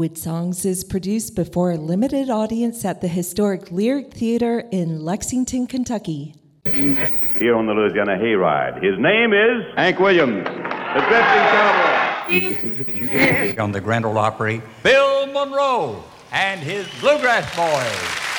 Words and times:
WoodSongs 0.00 0.64
is 0.64 0.82
produced 0.82 1.36
before 1.36 1.72
a 1.72 1.76
limited 1.76 2.30
audience 2.30 2.86
at 2.86 3.02
the 3.02 3.06
historic 3.06 3.70
Lyric 3.70 4.14
Theater 4.14 4.60
in 4.70 5.04
Lexington, 5.04 5.66
Kentucky. 5.66 6.34
Here 6.64 7.54
on 7.54 7.66
the 7.66 7.74
Louisiana 7.74 8.16
Hayride. 8.16 8.82
His 8.82 8.98
name 8.98 9.34
is 9.34 9.62
Hank 9.76 9.98
Williams. 9.98 10.42
the 10.44 11.04
Drifting 12.30 12.72
Cowboy. 13.52 13.62
on 13.62 13.72
the 13.72 13.80
Grand 13.82 14.06
Ole 14.06 14.16
Opry, 14.16 14.62
Bill 14.82 15.26
Monroe 15.26 16.02
and 16.32 16.60
his 16.60 16.88
Bluegrass 17.02 17.54
Boys. 17.54 18.29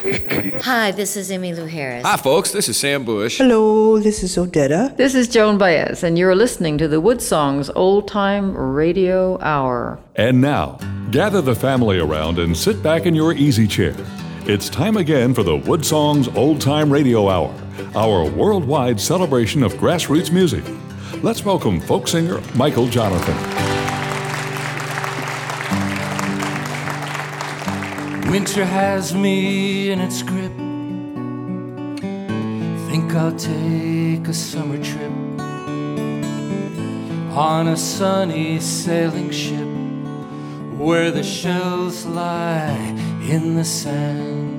Hi, 0.00 0.92
this 0.92 1.16
is 1.16 1.28
Emmylou 1.28 1.68
Harris. 1.68 2.04
Hi, 2.04 2.16
folks. 2.16 2.52
This 2.52 2.68
is 2.68 2.76
Sam 2.76 3.04
Bush. 3.04 3.38
Hello, 3.38 3.98
this 3.98 4.22
is 4.22 4.36
Odetta. 4.36 4.96
This 4.96 5.16
is 5.16 5.26
Joan 5.26 5.58
Baez, 5.58 6.04
and 6.04 6.16
you're 6.16 6.36
listening 6.36 6.78
to 6.78 6.86
the 6.86 7.02
WoodSongs 7.02 7.68
Old 7.74 8.06
Time 8.06 8.56
Radio 8.56 9.40
Hour. 9.40 9.98
And 10.14 10.40
now, 10.40 10.78
gather 11.10 11.42
the 11.42 11.56
family 11.56 11.98
around 11.98 12.38
and 12.38 12.56
sit 12.56 12.80
back 12.80 13.06
in 13.06 13.14
your 13.16 13.32
easy 13.32 13.66
chair. 13.66 13.96
It's 14.44 14.68
time 14.68 14.96
again 14.96 15.34
for 15.34 15.42
the 15.42 15.56
Wood 15.56 15.84
Songs 15.84 16.28
Old 16.28 16.60
Time 16.60 16.92
Radio 16.92 17.28
Hour, 17.28 17.52
our 17.96 18.24
worldwide 18.30 19.00
celebration 19.00 19.64
of 19.64 19.74
grassroots 19.74 20.32
music. 20.32 20.62
Let's 21.24 21.44
welcome 21.44 21.80
folk 21.80 22.06
singer 22.06 22.40
Michael 22.54 22.86
Johnathon. 22.86 23.67
Winter 28.30 28.66
has 28.66 29.14
me 29.14 29.90
in 29.90 30.00
its 30.00 30.22
grip. 30.22 30.52
Think 32.90 33.14
I'll 33.14 33.34
take 33.34 34.28
a 34.28 34.34
summer 34.34 34.76
trip 34.84 35.12
on 37.34 37.68
a 37.68 37.76
sunny 37.76 38.60
sailing 38.60 39.30
ship 39.30 39.66
where 40.76 41.10
the 41.10 41.22
shells 41.22 42.04
lie 42.04 42.76
in 43.22 43.54
the 43.54 43.64
sand. 43.64 44.57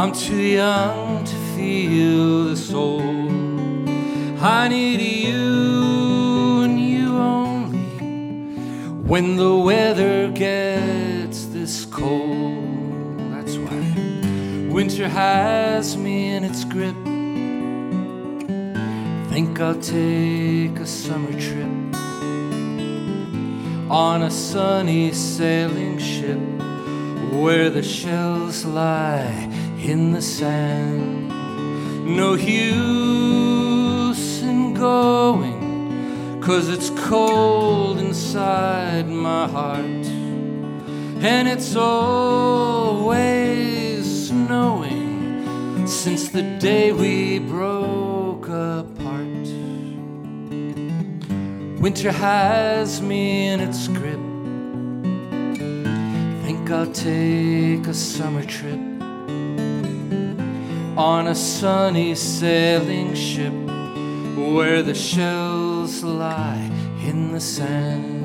I'm 0.00 0.12
too 0.12 0.34
young 0.34 1.26
to 1.26 1.34
feel 1.54 2.54
the 2.54 2.74
old. 2.74 3.86
I 4.40 4.66
need 4.68 4.98
you 4.98 6.62
and 6.62 6.80
you 6.80 7.18
only 7.18 7.84
when 9.06 9.36
the 9.36 9.54
weather 9.58 10.30
gets 10.30 11.44
this 11.48 11.84
cold. 11.84 13.18
That's 13.30 13.58
why 13.58 14.70
winter 14.72 15.06
has 15.06 15.98
me 15.98 16.30
in 16.30 16.44
its 16.44 16.64
grip. 16.64 16.96
Think 19.28 19.60
I'll 19.60 19.78
take 19.82 20.78
a 20.80 20.86
summer 20.86 21.38
trip 21.38 21.94
on 23.90 24.22
a 24.22 24.30
sunny 24.30 25.12
sailing 25.12 25.98
ship 25.98 26.40
where 27.34 27.68
the 27.68 27.82
shells 27.82 28.64
lie 28.64 29.59
in 29.84 30.12
the 30.12 30.20
sand. 30.22 31.28
No 32.04 32.34
use 32.34 33.62
in 34.42 34.74
going, 34.74 36.40
cause 36.42 36.68
it's 36.68 36.90
cold 37.08 37.98
inside 37.98 39.08
my 39.08 39.48
heart, 39.48 40.06
and 41.22 41.48
it's 41.48 41.74
always 41.76 43.08
snowing 44.28 45.86
since 45.86 46.28
the 46.28 46.42
day 46.58 46.92
we 46.92 47.38
broke 47.38 48.48
apart. 48.48 49.46
Winter 51.80 52.12
has 52.12 53.00
me 53.00 53.48
in 53.48 53.60
its 53.60 53.88
grip. 53.88 54.20
Think 56.44 56.70
I'll 56.70 56.92
take 56.92 57.86
a 57.86 57.94
summer 57.94 58.44
trip 58.44 58.89
on 60.96 61.26
a 61.28 61.34
sunny 61.34 62.14
sailing 62.14 63.14
ship 63.14 63.52
where 64.36 64.82
the 64.82 64.94
shells 64.94 66.02
lie 66.02 66.70
in 67.02 67.32
the 67.32 67.40
sand. 67.40 68.20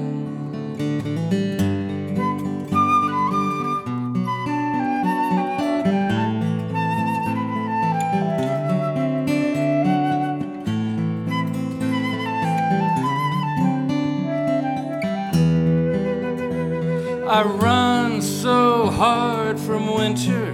I 17.28 17.44
run 17.44 18.22
so 18.22 18.90
hard 18.92 19.60
from 19.60 19.94
winter, 19.94 20.45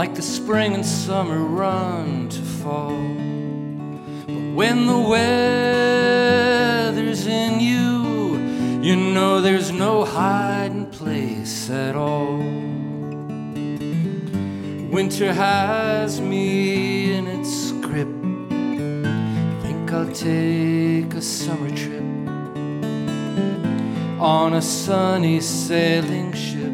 like 0.00 0.14
the 0.14 0.22
spring 0.22 0.72
and 0.72 0.86
summer 0.86 1.40
run 1.40 2.26
to 2.30 2.40
fall. 2.40 2.96
But 4.26 4.54
when 4.54 4.86
the 4.86 4.98
weather's 5.12 7.26
in 7.26 7.60
you, 7.60 8.38
you 8.80 8.96
know 8.96 9.42
there's 9.42 9.70
no 9.70 10.06
hiding 10.06 10.86
place 10.86 11.68
at 11.68 11.96
all. 11.96 12.38
Winter 14.96 15.34
has 15.34 16.18
me 16.18 17.12
in 17.12 17.26
its 17.26 17.72
grip. 17.72 18.08
Think 19.62 19.92
I'll 19.92 20.10
take 20.14 21.12
a 21.12 21.20
summer 21.20 21.68
trip 21.76 22.02
on 24.18 24.54
a 24.54 24.62
sunny 24.62 25.40
sailing 25.40 26.32
ship 26.32 26.72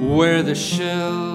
where 0.00 0.42
the 0.42 0.54
shells 0.54 1.29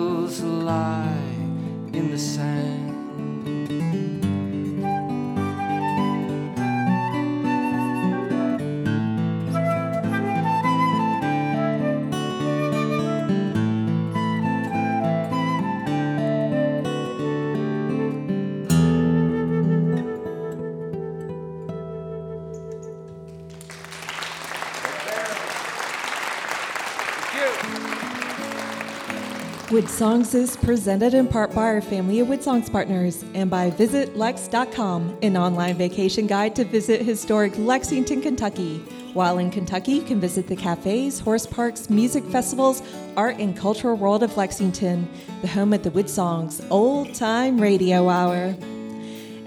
WoodSongs 29.75 30.33
is 30.33 30.55
presented 30.55 31.13
in 31.13 31.27
part 31.27 31.53
by 31.53 31.63
our 31.63 31.81
family 31.81 32.21
of 32.21 32.29
WoodSongs 32.29 32.71
partners 32.71 33.25
and 33.33 33.49
by 33.49 33.69
VisitLex.com, 33.71 35.17
an 35.21 35.35
online 35.35 35.75
vacation 35.75 36.27
guide 36.27 36.55
to 36.55 36.63
visit 36.63 37.01
historic 37.01 37.57
Lexington, 37.57 38.21
Kentucky. 38.21 38.77
While 39.13 39.37
in 39.37 39.51
Kentucky, 39.51 39.91
you 39.91 40.01
can 40.03 40.21
visit 40.21 40.47
the 40.47 40.55
cafes, 40.55 41.19
horse 41.19 41.45
parks, 41.45 41.89
music 41.89 42.23
festivals, 42.23 42.83
art 43.17 43.37
and 43.37 43.57
cultural 43.57 43.97
world 43.97 44.23
of 44.23 44.37
Lexington, 44.37 45.09
the 45.41 45.49
home 45.49 45.73
of 45.73 45.83
the 45.83 45.91
Wood 45.91 46.09
Songs 46.09 46.61
Old 46.69 47.13
Time 47.13 47.59
Radio 47.59 48.07
Hour. 48.07 48.55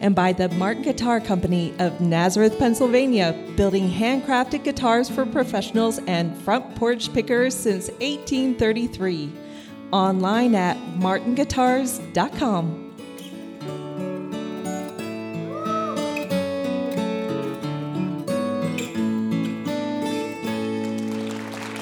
And 0.00 0.15
by 0.15 0.34
the 0.34 0.50
Martin 0.50 0.83
Guitar 0.83 1.21
Company 1.21 1.72
of 1.78 2.03
Nazareth, 2.03 2.59
Pennsylvania, 2.59 3.34
building 3.57 3.91
handcrafted 3.91 4.63
guitars 4.63 5.09
for 5.09 5.24
professionals 5.24 6.01
and 6.07 6.36
front 6.36 6.77
porch 6.77 7.15
pickers 7.15 7.54
since 7.54 7.89
1833 7.92 9.47
online 9.92 10.54
at 10.54 10.76
martinguitars.com. 10.98 12.87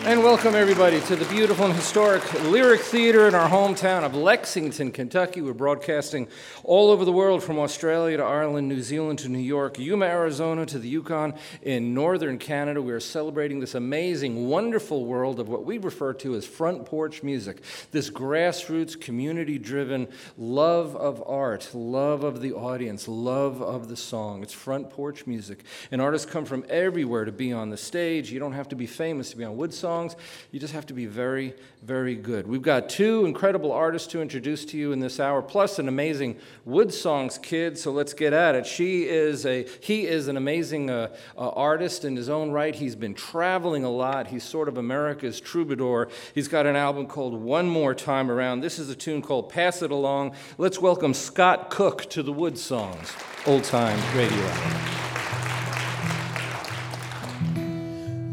And 0.06 0.22
welcome 0.22 0.54
everybody 0.54 1.00
to 1.00 1.16
the 1.16 1.24
beautiful 1.24 1.64
and 1.64 1.74
historic 1.74 2.22
Lyric 2.44 2.80
Theater 2.80 3.26
in 3.26 3.34
our 3.34 3.48
hometown 3.48 4.04
of 4.04 4.14
Lexington, 4.14 4.92
Kentucky. 4.92 5.42
We're 5.42 5.52
broadcasting 5.52 6.28
all 6.62 6.90
over 6.92 7.04
the 7.04 7.10
world 7.10 7.42
from 7.42 7.58
Australia 7.58 8.18
to 8.18 8.22
Ireland, 8.22 8.68
New 8.68 8.82
Zealand 8.82 9.18
to 9.20 9.28
New 9.28 9.40
York, 9.40 9.80
Yuma, 9.80 10.06
Arizona 10.06 10.64
to 10.66 10.78
the 10.78 10.88
Yukon 10.88 11.34
in 11.60 11.92
northern 11.92 12.38
Canada. 12.38 12.80
We 12.80 12.92
are 12.92 13.00
celebrating 13.00 13.58
this 13.58 13.74
amazing, 13.74 14.48
wonderful 14.48 15.06
world 15.06 15.40
of 15.40 15.48
what 15.48 15.64
we 15.64 15.78
refer 15.78 16.12
to 16.12 16.36
as 16.36 16.46
front 16.46 16.86
porch 16.86 17.24
music. 17.24 17.62
This 17.90 18.08
grassroots, 18.08 19.00
community 19.00 19.58
driven 19.58 20.06
love 20.38 20.94
of 20.94 21.20
art, 21.26 21.70
love 21.74 22.22
of 22.22 22.42
the 22.42 22.52
audience, 22.52 23.08
love 23.08 23.60
of 23.60 23.88
the 23.88 23.96
song. 23.96 24.44
It's 24.44 24.52
front 24.52 24.88
porch 24.88 25.26
music. 25.26 25.64
And 25.90 26.00
artists 26.00 26.30
come 26.30 26.44
from 26.44 26.64
everywhere 26.68 27.24
to 27.24 27.32
be 27.32 27.52
on 27.52 27.70
the 27.70 27.76
stage. 27.76 28.30
You 28.30 28.38
don't 28.38 28.52
have 28.52 28.68
to 28.68 28.76
be 28.76 28.86
famous 28.86 29.30
to 29.30 29.36
be 29.36 29.42
on 29.42 29.56
Woodsong 29.56 29.95
songs. 29.96 30.16
You 30.52 30.60
just 30.60 30.74
have 30.74 30.84
to 30.86 30.94
be 30.94 31.06
very, 31.06 31.54
very 31.82 32.14
good. 32.14 32.46
We've 32.46 32.60
got 32.60 32.90
two 32.90 33.24
incredible 33.24 33.72
artists 33.72 34.08
to 34.08 34.20
introduce 34.20 34.64
to 34.66 34.76
you 34.76 34.92
in 34.92 35.00
this 35.00 35.18
hour, 35.18 35.40
plus 35.40 35.78
an 35.78 35.88
amazing 35.88 36.36
WoodSongs 36.68 37.42
kid. 37.42 37.78
So 37.78 37.92
let's 37.92 38.12
get 38.12 38.34
at 38.34 38.54
it. 38.54 38.66
She 38.66 39.04
is 39.04 39.46
a 39.46 39.66
he 39.80 40.06
is 40.06 40.28
an 40.28 40.36
amazing 40.36 40.90
uh, 40.90 41.16
uh, 41.38 41.48
artist 41.48 42.04
in 42.04 42.14
his 42.14 42.28
own 42.28 42.50
right. 42.50 42.74
He's 42.74 42.94
been 42.94 43.14
traveling 43.14 43.84
a 43.84 43.90
lot. 43.90 44.26
He's 44.26 44.44
sort 44.44 44.68
of 44.68 44.76
America's 44.76 45.40
troubadour. 45.40 46.08
He's 46.34 46.48
got 46.48 46.66
an 46.66 46.76
album 46.76 47.06
called 47.06 47.34
One 47.34 47.66
More 47.66 47.94
Time 47.94 48.30
Around. 48.30 48.60
This 48.60 48.78
is 48.78 48.90
a 48.90 48.94
tune 48.94 49.22
called 49.22 49.48
Pass 49.48 49.80
It 49.80 49.90
Along. 49.90 50.34
Let's 50.58 50.78
welcome 50.78 51.14
Scott 51.14 51.70
Cook 51.70 52.10
to 52.10 52.22
the 52.22 52.34
WoodSongs, 52.34 53.08
old 53.46 53.64
time 53.64 53.98
radio. 54.14 54.46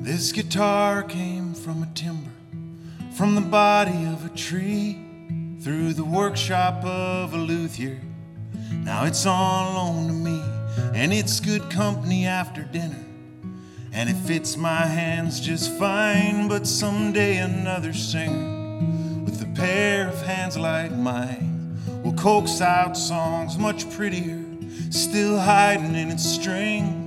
This 0.03 0.33
guitar 0.33 1.01
came 1.03 1.42
from 1.63 1.81
a 1.81 1.85
timber, 1.95 2.29
from 3.15 3.35
the 3.35 3.41
body 3.41 4.03
of 4.07 4.25
a 4.25 4.29
tree, 4.35 4.99
through 5.61 5.93
the 5.93 6.03
workshop 6.03 6.83
of 6.83 7.33
a 7.33 7.37
luthier. 7.37 8.01
Now 8.73 9.05
it's 9.05 9.25
all 9.25 9.77
on 9.77 10.07
to 10.07 10.13
me, 10.13 10.43
and 10.93 11.13
it's 11.13 11.39
good 11.39 11.69
company 11.69 12.25
after 12.25 12.63
dinner. 12.63 13.05
And 13.93 14.09
it 14.09 14.15
fits 14.27 14.57
my 14.57 14.85
hands 14.85 15.39
just 15.39 15.71
fine, 15.79 16.49
but 16.49 16.67
someday 16.67 17.37
another 17.37 17.93
singer 17.93 19.23
with 19.23 19.41
a 19.41 19.47
pair 19.55 20.09
of 20.09 20.21
hands 20.21 20.57
like 20.57 20.91
mine 20.91 21.79
will 22.03 22.13
coax 22.15 22.59
out 22.59 22.97
songs 22.97 23.57
much 23.57 23.89
prettier, 23.91 24.43
still 24.89 25.39
hiding 25.39 25.95
in 25.95 26.11
its 26.11 26.25
strings 26.25 27.02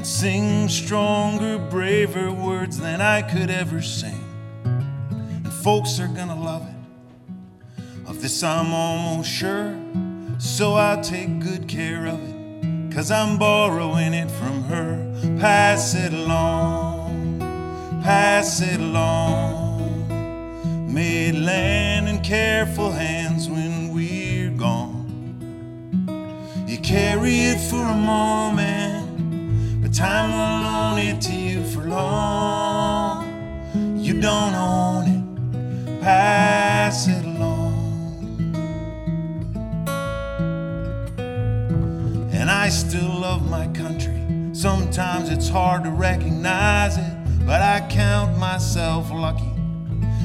and 0.00 0.06
sing 0.06 0.66
stronger, 0.66 1.58
braver 1.58 2.32
words 2.32 2.78
than 2.78 3.02
I 3.02 3.20
could 3.20 3.50
ever 3.50 3.82
sing. 3.82 4.24
And 4.64 5.52
folks 5.52 6.00
are 6.00 6.08
gonna 6.08 6.42
love 6.42 6.66
it. 6.66 8.08
Of 8.08 8.22
this 8.22 8.42
I'm 8.42 8.72
almost 8.72 9.28
sure, 9.28 9.78
so 10.38 10.72
I'll 10.72 11.02
take 11.02 11.40
good 11.40 11.68
care 11.68 12.06
of 12.06 12.18
it. 12.18 12.94
Cause 12.94 13.10
I'm 13.10 13.36
borrowing 13.36 14.14
it 14.14 14.30
from 14.30 14.62
her. 14.72 14.96
Pass 15.38 15.94
it 15.94 16.14
along, 16.14 17.38
pass 18.02 18.62
it 18.62 18.80
along. 18.80 20.08
May 20.90 21.28
it 21.28 21.34
land 21.34 22.08
in 22.08 22.22
careful 22.22 22.90
hands 22.90 23.50
when 23.50 23.92
we're 23.92 24.48
gone. 24.48 24.96
You 26.66 26.78
carry 26.78 27.40
it 27.52 27.60
for 27.68 27.84
a 27.84 27.94
moment 27.94 28.99
time 29.92 30.30
will 30.30 30.68
own 30.68 30.98
it 30.98 31.20
to 31.20 31.34
you 31.34 31.64
for 31.64 31.82
long. 31.82 33.26
You 33.96 34.20
don't 34.20 34.54
own 34.54 35.06
it, 35.06 36.00
pass 36.00 37.08
it 37.08 37.24
along. 37.24 37.74
And 42.32 42.50
I 42.50 42.68
still 42.68 43.20
love 43.20 43.48
my 43.50 43.66
country. 43.68 44.22
Sometimes 44.52 45.28
it's 45.28 45.48
hard 45.48 45.84
to 45.84 45.90
recognize 45.90 46.96
it, 46.96 47.44
but 47.44 47.60
I 47.60 47.86
count 47.90 48.38
myself 48.38 49.10
lucky 49.10 49.52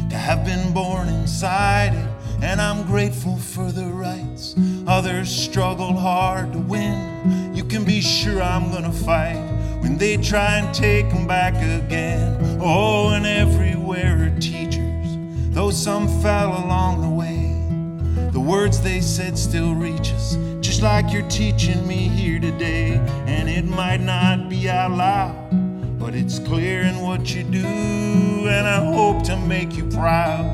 to 0.09 0.15
have 0.15 0.45
been 0.45 0.73
born 0.73 1.09
inside 1.09 1.94
it. 1.94 2.09
And 2.44 2.61
I'm 2.61 2.85
grateful 2.85 3.38
for 3.38 3.71
the 3.71 3.85
rights 3.85 4.56
others 4.88 5.29
struggle 5.29 5.94
hard 5.94 6.53
to 6.53 6.59
win. 6.59 7.56
You 7.56 7.63
can 7.63 7.83
be 7.83 8.01
sure 8.01 8.41
I'm 8.41 8.71
gonna 8.71 8.91
fight 8.91 9.55
when 9.85 9.99
they 9.99 10.17
try 10.17 10.57
and 10.57 10.73
take 10.73 11.07
them 11.11 11.27
back 11.27 11.53
again. 11.53 12.57
Oh, 12.59 13.09
and 13.09 13.23
everywhere 13.23 14.23
are 14.23 14.39
teachers, 14.39 15.07
though 15.53 15.69
some 15.69 16.07
fell 16.23 16.65
along 16.65 17.01
the 17.01 17.09
way. 17.09 18.31
The 18.31 18.39
words 18.39 18.81
they 18.81 18.99
said 18.99 19.37
still 19.37 19.75
reach 19.75 20.11
us, 20.11 20.37
just 20.59 20.81
like 20.81 21.13
you're 21.13 21.29
teaching 21.29 21.87
me 21.87 22.07
here 22.07 22.39
today. 22.39 22.95
And 23.27 23.47
it 23.47 23.65
might 23.65 24.01
not 24.01 24.49
be 24.49 24.67
out 24.67 24.89
loud, 24.89 25.99
but 25.99 26.15
it's 26.15 26.39
clear 26.39 26.81
in 26.81 27.01
what 27.01 27.35
you 27.35 27.43
do. 27.43 27.67
And 27.67 28.67
I 28.67 28.83
hope 28.83 29.21
to 29.25 29.37
make 29.37 29.75
you 29.77 29.87
proud, 29.89 30.47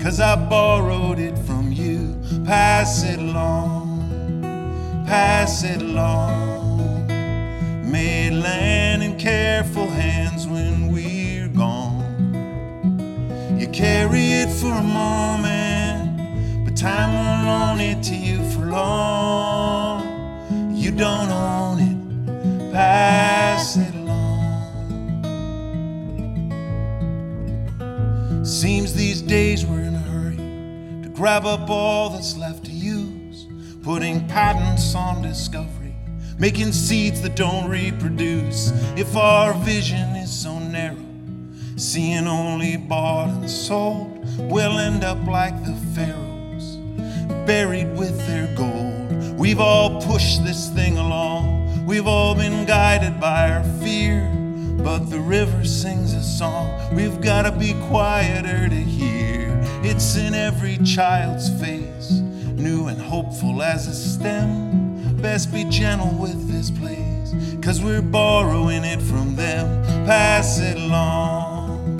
cause 0.00 0.20
I 0.20 0.36
borrowed 0.36 1.18
it 1.18 1.36
from 1.36 1.72
you. 1.72 2.14
Pass 2.44 3.02
it 3.02 3.18
along, 3.18 5.02
pass 5.04 5.64
it 5.64 5.82
along. 5.82 6.57
It 7.90 8.34
land 8.34 9.02
in 9.02 9.18
careful 9.18 9.88
hands 9.88 10.46
when 10.46 10.92
we're 10.92 11.48
gone. 11.48 12.04
You 13.58 13.66
carry 13.68 14.32
it 14.32 14.50
for 14.50 14.70
a 14.70 14.82
moment, 14.82 16.66
but 16.66 16.76
time 16.76 17.14
won't 17.14 17.48
own 17.48 17.80
it 17.80 18.02
to 18.04 18.14
you 18.14 18.46
for 18.50 18.66
long. 18.66 20.04
You 20.74 20.90
don't 20.90 21.30
own 21.30 21.78
it, 21.80 22.72
pass 22.72 23.78
it 23.78 23.94
along. 23.94 24.04
Seems 28.44 28.92
these 28.92 29.22
days 29.22 29.64
we're 29.64 29.80
in 29.80 29.94
a 29.94 29.98
hurry 29.98 30.36
to 30.36 31.08
grab 31.08 31.46
up 31.46 31.70
all 31.70 32.10
that's 32.10 32.36
left 32.36 32.66
to 32.66 32.72
use, 32.72 33.46
putting 33.82 34.28
patents 34.28 34.94
on 34.94 35.22
discovery 35.22 35.77
making 36.38 36.72
seeds 36.72 37.20
that 37.22 37.34
don't 37.34 37.68
reproduce. 37.68 38.70
If 38.96 39.16
our 39.16 39.54
vision 39.54 40.16
is 40.16 40.30
so 40.30 40.58
narrow, 40.58 40.96
seeing 41.76 42.26
only 42.26 42.76
bought 42.76 43.28
and 43.28 43.50
sold, 43.50 44.24
we'll 44.38 44.78
end 44.78 45.04
up 45.04 45.24
like 45.26 45.64
the 45.64 45.74
pharaohs, 45.94 46.76
buried 47.46 47.96
with 47.96 48.16
their 48.26 48.54
gold. 48.56 49.38
We've 49.38 49.60
all 49.60 50.00
pushed 50.02 50.44
this 50.44 50.68
thing 50.70 50.96
along, 50.96 51.86
we've 51.86 52.06
all 52.06 52.34
been 52.34 52.64
guided 52.66 53.20
by 53.20 53.50
our 53.50 53.64
fear. 53.80 54.24
But 54.78 55.10
the 55.10 55.18
river 55.18 55.64
sings 55.64 56.14
a 56.14 56.22
song 56.22 56.94
we've 56.94 57.20
gotta 57.20 57.50
be 57.50 57.74
quieter 57.88 58.68
to 58.68 58.76
hear. 58.76 59.50
It's 59.82 60.16
in 60.16 60.34
every 60.34 60.78
child's 60.78 61.50
face, 61.60 62.10
new 62.12 62.86
and 62.86 63.00
hopeful 63.00 63.60
as 63.60 63.88
a 63.88 63.94
stem 63.94 64.87
best 65.18 65.52
be 65.52 65.64
gentle 65.64 66.16
with 66.16 66.48
this 66.48 66.70
place, 66.70 67.34
cause 67.60 67.82
we're 67.82 68.02
borrowing 68.02 68.84
it 68.84 69.02
from 69.02 69.34
them. 69.34 69.84
Pass 70.06 70.60
it 70.60 70.76
along, 70.76 71.98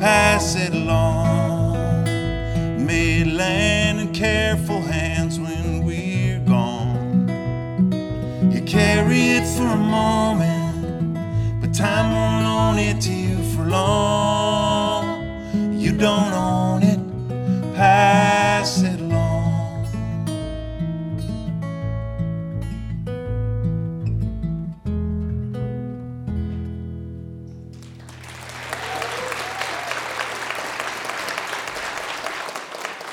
pass 0.00 0.56
it 0.56 0.74
along. 0.74 2.04
May 2.84 3.20
it 3.20 3.28
land 3.28 4.00
in 4.00 4.12
careful 4.12 4.80
hands 4.80 5.38
when 5.38 5.84
we're 5.84 6.40
gone. 6.40 7.28
You 8.50 8.62
carry 8.62 9.20
it 9.38 9.46
for 9.56 9.66
a 9.66 9.76
moment, 9.76 11.60
but 11.60 11.72
time 11.72 12.12
won't 12.12 12.46
own 12.46 12.78
it 12.78 13.00
to 13.02 13.12
you 13.12 13.36
for 13.54 13.64
long. 13.64 15.22
You 15.74 15.92
don't 15.96 16.32
own 16.32 16.82
it, 16.82 17.00
pass 17.76 18.82
it 18.82 18.87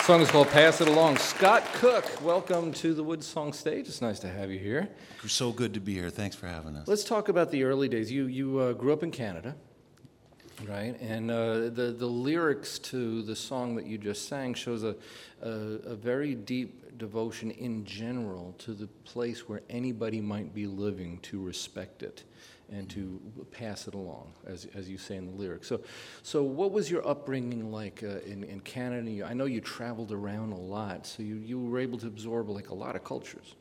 song 0.06 0.22
is 0.22 0.30
called 0.30 0.48
Pass 0.50 0.82
It 0.82 0.88
Along. 0.88 1.18
Scott 1.18 1.64
Cook, 1.74 2.06
welcome 2.22 2.72
to 2.74 2.94
the 2.94 3.04
Wood 3.04 3.24
Song 3.24 3.52
stage. 3.52 3.88
It's 3.88 4.04
nice 4.04 4.20
to 4.20 4.30
have 4.30 4.52
you 4.52 4.60
here. 4.60 4.88
So 5.26 5.52
good 5.52 5.74
to 5.74 5.80
be 5.80 5.96
here. 5.96 6.12
Thanks 6.12 6.36
for 6.36 6.46
having 6.46 6.76
us. 6.76 6.88
Let's 6.88 7.04
talk 7.04 7.28
about 7.28 7.50
the 7.50 7.64
early 7.64 7.90
days. 7.90 8.12
You, 8.12 8.28
you 8.28 8.60
uh, 8.60 8.74
grew 8.74 8.94
up 8.94 9.02
in 9.02 9.10
Canada. 9.10 9.56
Right, 10.68 10.96
and 11.02 11.32
uh, 11.32 11.70
the 11.70 11.94
the 11.98 12.06
lyrics 12.06 12.80
to 12.80 13.24
the 13.24 13.36
song 13.36 13.76
that 13.76 13.88
you 13.88 13.98
just 13.98 14.30
sang 14.30 14.54
shows 14.54 14.84
a, 14.84 14.96
a 15.42 15.50
a 15.50 15.96
very 15.96 16.34
deep 16.34 16.98
devotion 16.98 17.52
in 17.52 17.84
general 17.84 18.54
to 18.60 18.74
the 18.74 18.88
place 19.04 19.50
where 19.50 19.62
anybody 19.70 20.22
might 20.22 20.54
be 20.54 20.66
living 20.66 21.18
to 21.24 21.42
respect 21.42 22.04
it 22.04 22.24
and 22.72 22.90
to 22.90 23.20
pass 23.52 23.88
it 23.88 23.94
along, 23.94 24.34
as, 24.46 24.68
as 24.74 24.90
you 24.90 24.98
say 24.98 25.16
in 25.16 25.26
the 25.26 25.32
lyrics. 25.32 25.68
So, 25.68 25.82
so 26.24 26.44
what 26.44 26.72
was 26.72 26.90
your 26.90 27.08
upbringing 27.08 27.72
like 27.72 28.04
uh, 28.04 28.20
in, 28.26 28.44
in 28.44 28.60
Canada? 28.62 29.26
I 29.26 29.34
know 29.34 29.46
you 29.46 29.62
traveled 29.62 30.12
around 30.12 30.52
a 30.52 30.58
lot, 30.60 31.06
so 31.06 31.24
you, 31.24 31.36
you 31.36 31.60
were 31.60 31.80
able 31.80 31.98
to 32.00 32.08
absorb 32.08 32.50
like 32.50 32.70
a 32.70 32.76
lot 32.76 32.96
of 32.96 33.04
cultures. 33.04 33.56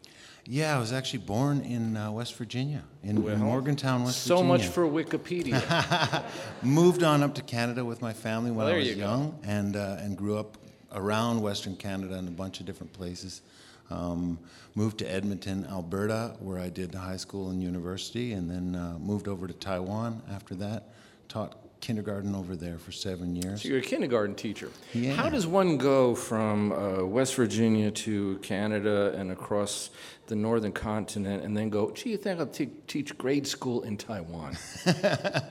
Yeah, 0.47 0.77
I 0.77 0.79
was 0.79 0.93
actually 0.93 1.21
born 1.21 1.63
in 1.63 1.97
uh, 1.97 2.11
West 2.13 2.35
Virginia, 2.35 2.85
in, 3.03 3.17
in 3.29 3.41
Morgantown, 3.41 4.05
West 4.05 4.23
so 4.25 4.37
Virginia. 4.37 4.59
So 4.59 4.65
much 4.65 4.75
for 4.75 4.87
Wikipedia. 4.87 6.23
Moved 6.63 7.03
on 7.03 7.23
up 7.23 7.35
to 7.37 7.43
Canada 7.43 7.85
with 7.85 8.03
my 8.03 8.13
family 8.13 8.51
when 8.51 8.67
Well, 8.67 8.75
I 8.75 8.79
was 8.79 8.89
you 8.89 8.95
go. 8.97 9.01
young, 9.01 9.39
and 9.43 9.77
uh, 9.77 9.97
and 10.01 10.17
grew 10.19 10.37
up 10.39 10.59
around 10.93 11.41
Western 11.41 11.77
Canada 11.77 12.17
in 12.19 12.29
a 12.29 12.31
bunch 12.31 12.61
of 12.61 12.67
different 12.67 12.93
places. 12.93 13.43
Um, 13.91 14.39
moved 14.75 14.99
to 14.99 15.11
Edmonton, 15.11 15.67
Alberta, 15.71 16.37
where 16.41 16.59
I 16.59 16.69
did 16.69 16.95
high 16.95 17.17
school 17.19 17.51
and 17.51 17.63
university, 17.63 18.33
and 18.33 18.51
then 18.51 18.75
uh, 18.75 18.99
moved 18.99 19.29
over 19.29 19.47
to 19.47 19.53
Taiwan 19.55 20.23
after 20.31 20.55
that. 20.57 20.89
Taught 21.29 21.57
kindergarten 21.85 22.35
over 22.35 22.57
there 22.57 22.79
for 22.79 22.93
seven 22.93 23.37
years. 23.37 23.61
So 23.63 23.69
you're 23.69 23.79
a 23.79 23.83
kindergarten 23.83 24.35
teacher. 24.35 24.71
Yeah. 24.95 25.13
How 25.13 25.29
does 25.29 25.47
one 25.47 25.77
go 25.77 26.15
from 26.15 26.73
uh, 26.73 27.05
West 27.05 27.35
Virginia 27.35 27.91
to 27.91 28.39
Canada 28.39 29.13
and 29.15 29.31
across 29.31 29.91
the 30.27 30.35
northern 30.35 30.73
continent 30.73 31.45
and 31.45 31.55
then 31.55 31.69
go, 31.69 31.91
gee, 31.91 32.13
you 32.13 32.17
think 32.17 32.41
I'll 32.41 32.47
te- 32.47 32.71
teach 32.87 33.17
grade 33.19 33.47
school 33.47 33.83
in 33.83 33.97
Taiwan? 33.97 34.57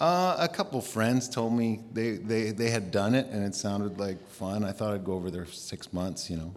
Uh, 0.00 0.34
a 0.40 0.48
couple 0.48 0.80
friends 0.80 1.28
told 1.28 1.52
me 1.52 1.78
they, 1.92 2.12
they, 2.16 2.50
they 2.50 2.70
had 2.70 2.90
done 2.90 3.14
it 3.14 3.28
and 3.28 3.44
it 3.44 3.54
sounded 3.54 4.00
like 4.00 4.18
fun. 4.30 4.64
I 4.64 4.72
thought 4.72 4.92
I'd 4.94 5.04
go 5.04 5.12
over 5.12 5.30
there 5.30 5.44
for 5.44 5.52
six 5.52 5.92
months, 5.92 6.28
you 6.28 6.36
know, 6.36 6.52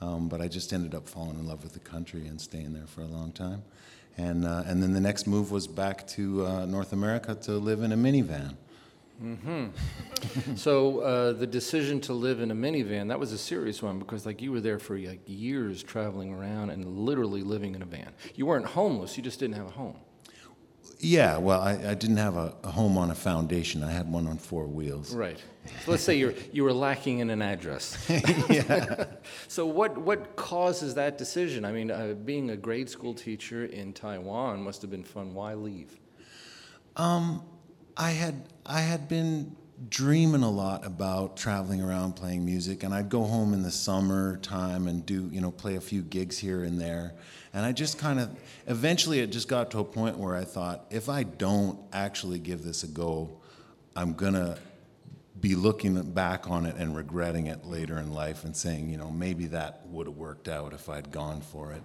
um, 0.00 0.28
but 0.28 0.40
I 0.40 0.48
just 0.48 0.72
ended 0.72 0.94
up 0.94 1.08
falling 1.08 1.38
in 1.38 1.46
love 1.46 1.62
with 1.62 1.72
the 1.72 1.80
country 1.80 2.26
and 2.26 2.40
staying 2.40 2.72
there 2.72 2.86
for 2.86 3.02
a 3.02 3.06
long 3.06 3.32
time. 3.32 3.62
And, 4.16 4.44
uh, 4.44 4.64
and 4.66 4.82
then 4.82 4.92
the 4.92 5.00
next 5.00 5.26
move 5.26 5.50
was 5.50 5.66
back 5.66 6.06
to 6.08 6.44
uh, 6.44 6.66
North 6.66 6.92
America 6.92 7.36
to 7.42 7.52
live 7.52 7.82
in 7.82 7.92
a 7.92 7.96
minivan. 7.96 8.56
Mm-hmm. 9.22 10.54
so 10.56 11.00
uh, 11.00 11.32
the 11.32 11.46
decision 11.46 12.00
to 12.02 12.12
live 12.12 12.40
in 12.40 12.50
a 12.50 12.54
minivan, 12.54 13.08
that 13.08 13.18
was 13.18 13.32
a 13.32 13.38
serious 13.38 13.82
one 13.82 13.98
because 13.98 14.26
like 14.26 14.40
you 14.40 14.52
were 14.52 14.60
there 14.60 14.78
for 14.78 14.96
like 14.98 15.20
years 15.26 15.82
traveling 15.82 16.32
around 16.32 16.70
and 16.70 16.86
literally 16.86 17.42
living 17.42 17.74
in 17.74 17.82
a 17.82 17.86
van. 17.86 18.12
You 18.34 18.46
weren't 18.46 18.66
homeless, 18.66 19.16
you 19.16 19.22
just 19.22 19.40
didn't 19.40 19.56
have 19.56 19.66
a 19.66 19.70
home. 19.70 19.96
Yeah, 21.00 21.38
well, 21.38 21.60
I, 21.60 21.72
I 21.72 21.94
didn't 21.94 22.16
have 22.16 22.36
a, 22.36 22.54
a 22.64 22.70
home 22.70 22.98
on 22.98 23.10
a 23.10 23.14
foundation. 23.14 23.84
I 23.84 23.90
had 23.92 24.10
one 24.10 24.26
on 24.26 24.36
four 24.36 24.66
wheels. 24.66 25.14
Right. 25.14 25.40
So 25.84 25.92
let's 25.92 26.02
say 26.02 26.16
you're, 26.16 26.34
you 26.52 26.64
were 26.64 26.72
lacking 26.72 27.20
in 27.20 27.30
an 27.30 27.40
address. 27.40 27.96
so 29.48 29.66
what, 29.66 29.96
what 29.96 30.34
causes 30.34 30.94
that 30.94 31.16
decision? 31.16 31.64
I 31.64 31.70
mean, 31.70 31.90
uh, 31.90 32.14
being 32.24 32.50
a 32.50 32.56
grade 32.56 32.88
school 32.88 33.14
teacher 33.14 33.66
in 33.66 33.92
Taiwan 33.92 34.60
must 34.62 34.82
have 34.82 34.90
been 34.90 35.04
fun. 35.04 35.34
Why 35.34 35.54
leave? 35.54 36.00
Um, 36.96 37.44
I 37.96 38.10
had 38.10 38.48
I 38.66 38.80
had 38.80 39.08
been 39.08 39.56
dreaming 39.88 40.42
a 40.42 40.50
lot 40.50 40.84
about 40.84 41.36
traveling 41.36 41.80
around 41.80 42.14
playing 42.14 42.44
music, 42.44 42.82
and 42.82 42.92
I'd 42.92 43.08
go 43.08 43.24
home 43.24 43.52
in 43.52 43.62
the 43.62 43.70
summer 43.70 44.38
time 44.38 44.88
and 44.88 45.04
do 45.06 45.28
you 45.32 45.40
know 45.40 45.50
play 45.50 45.76
a 45.76 45.80
few 45.80 46.02
gigs 46.02 46.38
here 46.38 46.64
and 46.64 46.80
there, 46.80 47.14
and 47.52 47.64
I 47.64 47.72
just 47.72 47.98
kind 47.98 48.18
of 48.18 48.30
eventually 48.66 49.20
it 49.20 49.28
just 49.28 49.48
got 49.48 49.70
to 49.72 49.78
a 49.78 49.84
point 49.84 50.18
where 50.18 50.34
I 50.34 50.44
thought 50.44 50.86
if 50.90 51.08
I 51.08 51.22
don't 51.22 51.78
actually 51.92 52.38
give 52.38 52.64
this 52.64 52.82
a 52.82 52.88
go, 52.88 53.30
I'm 53.94 54.14
gonna 54.14 54.58
be 55.40 55.54
looking 55.54 56.00
back 56.10 56.50
on 56.50 56.66
it 56.66 56.74
and 56.76 56.96
regretting 56.96 57.46
it 57.46 57.64
later 57.64 57.98
in 57.98 58.12
life 58.12 58.44
and 58.44 58.56
saying, 58.56 58.88
you 58.90 58.96
know, 58.96 59.10
maybe 59.10 59.46
that 59.46 59.86
would 59.86 60.06
have 60.06 60.16
worked 60.16 60.48
out 60.48 60.72
if 60.72 60.88
I'd 60.88 61.12
gone 61.12 61.40
for 61.40 61.72
it. 61.72 61.82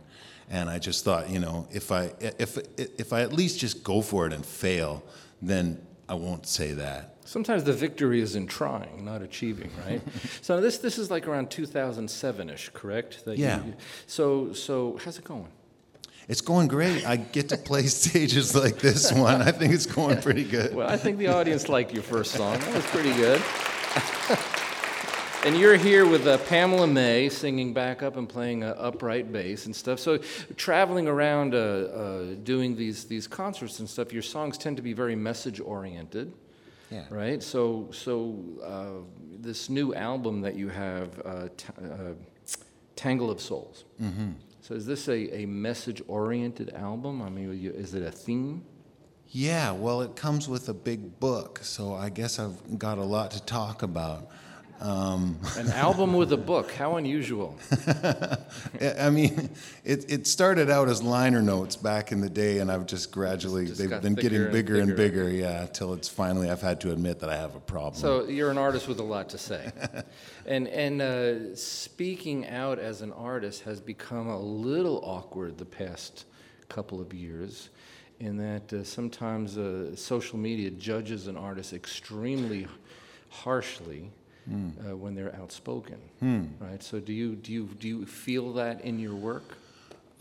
And 0.50 0.70
I 0.70 0.80
just 0.80 1.06
thought, 1.06 1.30
you 1.30 1.40
know, 1.40 1.68
if 1.72 1.92
I 1.92 2.12
if 2.20 2.58
if 2.78 3.14
I 3.14 3.22
at 3.22 3.34
least 3.34 3.60
just 3.60 3.84
go 3.84 4.02
for 4.02 4.26
it 4.26 4.34
and 4.34 4.46
fail, 4.46 5.04
then 5.42 5.80
I 6.10 6.16
won't 6.16 6.48
say 6.48 6.74
that. 6.74 7.12
Sometimes 7.25 7.63
the 7.63 7.74
victory 7.74 8.22
is 8.22 8.36
in 8.36 8.48
trying, 8.48 9.06
not 9.06 9.22
achieving, 9.22 9.70
right? 9.88 10.01
so 10.42 10.60
this 10.62 10.77
this 10.80 10.98
is 10.98 11.10
like 11.10 11.27
around 11.27 11.50
2007ish, 11.50 12.74
correct? 12.74 13.25
That 13.25 13.38
you- 13.38 13.46
Yeah. 13.46 13.62
so 14.08 14.53
so 14.53 15.00
how's 15.03 15.18
it 15.18 15.24
going? 15.24 15.48
It's 16.30 16.42
going 16.42 16.70
great. 16.70 17.06
I 17.06 17.18
get 17.18 17.50
to 17.50 17.58
play 17.58 17.84
stages 17.88 18.56
like 18.56 18.80
this 18.80 19.12
one. 19.12 19.42
I 19.42 19.51
think 19.51 19.74
it's 19.74 19.86
going 19.86 20.22
pretty 20.22 20.46
good. 20.46 20.74
Well, 20.74 20.89
I 20.89 20.96
think 20.98 21.18
the 21.18 21.27
audience 21.27 21.68
liked 21.68 21.94
your 21.94 22.03
first 22.03 22.32
song. 22.32 22.58
That 22.60 22.74
was 22.75 22.86
pretty 22.86 23.13
good. 23.13 23.42
and 25.46 25.58
you're 25.58 25.75
here 25.75 26.06
with 26.06 26.25
uh, 26.25 26.38
Pamela 26.39 26.88
Mae 26.88 27.27
singing 27.27 27.74
backup 27.74 28.15
and 28.15 28.30
playing 28.30 28.63
uh, 28.63 28.74
upright 28.77 29.34
bass 29.34 29.65
and 29.65 29.75
stuff. 29.75 30.00
So, 30.00 30.18
traveling 30.56 31.08
around 31.08 31.53
uh, 31.53 31.58
uh, 31.58 32.24
doing 32.44 32.77
these 32.77 33.03
these 33.06 33.27
concerts 33.27 33.80
and 33.80 33.89
stuff, 33.89 34.13
your 34.13 34.22
songs 34.22 34.58
tend 34.58 34.77
to 34.77 34.84
be 34.84 34.94
very 34.94 35.15
message 35.15 35.60
oriented. 35.60 36.32
Yeah. 36.92 37.06
Right. 37.10 37.42
So, 37.42 37.90
so 37.92 38.38
uh, 38.63 39.04
this 39.40 39.70
new 39.70 39.94
album 39.96 40.42
that 40.42 40.56
you 40.56 40.70
have, 40.70 41.20
uh, 41.25 41.48
ta- 41.58 41.74
uh, 41.82 42.13
Tangle 42.96 43.32
of 43.32 43.42
Souls. 43.42 43.86
Mm-hmm. 44.02 44.32
So, 44.62 44.75
is 44.75 44.86
this 44.86 45.08
a, 45.08 45.42
a 45.42 45.46
message 45.46 46.02
oriented 46.08 46.74
album? 46.74 47.22
I 47.22 47.30
mean, 47.30 47.60
you- 47.60 47.72
is 47.72 47.94
it 47.96 48.04
a 48.04 48.12
theme? 48.12 48.63
Yeah, 49.30 49.72
well, 49.72 50.02
it 50.02 50.16
comes 50.16 50.48
with 50.48 50.70
a 50.70 50.74
big 50.75 51.20
book, 51.20 51.60
so 51.63 51.94
I 51.96 52.10
guess 52.10 52.38
I've 52.38 52.78
got 52.78 53.00
a 53.00 53.04
lot 53.04 53.32
to 53.32 53.44
talk 53.44 53.82
about. 53.82 54.30
Um, 54.84 55.40
An 55.56 55.70
album 55.70 56.13
with 56.13 56.34
a 56.34 56.38
book. 56.38 56.70
How 56.74 56.98
unusual. 56.98 57.58
I 59.00 59.10
mean, 59.10 59.50
it, 59.86 60.12
it 60.12 60.28
started 60.28 60.70
out 60.70 60.90
as 60.90 61.02
liner 61.02 61.42
notes 61.42 61.78
back 61.78 62.12
in 62.12 62.20
the 62.20 62.30
day, 62.30 62.58
and 62.58 62.70
I've 62.70 62.86
just 62.86 63.10
gradually, 63.10 63.68
Just 63.68 63.80
they've 63.80 64.02
been 64.02 64.16
getting 64.16 64.42
and 64.42 64.52
bigger 64.52 64.75
and 64.75 64.90
bigger. 64.90 65.24
bigger, 65.24 65.30
yeah, 65.30 65.68
till 65.68 65.94
it's 65.94 66.10
finally, 66.10 66.50
I've 66.50 66.62
had 66.62 66.82
to 66.82 66.92
admit 66.92 67.22
that 67.22 67.30
I 67.30 67.38
have 67.38 67.56
a 67.56 67.62
problem. 67.62 67.96
So 67.96 68.28
you're 68.28 68.52
an 68.52 68.58
artist 68.58 68.90
with 68.90 69.00
a 69.00 69.04
lot 69.04 69.30
to 69.30 69.38
say, 69.38 69.72
and 70.46 70.68
and 70.68 71.02
uh, 71.02 71.56
speaking 71.56 72.50
out 72.50 72.78
as 72.78 73.02
an 73.02 73.13
artist 73.13 73.63
has 73.63 73.80
become 73.80 74.28
a 74.28 74.40
little 74.40 75.00
awkward 75.06 75.58
the 75.58 75.66
past 75.66 76.25
couple 76.68 77.00
of 77.00 77.13
years, 77.13 77.70
in 78.20 78.36
that 78.36 78.74
uh, 78.74 78.84
sometimes 78.84 79.58
uh, 79.58 79.96
social 79.96 80.38
media 80.38 80.72
judges 80.72 81.28
an 81.28 81.38
artist 81.38 81.72
extremely 81.72 82.68
harshly. 83.30 84.12
Uh, 84.46 84.98
when 84.98 85.16
they're 85.16 85.34
outspoken, 85.36 85.98
right? 86.60 86.84
So, 86.84 87.00
do 87.00 87.14
you 87.14 87.36
do 87.36 87.52
you 87.54 87.70
do 87.80 87.88
you 87.88 88.06
feel 88.06 88.54
that 88.54 88.82
in 88.82 89.00
your 89.00 89.16
work? 89.16 89.58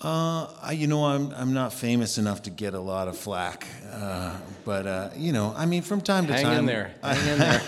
Uh, 0.00 0.48
I, 0.60 0.72
you 0.72 0.86
know, 0.88 1.04
I'm 1.04 1.32
I'm 1.32 1.52
not 1.52 1.72
famous 1.72 2.18
enough 2.18 2.42
to 2.42 2.50
get 2.50 2.74
a 2.74 2.80
lot 2.80 3.06
of 3.08 3.16
flack, 3.16 3.66
uh, 3.92 4.36
but 4.64 4.86
uh, 4.86 5.10
you 5.16 5.32
know, 5.32 5.54
I 5.56 5.66
mean, 5.66 5.82
from 5.82 6.00
time 6.00 6.26
to 6.26 6.32
Hang 6.32 6.44
time, 6.44 6.58
in 6.60 6.66
there, 6.66 6.94
hang 7.02 7.28
in 7.32 7.38
there. 7.38 7.60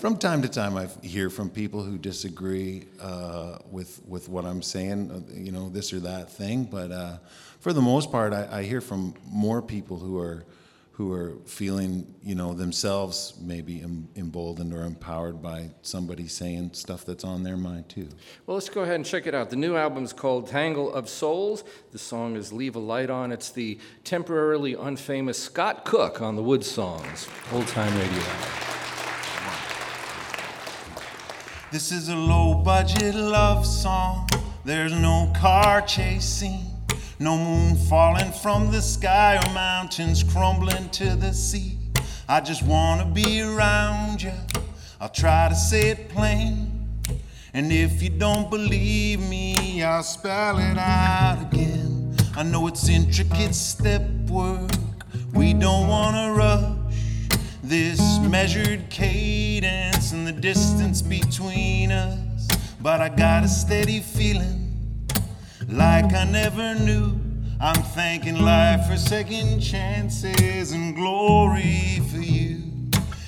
from 0.00 0.16
time 0.18 0.42
to 0.42 0.48
time, 0.48 0.76
I 0.76 0.86
hear 1.02 1.30
from 1.30 1.48
people 1.50 1.84
who 1.84 1.98
disagree 1.98 2.86
uh, 3.00 3.58
with 3.70 4.00
with 4.08 4.28
what 4.28 4.44
I'm 4.44 4.62
saying, 4.62 5.10
uh, 5.10 5.34
you 5.34 5.52
know, 5.52 5.68
this 5.68 5.92
or 5.92 6.00
that 6.00 6.30
thing. 6.30 6.64
But 6.64 6.90
uh, 6.90 7.18
for 7.60 7.72
the 7.72 7.82
most 7.82 8.10
part, 8.10 8.32
I, 8.32 8.48
I 8.50 8.62
hear 8.64 8.80
from 8.80 9.14
more 9.24 9.62
people 9.62 9.98
who 9.98 10.18
are 10.18 10.44
who 11.00 11.10
are 11.14 11.38
feeling, 11.46 12.14
you 12.22 12.34
know, 12.34 12.52
themselves 12.52 13.32
maybe 13.40 13.80
em- 13.80 14.06
emboldened 14.16 14.70
or 14.70 14.82
empowered 14.82 15.40
by 15.40 15.70
somebody 15.80 16.28
saying 16.28 16.70
stuff 16.74 17.06
that's 17.06 17.24
on 17.24 17.42
their 17.42 17.56
mind 17.56 17.88
too. 17.88 18.06
Well, 18.44 18.54
let's 18.54 18.68
go 18.68 18.82
ahead 18.82 18.96
and 18.96 19.06
check 19.06 19.26
it 19.26 19.34
out. 19.34 19.48
The 19.48 19.56
new 19.56 19.76
album's 19.76 20.12
called 20.12 20.48
Tangle 20.48 20.92
of 20.92 21.08
Souls. 21.08 21.64
The 21.92 21.98
song 21.98 22.36
is 22.36 22.52
Leave 22.52 22.76
a 22.76 22.78
Light 22.78 23.08
On. 23.08 23.32
It's 23.32 23.48
the 23.48 23.78
temporarily 24.04 24.74
unfamous 24.74 25.36
Scott 25.36 25.86
Cook 25.86 26.20
on 26.20 26.36
the 26.36 26.42
WoodSongs, 26.42 27.30
old 27.50 27.66
time 27.68 27.96
radio. 27.96 28.22
This 31.72 31.92
is 31.92 32.10
a 32.10 32.16
low 32.16 32.62
budget 32.62 33.14
love 33.14 33.64
song. 33.64 34.28
There's 34.66 34.92
no 34.92 35.32
car 35.34 35.80
chasing, 35.80 36.60
no 37.20 37.36
moon 37.36 37.76
falling 37.76 38.32
from 38.32 38.70
the 38.70 38.80
sky 38.80 39.36
or 39.36 39.52
mountains 39.52 40.22
crumbling 40.22 40.88
to 40.88 41.14
the 41.16 41.34
sea. 41.34 41.76
I 42.26 42.40
just 42.40 42.62
wanna 42.62 43.04
be 43.04 43.42
around 43.42 44.22
you. 44.22 44.32
I'll 44.98 45.10
try 45.10 45.50
to 45.50 45.54
say 45.54 45.90
it 45.90 46.08
plain. 46.08 46.88
And 47.52 47.70
if 47.70 48.02
you 48.02 48.08
don't 48.08 48.48
believe 48.48 49.20
me, 49.20 49.82
I'll 49.82 50.02
spell 50.02 50.58
it 50.58 50.78
out 50.78 51.42
again. 51.42 52.16
I 52.36 52.42
know 52.42 52.66
it's 52.68 52.88
intricate 52.88 53.54
step 53.54 54.00
work. 54.30 54.70
We 55.34 55.52
don't 55.52 55.88
wanna 55.88 56.32
rush 56.32 56.94
this 57.62 58.00
measured 58.20 58.88
cadence 58.88 60.12
and 60.12 60.26
the 60.26 60.32
distance 60.32 61.02
between 61.02 61.92
us. 61.92 62.48
But 62.80 63.02
I 63.02 63.10
got 63.10 63.44
a 63.44 63.48
steady 63.48 64.00
feeling 64.00 64.69
like 65.72 66.12
I 66.12 66.24
never 66.24 66.74
knew. 66.74 67.18
I'm 67.60 67.82
thanking 67.82 68.40
life 68.40 68.86
for 68.86 68.96
second 68.96 69.60
chances 69.60 70.72
and 70.72 70.94
glory 70.96 72.00
for 72.10 72.18
you. 72.18 72.62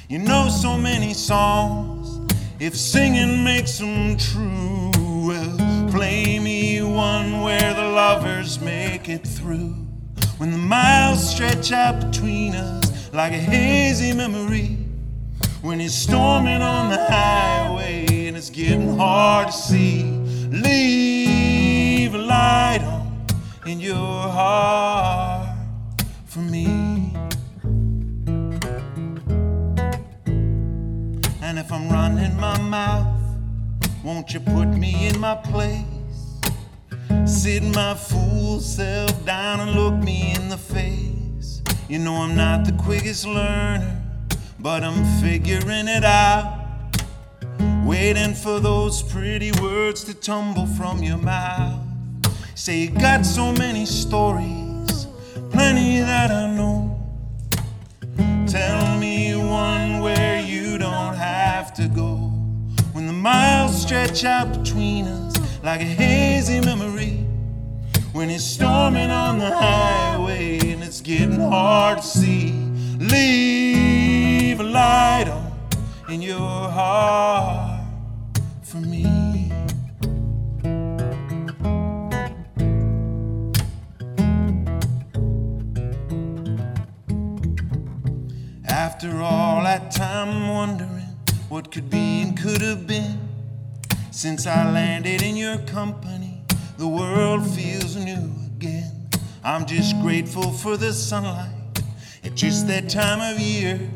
You 0.08 0.18
know 0.18 0.48
so 0.48 0.76
many 0.76 1.14
songs. 1.14 2.32
If 2.58 2.76
singing 2.76 3.44
makes 3.44 3.78
them 3.78 4.16
true, 4.16 4.90
well, 5.26 5.90
play 5.90 6.38
me 6.38 6.82
one 6.82 7.42
where 7.42 7.74
the 7.74 7.84
lovers 7.84 8.60
make 8.60 9.08
it 9.08 9.26
through. 9.26 9.74
When 10.38 10.50
the 10.50 10.58
miles 10.58 11.28
stretch 11.28 11.72
out 11.72 12.00
between 12.00 12.54
us 12.54 13.12
like 13.12 13.32
a 13.32 13.38
hazy 13.38 14.12
memory. 14.12 14.78
When 15.60 15.80
it's 15.80 15.94
storming 15.94 16.62
on 16.62 16.90
the 16.90 17.04
highway 17.04 18.26
and 18.26 18.36
it's 18.36 18.50
getting 18.50 18.96
hard 18.96 19.48
to 19.48 19.52
see. 19.52 20.02
Leave 20.50 21.11
on 22.42 23.26
in 23.66 23.80
your 23.80 23.96
heart 23.96 25.56
for 26.26 26.40
me. 26.40 26.66
And 31.42 31.58
if 31.58 31.70
I'm 31.70 31.88
running 31.88 32.36
my 32.40 32.58
mouth, 32.60 33.20
won't 34.02 34.32
you 34.32 34.40
put 34.40 34.66
me 34.68 35.08
in 35.08 35.20
my 35.20 35.36
place? 35.36 35.84
Sit 37.24 37.62
my 37.62 37.94
fool 37.94 38.60
self 38.60 39.24
down 39.24 39.60
and 39.60 39.72
look 39.72 39.94
me 39.94 40.34
in 40.34 40.48
the 40.48 40.56
face. 40.56 41.62
You 41.88 41.98
know 41.98 42.14
I'm 42.16 42.36
not 42.36 42.64
the 42.64 42.72
quickest 42.72 43.26
learner, 43.26 44.00
but 44.58 44.82
I'm 44.82 45.04
figuring 45.20 45.88
it 45.88 46.04
out. 46.04 46.58
Waiting 47.84 48.34
for 48.34 48.60
those 48.60 49.02
pretty 49.02 49.52
words 49.60 50.04
to 50.04 50.14
tumble 50.14 50.66
from 50.66 51.02
your 51.02 51.18
mouth. 51.18 51.81
Say 52.64 52.82
you 52.82 52.90
got 52.90 53.26
so 53.26 53.50
many 53.50 53.84
stories, 53.84 55.08
plenty 55.50 55.98
that 55.98 56.30
I 56.30 56.46
know. 56.54 56.96
Tell 58.46 58.98
me 58.98 59.34
one 59.34 59.98
where 59.98 60.40
you 60.40 60.78
don't 60.78 61.16
have 61.16 61.74
to 61.74 61.88
go. 61.88 62.18
When 62.92 63.08
the 63.08 63.12
miles 63.12 63.82
stretch 63.82 64.24
out 64.24 64.56
between 64.56 65.06
us 65.06 65.40
like 65.64 65.80
a 65.80 65.92
hazy 66.02 66.60
memory. 66.60 67.26
When 68.12 68.30
it's 68.30 68.44
storming 68.44 69.10
on 69.10 69.40
the 69.40 69.50
highway 69.50 70.60
and 70.60 70.84
it's 70.84 71.00
getting 71.00 71.40
hard 71.40 71.98
to 71.98 72.04
see. 72.04 72.52
Leave 73.00 74.60
a 74.60 74.62
light 74.62 75.26
on 75.26 75.52
in 76.08 76.22
your 76.22 76.38
heart 76.38 77.61
After 89.02 89.20
all 89.20 89.64
that 89.64 89.90
time, 89.90 90.46
wondering 90.46 91.08
what 91.48 91.72
could 91.72 91.90
be 91.90 92.22
and 92.22 92.40
could 92.40 92.62
have 92.62 92.86
been. 92.86 93.18
Since 94.12 94.46
I 94.46 94.70
landed 94.70 95.22
in 95.22 95.34
your 95.34 95.58
company, 95.62 96.40
the 96.78 96.86
world 96.86 97.44
feels 97.44 97.96
new 97.96 98.30
again. 98.46 99.08
I'm 99.42 99.66
just 99.66 100.00
grateful 100.02 100.52
for 100.52 100.76
the 100.76 100.92
sunlight 100.92 101.82
at 102.22 102.36
just 102.36 102.68
that 102.68 102.88
time 102.88 103.20
of 103.20 103.40
year. 103.40 103.90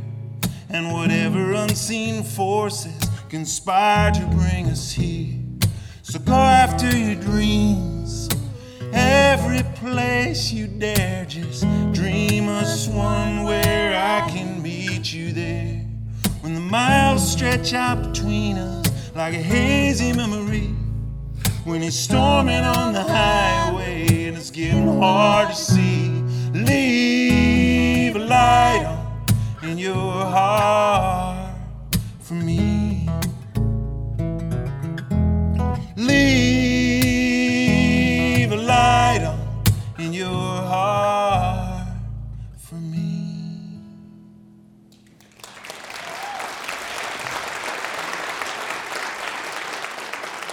And 0.70 0.92
whatever 0.92 1.52
unseen 1.52 2.24
forces 2.24 2.98
conspire 3.28 4.10
to 4.10 4.26
bring 4.26 4.66
us 4.66 4.90
here. 4.90 5.38
So 6.02 6.18
go 6.18 6.34
after 6.34 6.88
your 6.96 7.14
dreams, 7.14 8.28
every 8.92 9.62
place 9.76 10.50
you 10.50 10.66
dare. 10.66 11.26
Just 11.26 11.64
dream 11.92 12.48
us 12.48 12.88
one 12.88 13.44
where 13.44 13.94
I 13.94 14.28
can 14.28 14.56
you 15.12 15.32
there. 15.32 15.82
When 16.40 16.54
the 16.54 16.60
miles 16.60 17.30
stretch 17.30 17.74
out 17.74 18.02
between 18.02 18.56
us 18.56 18.86
like 19.14 19.34
a 19.34 19.42
hazy 19.42 20.12
memory. 20.12 20.68
When 21.64 21.82
it's 21.82 21.96
storming 21.96 22.64
on 22.64 22.92
the 22.92 23.02
highway 23.02 24.26
and 24.26 24.36
it's 24.36 24.50
getting 24.50 24.98
hard 25.00 25.48
to 25.48 25.54
see. 25.54 26.10
Leave 26.52 28.16
a 28.16 28.18
light 28.18 28.84
on 29.62 29.68
in 29.68 29.78
your 29.78 29.94
heart 29.94 31.56
for 32.20 32.34
me. 32.34 33.08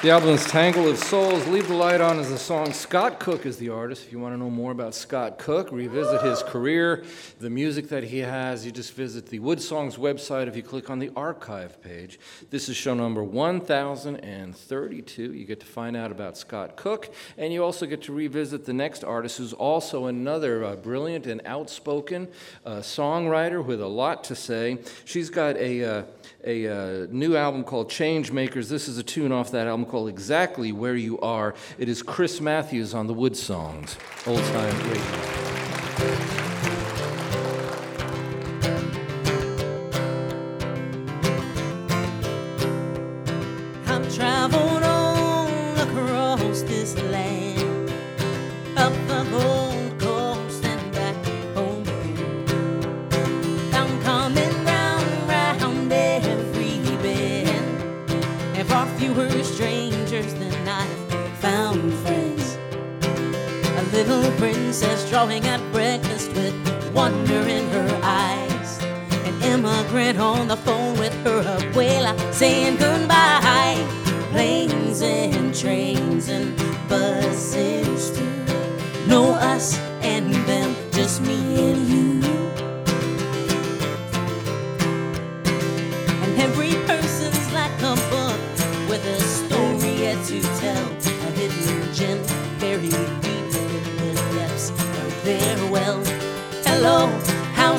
The 0.04 0.10
album's 0.10 0.46
Tangle 0.46 0.88
of 0.90 0.98
Souls. 0.98 1.48
Leave 1.48 1.70
the 1.70 1.76
Light 1.76 2.02
On 2.02 2.20
is 2.20 2.28
the 2.28 2.38
song. 2.38 2.74
Scott 2.74 3.22
Cook 3.22 3.46
is 3.46 3.56
the 3.56 3.70
artist. 3.70 4.06
If 4.06 4.12
you 4.12 4.20
want 4.20 4.34
to 4.34 4.38
know 4.38 4.50
more 4.50 4.74
about 4.74 4.94
Scott 4.94 5.40
Cook, 5.40 5.72
revisit 5.72 6.22
his 6.22 6.44
career, 6.44 7.06
the 7.40 7.50
music 7.50 7.88
that 7.88 8.04
he 8.04 8.18
has, 8.18 8.66
you 8.66 8.74
just 8.74 8.96
visit 8.96 9.28
the 9.28 9.40
WoodSongs 9.40 9.98
website 9.98 10.50
if 10.50 10.58
you 10.58 10.62
click 10.62 10.90
on 10.90 11.00
the 11.00 11.10
archive 11.16 11.82
page. 11.82 12.20
This 12.50 12.68
is 12.68 12.76
show 12.76 12.94
number 12.94 13.24
1032. 13.24 15.34
You 15.34 15.46
get 15.46 15.62
to 15.62 15.66
find 15.66 15.96
out 15.96 16.12
about 16.12 16.38
Scott 16.38 16.76
Cook, 16.76 17.14
and 17.38 17.54
you 17.54 17.64
also 17.64 17.86
get 17.86 18.02
to 18.02 18.12
revisit 18.12 18.66
the 18.66 18.74
next 18.74 19.06
artist 19.06 19.38
who's 19.38 19.54
also 19.54 20.08
another 20.08 20.66
uh, 20.66 20.76
brilliant 20.76 21.28
and 21.28 21.40
outspoken 21.46 22.28
uh, 22.66 22.80
songwriter 22.80 23.66
with 23.66 23.80
a 23.80 23.88
lot 23.88 24.26
to 24.26 24.36
say. 24.36 24.80
She's 25.06 25.30
got 25.30 25.56
a, 25.56 25.86
uh, 25.86 26.04
a 26.44 26.68
uh, 26.68 27.08
new 27.10 27.36
album 27.36 27.64
called 27.64 27.90
Changemakers. 27.90 28.70
This 28.70 28.88
is 28.88 28.98
a 28.98 29.04
tune 29.04 29.32
off 29.32 29.52
that 29.52 29.68
album 29.68 29.86
called 29.86 30.10
Exactly 30.10 30.72
Where 30.72 30.96
You 30.96 31.20
Are. 31.20 31.56
It 31.78 31.90
is 31.90 32.02
Crys 32.04 32.42
Matthews 32.42 32.94
on 32.94 33.08
the 33.08 33.14
WoodSongs, 33.14 33.98
old 34.28 34.44
time 34.46 34.90
radio. 34.90 36.43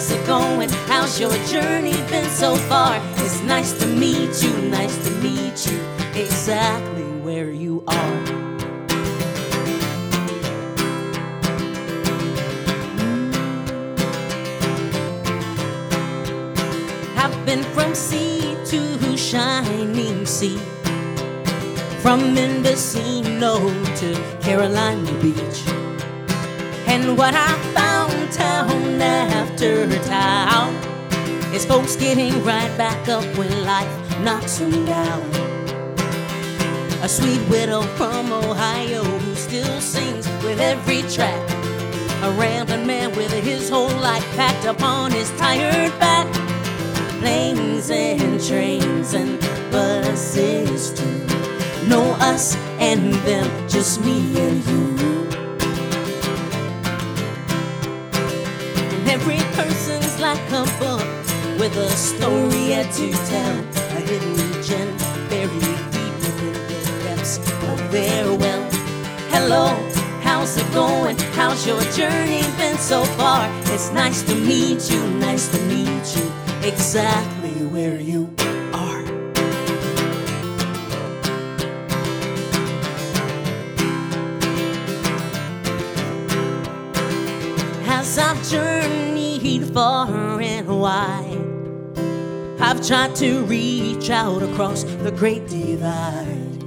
How's 0.04 0.12
it 0.12 0.26
going? 0.26 0.68
How's 0.86 1.18
your 1.18 1.32
journey 1.46 1.94
been 2.10 2.28
so 2.28 2.56
far? 2.56 3.00
It's 3.24 3.40
nice 3.42 3.72
to 3.78 3.86
meet 3.86 4.42
you, 4.42 4.52
nice 4.68 4.96
to 5.04 5.10
meet 5.22 5.66
you 5.66 5.80
exactly 6.14 7.04
where 7.22 7.50
you 7.50 7.82
are. 7.86 8.24
Mm. 12.98 13.34
I've 17.16 17.46
been 17.46 17.62
from 17.62 17.94
sea 17.94 18.56
to 18.66 19.16
shining 19.16 20.26
sea, 20.26 20.58
from 22.02 22.34
Mendocino 22.34 23.58
to 23.96 24.38
Carolina 24.42 25.12
Beach. 25.22 25.62
And 26.86 27.16
what 27.16 27.34
I 27.34 27.48
found 27.72 27.93
town 28.36 29.00
after 29.00 29.86
town 30.04 30.74
is 31.54 31.64
folks 31.64 31.94
getting 31.96 32.32
right 32.44 32.76
back 32.76 33.08
up 33.08 33.24
when 33.36 33.64
life 33.64 34.20
knocks 34.20 34.58
them 34.58 34.84
down. 34.84 35.22
A 37.02 37.08
sweet 37.08 37.40
widow 37.48 37.82
from 37.82 38.32
Ohio 38.32 39.04
who 39.04 39.34
still 39.34 39.80
sings 39.80 40.26
with 40.42 40.58
every 40.60 41.02
track. 41.02 41.40
A 42.22 42.30
rambling 42.32 42.86
man 42.86 43.14
with 43.16 43.32
his 43.32 43.68
whole 43.68 43.96
life 44.00 44.24
packed 44.36 44.64
upon 44.64 45.12
his 45.12 45.30
tired 45.38 45.96
back. 46.00 46.26
planes 47.20 47.90
and 47.90 48.42
trains 48.42 49.14
and 49.14 49.40
buses 49.70 50.92
too. 50.92 51.86
No 51.86 52.02
us 52.20 52.56
and 52.80 53.12
them, 53.26 53.68
just 53.68 54.00
me 54.04 54.18
and 54.40 54.66
you. 54.66 55.13
Like 60.34 60.52
a 60.52 60.64
book 60.78 61.06
with 61.60 61.76
a 61.76 61.88
story 61.90 62.68
yet 62.68 62.92
to 62.94 63.10
tell, 63.30 63.58
a 63.96 64.00
hidden 64.00 64.62
gem 64.62 64.96
buried 65.28 65.60
deep 65.94 66.14
within 66.24 66.52
the 66.52 67.04
depths 67.04 67.38
of 67.38 67.92
their 67.92 68.26
well. 68.34 68.68
Hello, 69.30 69.66
how's 70.22 70.56
it 70.56 70.72
going? 70.72 71.16
How's 71.38 71.64
your 71.66 71.80
journey 71.92 72.42
been 72.58 72.78
so 72.78 73.04
far? 73.16 73.48
It's 73.72 73.92
nice 73.92 74.22
to 74.22 74.34
meet 74.34 74.90
you, 74.90 75.00
nice 75.18 75.48
to 75.48 75.60
meet 75.62 76.16
you, 76.16 76.32
exactly 76.62 77.66
where 77.66 78.00
you 78.00 78.34
are. 78.72 79.04
As 87.86 88.18
I've 88.18 88.42
journeyed 88.50 89.03
far 89.62 90.40
and 90.40 90.68
wide, 90.80 91.40
I've 92.60 92.86
tried 92.86 93.14
to 93.16 93.44
reach 93.44 94.10
out 94.10 94.42
across 94.42 94.84
the 94.84 95.12
great 95.12 95.46
divide, 95.48 96.62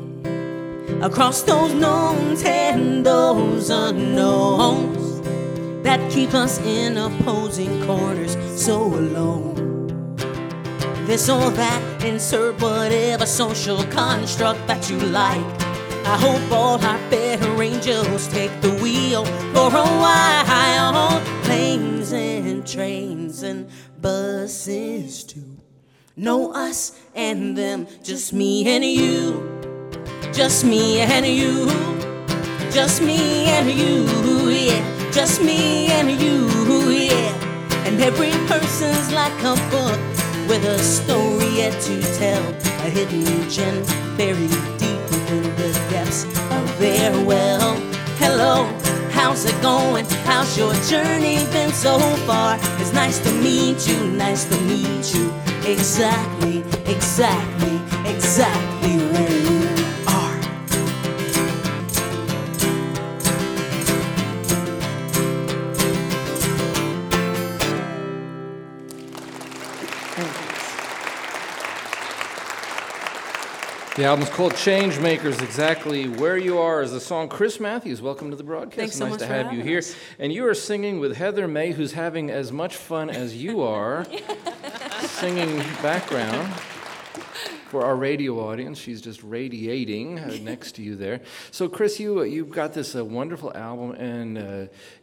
across 1.01 1.41
those 1.41 1.73
knowns 1.73 2.43
and 2.43 3.05
those 3.05 3.69
unknowns 3.69 5.21
that 5.83 6.11
keep 6.11 6.33
us 6.33 6.59
in 6.59 6.97
opposing 6.97 7.85
corners 7.85 8.37
so 8.55 8.85
alone. 8.85 10.15
This 11.07 11.29
or 11.29 11.49
that, 11.51 12.03
insert 12.03 12.61
whatever 12.61 13.25
social 13.25 13.83
construct 13.85 14.67
that 14.67 14.89
you 14.89 14.99
like. 14.99 15.45
I 16.05 16.17
hope 16.17 16.51
all 16.51 16.83
our 16.83 17.09
better 17.09 17.61
angels 17.61 18.27
take 18.27 18.61
the 18.61 18.71
wheel 18.75 19.25
for 19.53 19.67
a 19.67 19.87
while. 20.03 21.36
Planes 21.57 22.13
and 22.13 22.67
trains 22.67 23.41
and 23.41 23.67
buses 23.99 25.23
too. 25.23 25.57
No 26.15 26.53
us 26.53 27.01
and 27.15 27.57
them, 27.57 27.87
just 28.03 28.31
me 28.31 28.67
and 28.67 28.85
you. 28.85 29.41
Just 30.31 30.63
me 30.63 30.99
and 30.99 31.25
you. 31.25 31.65
Just 32.69 33.01
me 33.01 33.45
and 33.45 33.71
you, 33.71 34.05
yeah. 34.51 35.09
Just 35.11 35.41
me 35.41 35.87
and 35.87 36.11
you, 36.21 36.47
yeah. 36.91 37.87
And 37.87 37.99
every 38.01 38.33
person's 38.45 39.11
like 39.11 39.39
a 39.41 39.55
book 39.71 39.99
with 40.47 40.63
a 40.63 40.77
story 40.77 41.49
yet 41.57 41.73
to 41.81 41.99
tell. 42.19 42.45
A 42.85 42.89
hidden 42.91 43.49
gem 43.49 43.83
buried 44.15 44.51
deep 44.77 45.01
within 45.09 45.41
the 45.55 45.71
depths 45.89 46.25
of 46.25 46.79
their 46.79 47.11
well. 47.25 47.75
Hello, 48.19 48.69
how's 49.17 49.45
it 49.45 49.59
going? 49.63 50.05
How's 50.25 50.55
your 50.57 50.73
journey 50.91 51.37
been 51.51 51.71
so 51.71 51.97
far? 52.27 52.57
It's 52.79 52.93
nice 52.93 53.19
to 53.19 53.31
meet 53.31 53.87
you, 53.87 53.97
nice 54.11 54.45
to 54.45 54.57
meet 54.61 55.13
you. 55.13 55.33
Exactly, 55.65 56.59
exactly, 56.85 57.81
exactly 58.05 59.06
The 73.97 74.05
album's 74.05 74.29
called 74.29 74.53
Changemakers. 74.53 75.41
Exactly 75.41 76.07
where 76.07 76.37
you 76.37 76.59
are 76.59 76.83
is 76.83 76.91
the 76.91 76.99
song. 76.99 77.29
Crys 77.29 77.59
Matthews, 77.59 77.99
welcome 77.99 78.29
to 78.29 78.35
the 78.35 78.43
broadcast. 78.43 78.75
Thanks 78.75 78.95
so 78.95 79.05
nice 79.05 79.13
much 79.13 79.19
to 79.21 79.25
for 79.25 79.33
have 79.33 79.51
you 79.51 79.63
here. 79.63 79.79
us. 79.79 79.95
And 80.19 80.31
you 80.31 80.47
are 80.47 80.53
singing 80.53 80.99
with 80.99 81.17
Heather 81.17 81.47
Mae, 81.47 81.71
who's 81.71 81.93
having 81.93 82.29
as 82.29 82.51
much 82.51 82.75
fun 82.75 83.09
as 83.09 83.35
you 83.35 83.63
are, 83.63 84.05
singing 84.99 85.57
background. 85.81 86.47
For 87.67 87.83
our 87.83 87.97
radio 87.97 88.39
audience, 88.39 88.79
she's 88.79 89.01
just 89.01 89.21
radiating 89.23 90.19
uh, 90.19 90.37
next 90.41 90.73
to 90.75 90.81
you 90.81 90.95
there. 90.95 91.19
So, 91.51 91.67
Crys, 91.67 91.99
you 91.99 92.19
uh, 92.19 92.23
you've 92.23 92.49
got 92.49 92.73
this 92.73 92.95
uh, 92.95 93.03
wonderful 93.03 93.53
album, 93.55 93.91
and 93.91 94.37
uh, 94.37 94.41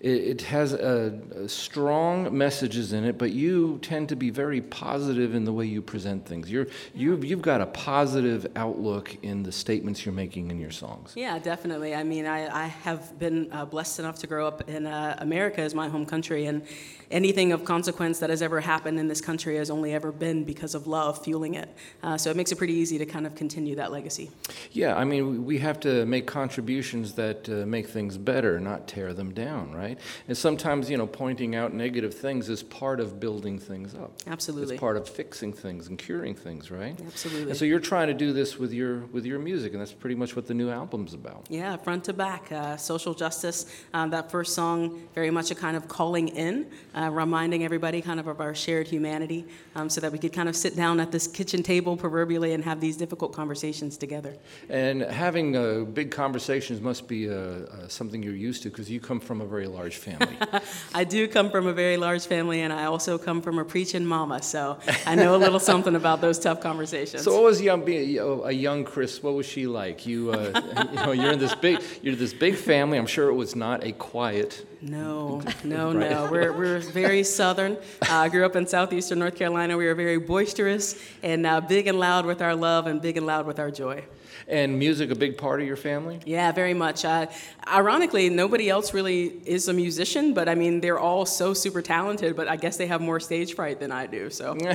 it, 0.01 0.11
it 0.11 0.43
has 0.43 0.73
uh, 0.73 1.11
uh, 1.37 1.47
strong 1.47 2.37
messages 2.37 2.95
in 2.95 3.05
it. 3.05 3.19
But 3.19 3.33
you 3.33 3.79
tend 3.83 4.09
to 4.09 4.17
be 4.17 4.31
very 4.31 4.63
positive 4.63 5.35
in 5.35 5.45
the 5.45 5.53
way 5.53 5.67
you 5.67 5.83
present 5.83 6.25
things. 6.25 6.51
You're 6.51 6.69
you've 6.95 7.23
you've 7.23 7.43
got 7.43 7.61
a 7.61 7.67
positive 7.67 8.47
outlook 8.57 9.15
in 9.23 9.43
the 9.43 9.53
statements 9.53 10.07
you're 10.07 10.15
making 10.15 10.51
in 10.51 10.59
your 10.59 10.71
songs. 10.71 11.13
Yeah, 11.15 11.39
definitely. 11.39 11.95
I 11.95 12.03
mean, 12.03 12.25
I, 12.25 12.65
I 12.65 12.67
have 12.67 13.19
been 13.19 13.53
uh, 13.53 13.67
blessed 13.67 13.99
enough 13.99 14.19
to 14.21 14.27
grow 14.27 14.47
up 14.47 14.71
in 14.71 14.87
uh, 14.87 15.17
America 15.19 15.61
as 15.61 15.75
my 15.75 15.89
home 15.89 16.07
country, 16.07 16.47
and 16.47 16.63
anything 17.11 17.53
of 17.53 17.65
consequence 17.65 18.19
that 18.21 18.31
has 18.31 18.43
ever 18.43 18.61
happened 18.61 18.99
in 19.01 19.09
this 19.09 19.21
country 19.21 19.57
has 19.57 19.71
only 19.71 19.93
ever 19.93 20.13
been 20.13 20.45
because 20.45 20.75
of 20.75 20.87
love 20.87 21.23
fueling 21.25 21.55
it. 21.55 21.69
Uh, 22.03 22.17
so 22.17 22.31
it 22.31 22.37
makes 22.37 22.53
it 22.53 22.57
pretty 22.59 22.75
easy 22.75 22.99
to 22.99 23.07
kind 23.07 23.27
of 23.27 23.35
continue 23.35 23.75
that 23.77 23.91
legacy. 23.91 24.31
Yeah, 24.73 24.95
I 24.97 25.05
mean, 25.05 25.45
we- 25.45 25.65
have 25.65 25.81
to 25.81 26.05
make 26.05 26.27
contributions 26.27 27.15
that 27.15 27.49
uh, 27.49 27.65
make 27.67 27.89
things 27.89 28.19
better, 28.19 28.61
not 28.61 28.87
tear 28.87 29.15
them 29.15 29.33
down, 29.33 29.73
right? 29.73 29.99
And 30.29 30.37
sometimes, 30.37 30.91
you 30.91 30.97
know, 30.99 31.07
pointing 31.07 31.55
out 31.57 31.73
negative 31.73 32.13
things 32.13 32.49
is 32.49 32.63
part 32.63 33.01
of 33.01 33.19
building 33.19 33.59
things 33.59 33.95
up. 33.95 34.13
Absolutely. 34.27 34.75
It's 34.75 34.81
part 34.81 34.97
of 34.97 35.09
fixing 35.09 35.53
things 35.53 35.89
and 35.89 35.99
curing 35.99 36.35
things, 36.35 36.71
right? 36.71 37.01
Absolutely. 37.07 37.51
And 37.51 37.57
so 37.57 37.65
you're 37.65 37.81
trying 37.81 38.09
to 38.09 38.15
do 38.15 38.33
this 38.33 38.59
with 38.59 38.73
your 38.73 39.01
with 39.13 39.25
your 39.25 39.39
music, 39.39 39.73
and 39.73 39.81
that's 39.81 39.93
pretty 39.93 40.17
much 40.17 40.37
what 40.37 40.47
the 40.47 40.55
new 40.55 40.71
album's 40.71 41.15
about. 41.15 41.47
Yeah, 41.49 41.77
front 41.79 42.05
to 42.05 42.13
back, 42.13 42.53
uh, 42.53 42.77
social 42.77 43.15
justice. 43.15 43.65
Um, 43.95 44.11
that 44.11 44.31
first 44.31 44.55
song, 44.55 45.01
very 45.15 45.31
much 45.31 45.51
a 45.51 45.55
kind 45.55 45.77
of 45.77 45.89
calling 45.89 46.29
in, 46.29 46.67
uh, 46.95 47.11
reminding 47.11 47.65
everybody 47.65 48.01
kind 48.01 48.21
of 48.21 48.27
of 48.27 48.41
our 48.41 48.55
shared 48.55 48.89
humanity, 48.89 49.47
um, 49.75 49.89
so 49.89 50.01
that 50.01 50.13
we 50.13 50.19
could 50.19 50.33
kind 50.33 50.49
of 50.49 50.57
sit 50.57 50.77
down 50.77 51.01
at 51.01 51.13
this 51.13 51.27
kitchen 51.27 51.63
table 51.63 51.97
proverbially 51.97 52.53
and 52.53 52.65
have 52.65 52.81
these 52.81 52.97
difficult 52.97 53.33
conversations 53.33 53.97
together. 53.97 54.37
And 54.69 55.03
having 55.03 55.57
uh, 55.57 55.85
big 55.85 56.11
conversations 56.11 56.81
must 56.81 57.09
be 57.09 57.29
uh, 57.29 57.35
uh, 57.35 57.89
something 57.89 58.23
you're 58.23 58.35
used 58.35 58.63
to 58.63 58.71
because 58.71 58.91
you 58.91 59.01
come 59.01 59.21
from 59.21 59.41
a 59.41 59.47
very 59.47 59.67
large 59.67 59.97
family. 59.97 60.37
I 60.95 61.05
do 61.05 61.29
come 61.29 61.51
from 61.51 61.67
a 61.67 61.73
very 61.73 61.97
large 61.97 62.27
family, 62.27 62.61
and 62.61 62.73
I 62.73 62.85
also 62.85 63.19
come 63.19 63.43
from 63.43 63.59
a 63.59 63.65
preaching 63.65 64.07
mama, 64.07 64.43
so 64.43 64.79
I 65.07 65.15
know 65.15 65.37
a 65.37 65.39
little 65.39 65.61
something 65.61 65.95
about 65.95 66.21
those 66.21 66.39
tough 66.39 66.61
conversations. 66.61 67.23
So, 67.23 67.33
what 67.35 67.43
was 67.43 67.61
young, 67.61 67.85
being 67.85 68.19
a 68.19 68.53
young 68.53 68.85
Crys? 68.85 69.23
What 69.23 69.35
was 69.35 69.47
she 69.47 69.67
like? 69.67 70.07
You, 70.07 70.33
uh, 70.33 70.87
you 70.93 70.97
know, 70.97 71.13
you're 71.13 71.33
in 71.33 71.39
this 71.39 71.55
big, 71.55 71.83
you're 72.03 72.17
this 72.17 72.35
big 72.35 72.57
family. 72.57 72.99
I'm 72.99 73.07
sure 73.07 73.29
it 73.29 73.35
was 73.35 73.55
not 73.57 73.85
a 73.85 73.93
quiet. 73.93 74.67
No, 74.85 75.41
no, 75.65 75.95
Right. 75.95 76.11
no. 76.11 76.29
We're, 76.31 76.53
we're 76.53 76.79
very 76.79 77.25
southern. 77.25 77.73
Uh, 77.73 77.79
I 78.11 78.29
grew 78.29 78.45
up 78.45 78.55
in 78.55 78.67
southeastern 78.67 79.19
North 79.19 79.35
Carolina. 79.37 79.77
We 79.79 79.87
are 79.87 79.95
very 79.95 80.19
boisterous 80.19 81.01
and 81.23 81.47
uh, 81.47 81.61
big 81.63 81.87
and 81.87 81.99
loud 81.99 82.27
with 82.27 82.43
our 82.43 82.55
love 82.55 82.87
and 82.87 83.01
big 83.01 83.17
and 83.17 83.27
loud 83.27 83.47
with 83.47 83.59
our 83.59 83.71
joy. 83.71 84.05
And 84.47 84.79
music 84.79 85.11
a 85.11 85.15
big 85.15 85.39
part 85.39 85.61
of 85.61 85.67
your 85.67 85.77
family? 85.77 86.21
Yeah, 86.25 86.53
very 86.53 86.75
much. 86.75 87.05
Uh, 87.05 87.27
ironically, 87.67 88.29
nobody 88.29 88.69
else 88.69 88.93
really 88.93 89.27
is 89.47 89.69
a 89.69 89.73
musician, 89.73 90.35
but 90.35 90.49
I 90.49 90.55
mean, 90.55 90.81
they're 90.81 90.99
all 90.99 91.25
so 91.27 91.55
super 91.55 91.83
talented, 91.83 92.37
but 92.37 92.49
I 92.49 92.57
guess 92.57 92.77
they 92.77 92.87
have 92.87 93.01
more 93.01 93.21
stage 93.21 93.55
fright 93.55 93.81
than 93.81 93.91
I 93.93 94.07
do, 94.07 94.31
so. 94.31 94.57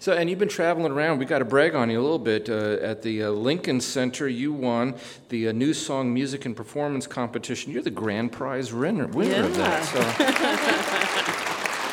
So, 0.00 0.12
and 0.12 0.28
you've 0.28 0.38
been 0.38 0.48
traveling 0.48 0.92
around. 0.92 1.18
We 1.18 1.24
got 1.24 1.38
to 1.38 1.44
brag 1.44 1.74
on 1.74 1.90
you 1.90 2.00
a 2.00 2.02
little 2.02 2.18
bit. 2.18 2.48
Uh, 2.48 2.76
at 2.82 3.02
the 3.02 3.24
uh, 3.24 3.30
Lincoln 3.30 3.80
Center, 3.80 4.28
you 4.28 4.52
won 4.52 4.94
the 5.30 5.48
uh, 5.48 5.52
New 5.52 5.72
Song 5.72 6.12
Music 6.12 6.44
and 6.44 6.56
Performance 6.56 7.06
Competition. 7.06 7.72
You're 7.72 7.82
the 7.82 7.90
grand 7.90 8.32
prize 8.32 8.72
winner, 8.72 9.06
winner 9.06 9.44
of 9.44 9.56
that. 9.56 9.84
So, 9.84 11.00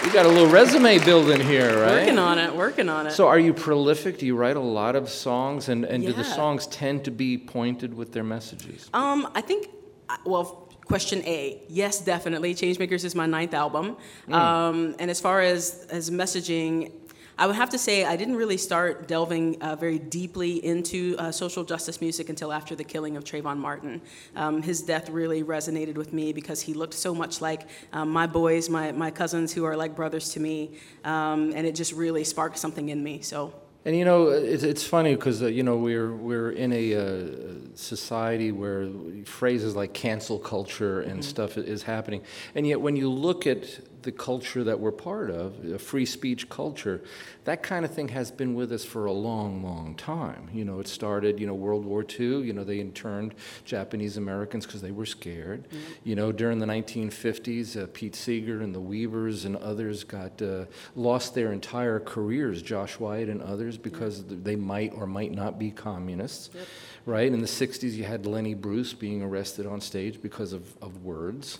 we 0.03 0.11
got 0.11 0.25
a 0.25 0.29
little 0.29 0.49
resume 0.49 0.97
building 0.99 1.41
here, 1.41 1.79
right? 1.79 1.99
Working 1.99 2.19
on 2.19 2.39
it, 2.39 2.55
working 2.55 2.89
on 2.89 3.07
it. 3.07 3.11
So, 3.11 3.27
are 3.27 3.39
you 3.39 3.53
prolific? 3.53 4.17
Do 4.17 4.25
you 4.25 4.35
write 4.35 4.55
a 4.55 4.61
lot 4.61 4.95
of 4.95 5.09
songs, 5.09 5.69
and, 5.69 5.85
and 5.85 6.05
do 6.05 6.13
the 6.13 6.23
songs 6.23 6.67
tend 6.67 7.05
to 7.05 7.11
be 7.11 7.37
pointed 7.37 7.93
with 7.93 8.11
their 8.11 8.23
messages? 8.23 8.89
Um, 8.93 9.29
I 9.35 9.41
think, 9.41 9.69
well, 10.25 10.69
question 10.85 11.21
A, 11.25 11.61
yes, 11.69 12.01
definitely. 12.01 12.53
Changemakers 12.53 13.05
is 13.05 13.15
my 13.15 13.25
ninth 13.25 13.53
album. 13.53 13.95
Mm. 14.27 14.33
Um, 14.33 14.95
and 14.99 15.09
as 15.09 15.21
far 15.21 15.41
as, 15.41 15.87
as 15.89 16.09
messaging, 16.09 16.91
I 17.41 17.47
would 17.47 17.55
have 17.55 17.71
to 17.71 17.79
say 17.79 18.05
I 18.05 18.17
didn't 18.17 18.35
really 18.35 18.57
start 18.57 19.07
delving 19.07 19.59
uh, 19.63 19.75
very 19.75 19.97
deeply 19.97 20.63
into 20.63 21.15
uh, 21.17 21.31
social 21.31 21.63
justice 21.63 21.99
music 21.99 22.29
until 22.29 22.53
after 22.53 22.75
the 22.75 22.83
killing 22.83 23.17
of 23.17 23.23
Trayvon 23.23 23.57
Martin. 23.57 23.99
Um, 24.35 24.61
his 24.61 24.83
death 24.83 25.09
really 25.09 25.43
resonated 25.43 25.95
with 25.95 26.13
me 26.13 26.33
because 26.33 26.61
he 26.61 26.75
looked 26.75 26.93
so 26.93 27.15
much 27.15 27.41
like 27.41 27.61
um, 27.93 28.09
my 28.09 28.27
boys, 28.27 28.69
my, 28.69 28.91
my 28.91 29.09
cousins 29.09 29.51
who 29.51 29.65
are 29.65 29.75
like 29.75 29.95
brothers 29.95 30.29
to 30.33 30.39
me, 30.39 30.77
um, 31.03 31.51
and 31.55 31.65
it 31.65 31.73
just 31.73 31.93
really 31.93 32.23
sparked 32.23 32.59
something 32.59 32.89
in 32.89 33.03
me. 33.03 33.21
So 33.23 33.51
And 33.85 33.97
you 33.97 34.05
know, 34.05 34.27
it's, 34.27 34.61
it's 34.61 34.83
funny 34.83 35.15
because 35.15 35.41
uh, 35.41 35.47
you 35.47 35.63
know 35.63 35.77
we're 35.77 36.13
we're 36.15 36.51
in 36.51 36.71
a 36.71 36.85
uh, 36.93 37.03
society 37.73 38.51
where 38.51 38.87
phrases 39.25 39.75
like 39.75 39.93
cancel 39.93 40.37
culture 40.37 41.01
and 41.01 41.21
Mhm. 41.21 41.23
stuff 41.23 41.57
is 41.57 41.81
happening, 41.83 42.21
and 42.53 42.67
yet 42.67 42.79
when 42.81 42.95
you 42.95 43.09
look 43.09 43.47
at 43.47 43.63
the 44.03 44.11
culture 44.11 44.63
that 44.63 44.79
we're 44.79 44.91
part 44.91 45.29
of, 45.29 45.63
a 45.65 45.79
free 45.79 46.05
speech 46.05 46.49
culture, 46.49 47.01
that 47.43 47.63
kind 47.63 47.85
of 47.85 47.93
thing 47.93 48.09
has 48.09 48.31
been 48.31 48.53
with 48.53 48.71
us 48.71 48.85
for 48.85 49.05
a 49.05 49.11
long, 49.11 49.63
long 49.63 49.95
time. 49.95 50.49
You 50.53 50.65
know, 50.65 50.79
it 50.79 50.87
started, 50.87 51.39
you 51.39 51.47
know, 51.47 51.53
World 51.53 51.85
War 51.85 52.05
II, 52.07 52.41
you 52.41 52.53
know, 52.53 52.63
they 52.63 52.79
interned 52.79 53.33
Japanese 53.65 54.17
Americans 54.17 54.65
because 54.65 54.81
they 54.81 54.91
were 54.91 55.05
scared. 55.05 55.67
Mm-hmm. 55.67 55.91
You 56.03 56.15
know, 56.15 56.31
during 56.31 56.59
the 56.59 56.65
1950s, 56.65 57.81
uh, 57.81 57.87
Pete 57.93 58.15
Seeger 58.15 58.61
and 58.61 58.75
the 58.75 58.79
Weavers 58.79 59.45
and 59.45 59.55
others 59.57 60.03
got 60.03 60.41
uh, 60.41 60.65
lost 60.95 61.33
their 61.33 61.51
entire 61.51 61.99
careers, 61.99 62.61
Josh 62.61 62.99
White 62.99 63.29
and 63.29 63.41
others, 63.41 63.77
because 63.77 64.23
they 64.25 64.55
might 64.55 64.93
or 64.93 65.07
might 65.07 65.31
not 65.31 65.57
be 65.57 65.71
communists. 65.71 66.49
Yep. 66.53 66.67
Right? 67.05 67.31
In 67.31 67.41
the 67.41 67.47
60s, 67.47 67.93
you 67.93 68.03
had 68.03 68.27
Lenny 68.27 68.53
Bruce 68.53 68.93
being 68.93 69.23
arrested 69.23 69.65
on 69.65 69.81
stage 69.81 70.21
because 70.21 70.53
of, 70.53 70.77
of 70.81 71.03
words. 71.03 71.59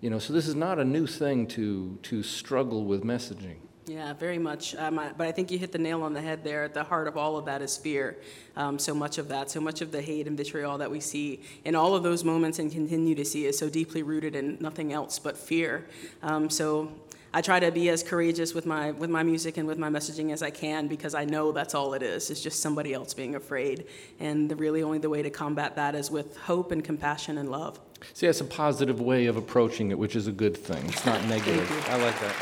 You 0.00 0.08
know, 0.08 0.18
so 0.18 0.32
this 0.32 0.48
is 0.48 0.54
not 0.54 0.78
a 0.78 0.84
new 0.84 1.06
thing 1.06 1.46
to, 1.48 1.98
to 2.04 2.22
struggle 2.22 2.84
with 2.84 3.04
messaging. 3.04 3.56
Yeah, 3.86 4.12
very 4.12 4.38
much. 4.38 4.74
Um, 4.76 4.98
I, 4.98 5.10
but 5.16 5.26
I 5.26 5.32
think 5.32 5.50
you 5.50 5.58
hit 5.58 5.72
the 5.72 5.78
nail 5.78 6.02
on 6.02 6.14
the 6.14 6.20
head 6.20 6.44
there. 6.44 6.64
At 6.64 6.74
the 6.74 6.84
heart 6.84 7.08
of 7.08 7.16
all 7.16 7.36
of 7.36 7.46
that 7.46 7.60
is 7.60 7.76
fear. 7.76 8.16
Um, 8.56 8.78
so 8.78 8.94
much 8.94 9.18
of 9.18 9.28
that, 9.28 9.50
so 9.50 9.60
much 9.60 9.80
of 9.80 9.90
the 9.90 10.00
hate 10.00 10.26
and 10.26 10.36
vitriol 10.36 10.78
that 10.78 10.90
we 10.90 11.00
see 11.00 11.40
in 11.64 11.74
all 11.74 11.94
of 11.94 12.02
those 12.02 12.22
moments 12.22 12.58
and 12.58 12.70
continue 12.70 13.14
to 13.16 13.24
see 13.24 13.46
is 13.46 13.58
so 13.58 13.68
deeply 13.68 14.02
rooted 14.02 14.36
in 14.36 14.58
nothing 14.60 14.92
else 14.92 15.18
but 15.18 15.36
fear. 15.36 15.86
Um, 16.22 16.48
so 16.48 16.92
I 17.34 17.42
try 17.42 17.58
to 17.60 17.70
be 17.70 17.88
as 17.90 18.02
courageous 18.02 18.54
with 18.54 18.66
my 18.66 18.92
with 18.92 19.10
my 19.10 19.22
music 19.22 19.56
and 19.56 19.66
with 19.66 19.78
my 19.78 19.88
messaging 19.88 20.32
as 20.32 20.42
I 20.42 20.50
can 20.50 20.86
because 20.86 21.14
I 21.14 21.24
know 21.24 21.52
that's 21.52 21.74
all 21.74 21.94
it 21.94 22.02
is. 22.02 22.30
It's 22.30 22.42
just 22.42 22.60
somebody 22.60 22.94
else 22.94 23.12
being 23.12 23.34
afraid, 23.34 23.86
and 24.18 24.48
the, 24.48 24.56
really 24.56 24.82
only 24.82 24.98
the 24.98 25.10
way 25.10 25.22
to 25.22 25.30
combat 25.30 25.76
that 25.76 25.94
is 25.94 26.10
with 26.10 26.36
hope 26.36 26.72
and 26.72 26.82
compassion 26.82 27.38
and 27.38 27.50
love. 27.50 27.78
See, 28.14 28.26
that's 28.26 28.40
a 28.40 28.44
positive 28.44 29.00
way 29.00 29.26
of 29.26 29.36
approaching 29.36 29.90
it, 29.90 29.98
which 29.98 30.16
is 30.16 30.26
a 30.26 30.32
good 30.32 30.56
thing. 30.56 30.84
It's 30.86 31.06
not 31.06 31.24
negative. 31.26 31.70
I 31.88 31.96
like 31.96 32.18
that. 32.20 32.34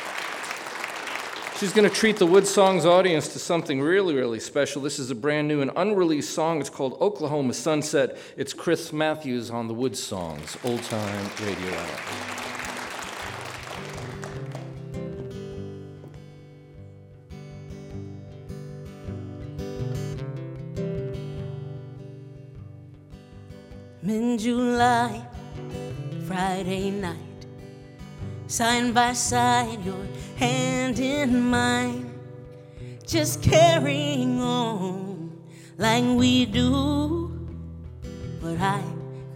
She's 1.59 1.73
going 1.73 1.89
to 1.89 1.95
treat 1.95 2.19
the 2.19 2.27
WoodSongs 2.27 2.85
audience 2.85 3.33
to 3.33 3.41
something 3.41 3.81
really, 3.81 4.15
really 4.15 4.39
special. 4.39 4.81
This 4.81 5.01
is 5.01 5.11
a 5.11 5.15
brand 5.17 5.49
new 5.49 5.61
and 5.61 5.73
unreleased 5.75 6.33
song. 6.33 6.61
It's 6.61 6.71
called 6.71 6.97
Oklahoma 7.01 7.53
Sunset. 7.53 8.17
It's 8.37 8.55
Crys 8.55 8.93
Matthews 8.93 9.51
on 9.51 9.67
the 9.67 9.75
WoodSongs, 9.75 10.65
Old 10.65 10.83
Time 10.85 11.31
Radio 11.45 11.75
Hour. 11.75 12.39
in 24.29 24.39
July 24.39 25.27
Friday 26.29 26.91
night, 26.91 27.47
side 28.49 28.93
by 28.93 29.15
side, 29.15 29.83
your 29.83 30.07
hand 30.37 30.99
in 30.99 31.41
mine, 31.49 32.13
just 33.07 33.43
carrying 33.43 34.39
on 34.39 35.33
like 35.79 36.05
we 36.05 36.45
do. 36.45 37.49
But 38.43 38.61
I 38.61 38.83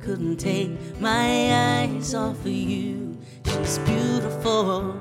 couldn't 0.02 0.36
take 0.36 0.70
my 1.00 1.80
eyes 1.80 2.14
off 2.14 2.38
of 2.40 2.46
you. 2.46 3.16
She's 3.46 3.78
beautiful, 3.78 4.94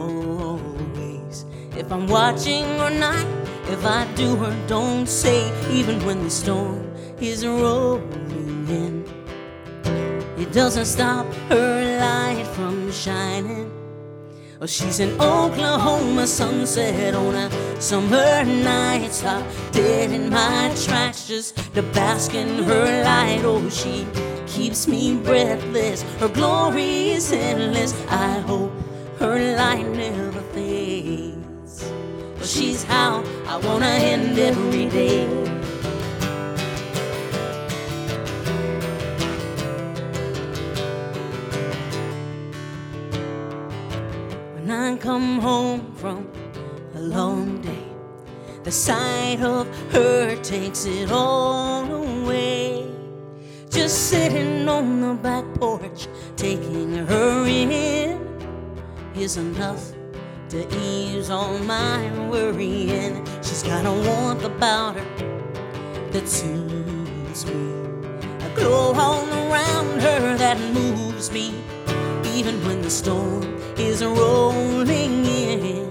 always. 0.00 1.44
If 1.76 1.92
I'm 1.92 2.08
watching 2.08 2.64
or 2.80 2.90
not, 2.90 3.24
if 3.68 3.86
I 3.86 4.04
do 4.16 4.36
or 4.44 4.52
don't 4.66 5.06
say, 5.06 5.46
even 5.70 6.04
when 6.04 6.24
the 6.24 6.30
storm 6.30 6.92
is 7.20 7.46
rolling 7.46 8.66
in. 8.68 9.15
It 10.38 10.52
doesn't 10.52 10.84
stop 10.84 11.26
her 11.48 11.98
light 11.98 12.46
from 12.48 12.92
shining. 12.92 13.72
Oh, 14.60 14.66
she's 14.66 15.00
an 15.00 15.18
Oklahoma 15.20 16.26
sunset 16.26 17.14
on 17.14 17.34
a 17.34 17.80
summer 17.80 18.44
night. 18.44 19.12
Stop 19.12 19.46
dead 19.72 20.10
in 20.10 20.28
my 20.28 20.74
tracks 20.84 21.26
just 21.26 21.56
to 21.74 21.82
bask 21.82 22.34
in 22.34 22.64
her 22.64 23.02
light. 23.02 23.42
Oh, 23.44 23.66
she 23.70 24.06
keeps 24.46 24.86
me 24.86 25.16
breathless. 25.16 26.02
Her 26.20 26.28
glory 26.28 27.10
is 27.12 27.32
endless. 27.32 27.94
I 28.08 28.40
hope 28.40 28.72
her 29.18 29.56
light 29.56 29.88
never 29.88 30.40
fades. 30.52 31.82
Oh, 32.40 32.44
she's 32.44 32.84
how 32.84 33.24
I 33.46 33.56
wanna 33.56 33.86
end 33.86 34.38
every 34.38 34.90
day. 34.90 35.55
Come 44.86 45.40
home 45.40 45.94
from 45.96 46.30
a 46.94 47.00
long 47.00 47.60
day, 47.60 47.86
the 48.62 48.70
sight 48.70 49.40
of 49.40 49.66
her 49.90 50.36
takes 50.42 50.84
it 50.86 51.10
all 51.10 51.84
away. 51.92 52.88
Just 53.68 54.08
sitting 54.10 54.68
on 54.68 55.00
the 55.00 55.14
back 55.14 55.44
porch, 55.54 56.06
taking 56.36 56.94
her 57.06 57.46
in, 57.46 58.20
is 59.16 59.36
enough 59.36 59.92
to 60.50 60.66
ease 60.78 61.30
all 61.30 61.58
my 61.58 62.00
worrying. 62.28 63.26
She's 63.42 63.64
got 63.64 63.84
a 63.84 63.92
warmth 63.92 64.44
about 64.44 64.94
her 64.96 66.10
that 66.12 66.28
soothes 66.28 67.44
me, 67.44 67.72
a 68.40 68.54
glow 68.54 68.92
all 68.94 69.26
around 69.28 70.00
her 70.00 70.36
that 70.38 70.58
moves 70.72 71.30
me, 71.32 71.54
even 72.24 72.64
when 72.64 72.82
the 72.82 72.90
storm 72.90 73.55
is 73.78 74.02
rolling 74.04 75.24
in. 75.24 75.90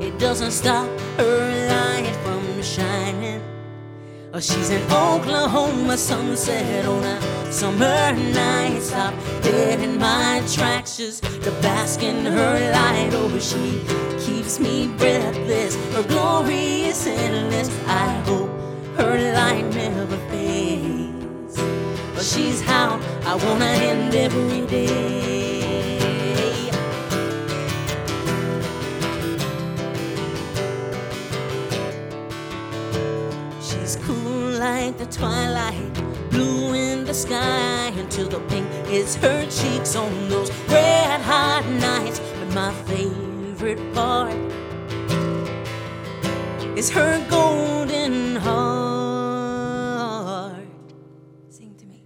It 0.00 0.18
doesn't 0.18 0.52
stop 0.52 0.88
her 1.16 1.68
light 1.68 2.14
from 2.24 2.62
shining. 2.62 3.42
Oh, 4.32 4.40
she's 4.40 4.70
an 4.70 4.82
Oklahoma 4.92 5.96
sunset 5.96 6.86
on 6.86 7.04
a 7.04 7.52
summer 7.52 8.12
night. 8.12 8.80
Stop 8.80 9.14
dead 9.42 9.80
in 9.80 9.98
my 9.98 10.42
tracks 10.52 10.96
just 10.96 11.24
to 11.42 11.50
bask 11.62 12.02
in 12.02 12.24
her 12.24 12.72
light. 12.72 13.10
Oh, 13.12 13.38
she 13.38 13.80
keeps 14.24 14.58
me 14.60 14.88
breathless. 14.98 15.76
Her 15.94 16.02
glory 16.02 16.84
is 16.84 17.06
endless. 17.06 17.68
I 17.86 18.08
hope 18.26 18.50
her 18.96 19.32
light 19.34 19.66
never 19.74 20.16
fades. 20.28 21.56
But 22.14 22.24
she's 22.24 22.60
how 22.60 23.00
I 23.24 23.34
wanna 23.34 23.64
end 23.64 24.14
every 24.14 24.66
day. 24.66 25.67
Like 34.88 34.96
the 34.96 35.06
twilight, 35.18 35.92
blue 36.30 36.72
in 36.72 37.04
the 37.04 37.12
sky 37.12 37.88
until 37.98 38.26
the 38.26 38.40
pink 38.48 38.66
is 38.88 39.16
her 39.16 39.44
cheeks 39.50 39.94
on 39.94 40.30
those 40.30 40.50
red 40.68 41.20
hot 41.20 41.66
nights. 41.66 42.20
But 42.20 42.54
my 42.54 42.72
favorite 42.84 43.92
part 43.92 44.34
is 46.74 46.88
her 46.88 47.22
golden 47.28 48.36
heart. 48.36 49.76
Sing 51.50 51.74
to 51.74 51.84
me. 51.84 52.02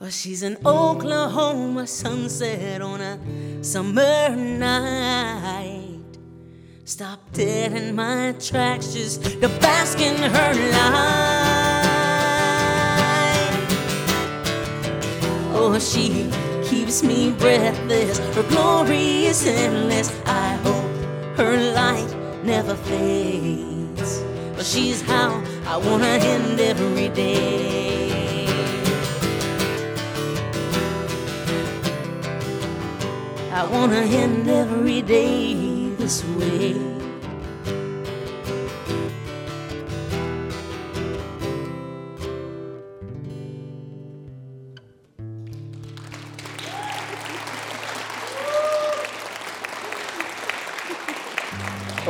Well, 0.00 0.10
she's 0.10 0.42
an 0.42 0.56
Oklahoma 0.66 1.86
sunset 1.86 2.82
on 2.82 3.00
a 3.00 3.16
summer 3.62 4.34
night. 4.34 6.00
Stop 6.84 7.30
dead 7.32 7.72
in 7.74 7.94
my 7.94 8.34
tracks 8.40 8.92
just 8.92 9.22
to 9.22 9.48
bask 9.60 10.00
in 10.00 10.16
her 10.16 10.54
light. 10.72 11.39
Oh, 15.62 15.78
she 15.78 16.30
keeps 16.64 17.02
me 17.02 17.32
breathless. 17.32 18.18
Her 18.34 18.42
glory 18.44 19.26
is 19.26 19.46
endless. 19.46 20.10
I 20.24 20.54
hope 20.64 21.36
her 21.36 21.54
light 21.74 22.10
never 22.42 22.74
fades. 22.74 24.22
But 24.56 24.64
she's 24.64 25.02
how 25.02 25.42
I 25.66 25.76
wanna 25.76 26.16
end 26.34 26.58
every 26.58 27.10
day. 27.10 28.46
I 33.52 33.66
wanna 33.66 34.00
end 34.22 34.48
every 34.48 35.02
day 35.02 35.90
this 35.98 36.24
way. 36.24 36.89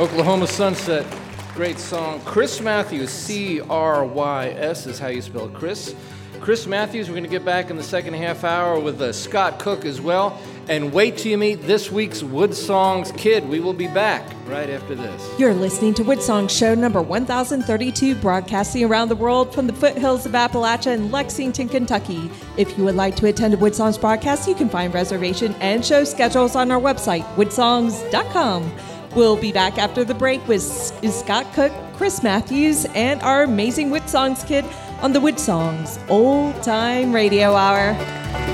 Oklahoma 0.01 0.47
Sunset, 0.47 1.05
great 1.53 1.77
song. 1.77 2.21
Crys 2.21 2.59
Matthews, 2.59 3.11
C 3.11 3.61
R 3.61 4.03
Y 4.03 4.47
S 4.47 4.87
is 4.87 4.97
how 4.97 5.09
you 5.09 5.21
spell 5.21 5.47
Chris. 5.49 5.93
Crys 6.39 6.65
Matthews, 6.65 7.07
we're 7.07 7.13
going 7.13 7.23
to 7.23 7.29
get 7.29 7.45
back 7.45 7.69
in 7.69 7.77
the 7.77 7.83
second 7.83 8.15
half 8.15 8.43
hour 8.43 8.79
with 8.79 8.99
uh, 8.99 9.13
Scott 9.13 9.59
Cook 9.59 9.85
as 9.85 10.01
well. 10.01 10.41
And 10.67 10.91
wait 10.91 11.17
till 11.17 11.29
you 11.29 11.37
meet 11.37 11.67
this 11.67 11.91
week's 11.91 12.23
WoodSongs 12.23 13.15
kid. 13.15 13.47
We 13.47 13.59
will 13.59 13.75
be 13.75 13.85
back 13.85 14.27
right 14.47 14.71
after 14.71 14.95
this. 14.95 15.35
You're 15.37 15.53
listening 15.53 15.93
to 15.95 16.03
WoodSongs 16.03 16.49
show 16.49 16.73
number 16.73 16.99
1032, 16.99 18.15
broadcasting 18.15 18.83
around 18.83 19.09
the 19.09 19.15
world 19.15 19.53
from 19.53 19.67
the 19.67 19.73
foothills 19.73 20.25
of 20.25 20.31
Appalachia 20.31 20.95
in 20.95 21.11
Lexington, 21.11 21.69
Kentucky. 21.69 22.31
If 22.57 22.75
you 22.75 22.85
would 22.85 22.95
like 22.95 23.15
to 23.17 23.27
attend 23.27 23.53
a 23.53 23.57
WoodSongs 23.57 24.01
broadcast, 24.01 24.47
you 24.47 24.55
can 24.55 24.67
find 24.67 24.91
reservation 24.95 25.53
and 25.59 25.85
show 25.85 26.03
schedules 26.05 26.55
on 26.55 26.71
our 26.71 26.81
website, 26.81 27.23
woodsongs.com. 27.35 28.90
We'll 29.15 29.35
be 29.35 29.51
back 29.51 29.77
after 29.77 30.05
the 30.05 30.13
break 30.13 30.47
with 30.47 30.61
Scott 30.61 31.45
Cook, 31.53 31.73
Crys 31.97 32.23
Matthews, 32.23 32.85
and 32.95 33.21
our 33.21 33.43
amazing 33.43 33.89
WoodSongs 33.89 34.47
kid 34.47 34.63
on 35.01 35.11
the 35.11 35.19
WoodSongs 35.19 35.99
Old 36.09 36.63
Time 36.63 37.13
Radio 37.13 37.53
Hour. 37.53 38.50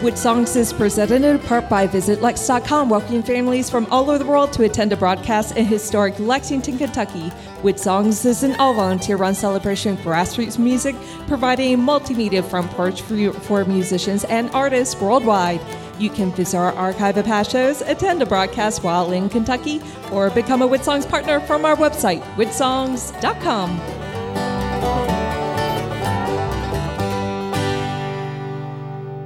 WoodSongs 0.00 0.56
is 0.56 0.72
presented 0.72 1.22
in 1.24 1.38
part 1.40 1.68
by 1.68 1.86
VisitLex.com, 1.86 2.88
welcoming 2.88 3.22
families 3.22 3.68
from 3.68 3.84
all 3.90 4.08
over 4.08 4.16
the 4.16 4.24
world 4.24 4.50
to 4.54 4.64
attend 4.64 4.94
a 4.94 4.96
broadcast 4.96 5.58
in 5.58 5.66
historic 5.66 6.18
Lexington, 6.18 6.78
Kentucky. 6.78 7.30
WoodSongs 7.60 8.24
is 8.24 8.42
an 8.42 8.56
all 8.56 8.72
volunteer 8.72 9.18
run 9.18 9.34
celebration 9.34 9.92
of 9.92 9.98
grassroots 9.98 10.58
music, 10.58 10.96
providing 11.26 11.76
multimedia 11.76 12.42
front 12.42 12.70
porch 12.70 13.02
for, 13.02 13.30
for 13.40 13.66
musicians 13.66 14.24
and 14.24 14.48
artists 14.52 14.98
worldwide. 14.98 15.60
You 15.98 16.08
can 16.08 16.32
visit 16.32 16.56
our 16.56 16.72
archive 16.72 17.18
of 17.18 17.26
past 17.26 17.50
shows, 17.50 17.82
attend 17.82 18.22
a 18.22 18.26
broadcast 18.26 18.82
while 18.82 19.12
in 19.12 19.28
Kentucky, 19.28 19.82
or 20.10 20.30
become 20.30 20.62
a 20.62 20.68
WoodSongs 20.68 21.06
partner 21.06 21.40
from 21.40 21.66
our 21.66 21.76
website, 21.76 22.22
woodsongs.com. 22.36 23.99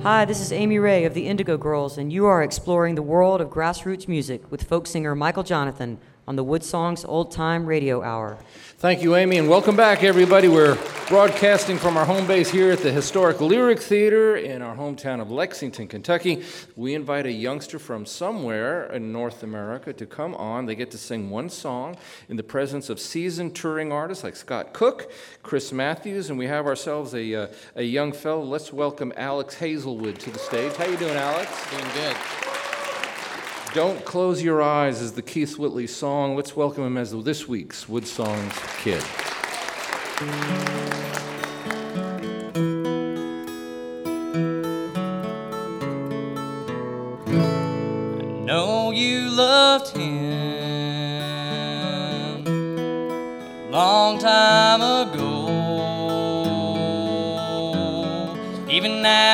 Hi, 0.05 0.27
this 0.27 0.39
is 0.39 0.53
Amy 0.53 0.79
Ray 0.79 1.07
of 1.07 1.15
the 1.15 1.27
Indigo 1.27 1.57
Girls, 1.57 1.97
and 1.97 2.13
you 2.13 2.27
are 2.27 2.43
exploring 2.43 2.95
the 2.95 3.01
world 3.01 3.41
of 3.41 3.49
grassroots 3.49 4.07
music 4.07 4.43
with 4.51 4.63
folk 4.63 4.87
singer 4.87 5.15
Michael 5.15 5.43
Johnathon 5.43 5.97
on 6.27 6.37
the 6.37 6.45
WoodSongs 6.45 7.07
Old 7.09 7.31
Time 7.31 7.67
Radio 7.67 8.03
Hour. 8.03 8.39
Thank 8.79 9.03
you, 9.03 9.15
Amy, 9.17 9.39
and 9.39 9.49
welcome 9.49 9.77
back, 9.77 10.03
everybody. 10.03 10.49
We're 10.49 10.79
broadcasting 11.09 11.79
from 11.79 11.97
our 11.97 12.05
home 12.05 12.27
base 12.27 12.51
here 12.51 12.73
at 12.73 12.81
the 12.81 12.93
historic 12.93 13.41
Lyric 13.41 13.79
Theater 13.79 14.37
in 14.37 14.63
our 14.63 14.77
hometown 14.77 15.21
of 15.21 15.31
Lexington, 15.31 15.89
Kentucky. 15.89 16.43
We 16.77 16.95
invite 16.95 17.27
a 17.27 17.33
youngster 17.33 17.79
from 17.79 18.05
somewhere 18.07 18.93
in 18.93 19.13
North 19.13 19.43
America 19.43 19.93
to 19.93 20.07
come 20.07 20.35
on. 20.35 20.67
They 20.67 20.75
get 20.75 20.91
to 20.91 20.99
sing 20.99 21.31
one 21.31 21.49
song 21.49 21.97
in 22.29 22.37
the 22.37 22.43
presence 22.43 22.91
of 22.91 23.01
seasoned 23.01 23.55
touring 23.55 23.93
artists 23.93 24.25
like 24.25 24.37
Scott 24.37 24.73
Cook, 24.73 25.11
Crys 25.43 25.73
Matthews, 25.73 26.31
and 26.31 26.39
we 26.39 26.47
have 26.47 26.67
ourselves 26.67 27.15
a, 27.15 27.35
uh, 27.35 27.47
a 27.77 27.83
young 27.83 28.13
fellow. 28.13 28.43
Let's 28.43 28.73
welcome 28.73 29.13
Alex 29.17 29.55
Hazelwood 29.55 30.19
to 30.21 30.31
the 30.31 30.39
stage. 30.39 30.75
How 30.77 30.87
you 30.87 30.97
doing, 30.97 31.17
Alex? 31.17 31.51
Doing 31.71 31.91
good. 31.95 32.17
Don't 33.75 34.05
Close 34.05 34.41
Your 34.41 34.63
Eyes 34.63 35.01
is 35.01 35.15
the 35.15 35.23
Keith 35.23 35.59
Whitley 35.59 35.89
song. 35.89 36.37
Let's 36.37 36.55
welcome 36.55 36.85
him 36.85 36.97
as 36.97 37.11
this 37.25 37.49
week's 37.49 37.87
WoodSongs 37.87 38.55
Kid. 38.85 39.03
I 48.17 48.23
know 48.45 48.93
you 48.93 49.29
loved 49.31 49.97
him 49.97 50.31
a 52.47 53.71
long 53.73 54.21
time 54.21 54.83
ago. 54.83 55.49
Even 58.71 59.03
now 59.03 59.34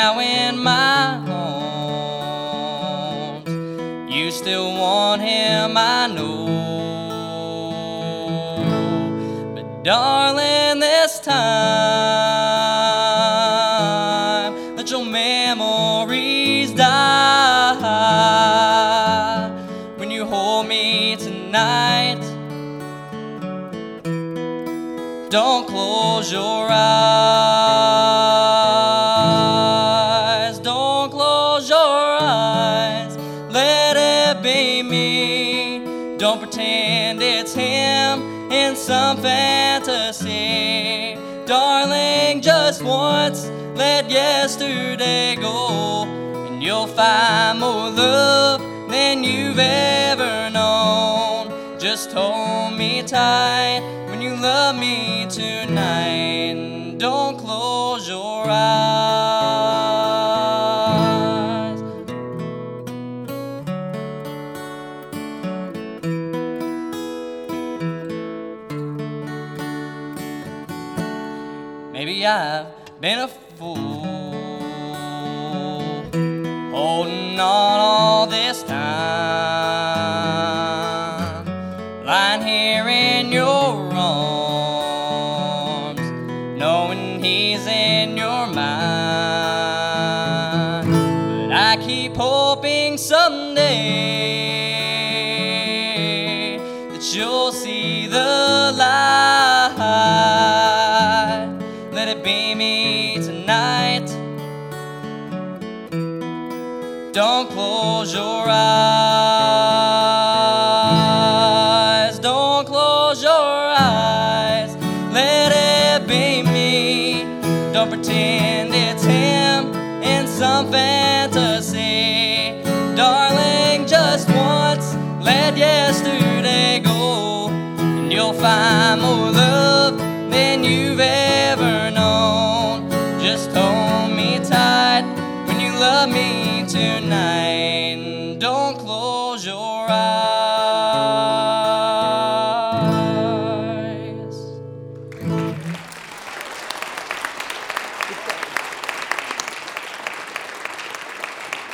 darling, 9.82 10.80
this 10.80 11.20
time, 11.20 11.79
yesterday 44.50 45.36
go. 45.36 46.02
And 46.48 46.60
you'll 46.60 46.88
find 46.88 47.60
more 47.60 47.88
love 47.88 48.60
than 48.90 49.22
you've 49.22 49.60
ever 49.60 50.50
known. 50.50 51.78
Just 51.78 52.10
hold 52.12 52.76
me 52.76 53.02
tight 53.04 53.80
when 54.08 54.20
you 54.20 54.34
love 54.34 54.74
me 54.76 55.26
tonight. 55.30 56.29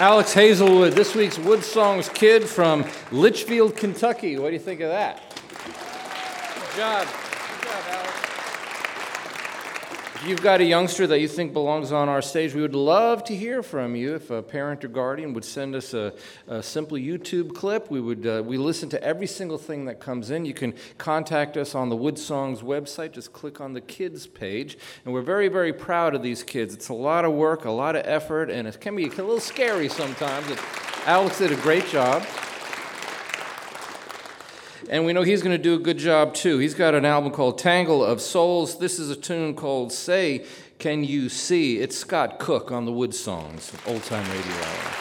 Alex 0.07 0.33
Hazelwood, 0.33 0.93
this 0.93 1.17
week's 1.17 1.37
WoodSongs 1.37 2.15
Kid 2.15 2.45
from 2.45 2.85
Litchfield, 3.11 3.75
Kentucky. 3.75 4.39
What 4.39 4.51
do 4.51 4.53
you 4.53 4.61
think 4.61 4.81
of 4.81 4.91
that? 4.91 5.21
Good 5.35 6.77
job. 6.77 7.09
Good 7.09 7.67
job, 7.67 7.83
Alex. 7.91 8.13
If 10.15 10.16
you've 10.27 10.43
got 10.43 10.61
a 10.61 10.65
youngster 10.65 11.07
that 11.07 11.21
you 11.21 11.29
think 11.29 11.53
belongs 11.53 11.93
on 11.93 12.09
our 12.09 12.21
stage, 12.21 12.53
we 12.53 12.61
would 12.61 12.75
love 12.75 13.23
to 13.25 13.37
hear 13.37 13.63
from 13.63 13.95
you. 13.95 14.17
If 14.17 14.31
a 14.31 14.43
parent 14.43 14.85
or 14.85 14.89
guardian 14.89 15.33
would 15.35 15.45
send 15.45 15.75
us 15.75 15.95
a, 15.95 16.13
a 16.49 16.63
simple 16.63 16.97
YouTube 16.97 17.55
clip, 17.55 17.91
we 17.91 18.01
would 18.01 18.27
uh, 18.27 18.43
we 18.45 18.59
listen 18.59 18.89
to 18.91 19.03
every 19.03 19.27
single 19.27 19.59
thing 19.59 19.85
that 19.85 20.01
comes 20.01 20.31
in. 20.31 20.45
You 20.45 20.55
can 20.55 20.75
contact 20.99 21.57
us 21.57 21.75
on 21.75 21.89
the 21.89 21.97
WoodSongs 21.97 22.63
website. 22.63 23.13
Just 23.13 23.33
click 23.33 23.61
on 23.61 23.73
the 23.73 23.81
kids 23.81 24.27
page, 24.27 24.77
and 25.05 25.15
we're 25.15 25.23
very 25.23 25.49
very 25.49 25.73
proud 25.73 26.15
of 26.15 26.23
these 26.23 26.43
kids. 26.43 26.75
It's 26.75 26.89
a 26.89 26.95
lot 26.95 27.25
of 27.25 27.33
work, 27.33 27.65
a 27.65 27.71
lot 27.71 27.95
of 27.95 28.03
effort, 28.05 28.51
and 28.51 28.67
it 28.67 28.81
can 28.81 28.97
be 28.97 29.07
a 29.07 29.09
little 29.09 29.41
scary 29.41 29.89
sometimes. 29.89 30.47
Alex 31.05 31.39
did 31.39 31.53
a 31.53 31.57
great 31.57 31.87
job. 31.87 32.27
And 34.89 35.05
we 35.05 35.13
know 35.13 35.23
he's 35.23 35.43
going 35.43 35.57
to 35.57 35.63
do 35.63 35.75
a 35.75 35.79
good 35.79 35.99
job 35.99 36.33
too. 36.35 36.59
He's 36.59 36.75
got 36.75 36.95
an 36.95 37.05
album 37.05 37.33
called 37.33 37.59
Tangle 37.59 38.05
of 38.05 38.21
Souls. 38.21 38.79
This 38.79 38.99
is 39.01 39.11
a 39.11 39.17
tune 39.17 39.55
called 39.55 39.93
Say, 39.93 40.45
Can 40.79 41.03
You 41.03 41.29
See? 41.29 41.79
It's 41.79 41.97
Scott 41.97 42.39
Cook 42.39 42.71
on 42.71 42.85
the 42.85 42.93
WoodSongs, 42.93 43.75
Old 43.89 44.05
Time 44.05 44.25
Radio 44.31 44.53
Hour. 44.53 44.93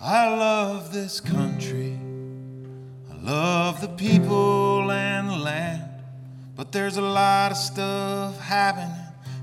I 0.00 0.28
love 0.34 0.92
this 0.94 1.20
country. 1.20 1.98
I 3.10 3.16
love 3.22 3.80
the 3.82 3.88
people 3.88 4.90
and 4.90 5.28
the 5.28 5.36
land. 5.36 5.82
But 6.54 6.72
there's 6.72 6.96
a 6.96 7.02
lot 7.02 7.50
of 7.50 7.58
stuff 7.58 8.40
happening 8.40 8.96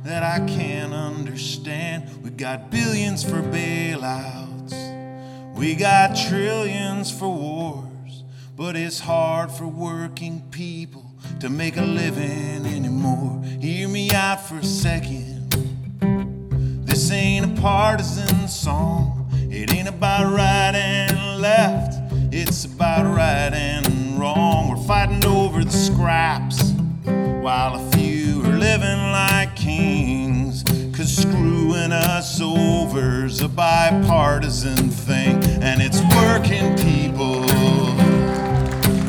that 0.03 0.23
I 0.23 0.39
can't 0.47 0.93
understand. 0.93 2.23
We 2.23 2.31
got 2.31 2.71
billions 2.71 3.23
for 3.23 3.43
bailouts. 3.43 4.52
We 5.63 5.75
got 5.75 6.13
trillions 6.17 7.09
for 7.09 7.29
wars, 7.29 8.25
but 8.53 8.75
it's 8.75 8.99
hard 8.99 9.49
for 9.49 9.65
working 9.65 10.41
people 10.51 11.05
to 11.39 11.47
make 11.47 11.77
a 11.77 11.85
living 11.85 12.65
anymore. 12.65 13.41
Hear 13.61 13.87
me 13.87 14.11
out 14.11 14.45
for 14.45 14.57
a 14.57 14.65
second. 14.65 15.51
This 16.85 17.09
ain't 17.11 17.57
a 17.57 17.61
partisan 17.61 18.49
song. 18.49 19.29
It 19.49 19.73
ain't 19.73 19.87
about 19.87 20.33
right 20.33 20.75
and 20.75 21.39
left. 21.39 22.11
It's 22.33 22.65
about 22.65 23.05
right 23.15 23.53
and 23.53 24.19
wrong. 24.19 24.69
We're 24.69 24.85
fighting 24.85 25.23
over 25.25 25.63
the 25.63 25.71
scraps 25.71 26.73
while 27.05 27.75
a 27.75 27.91
few 27.91 28.43
are 28.43 28.57
living 28.57 28.99
like 29.13 29.55
kings. 29.55 30.22
Screwing 31.13 31.91
us 31.91 32.41
over's 32.41 33.41
a 33.41 33.47
bipartisan 33.47 34.89
thing, 34.89 35.35
and 35.61 35.79
it's 35.79 36.01
working 36.15 36.75
people 36.75 37.43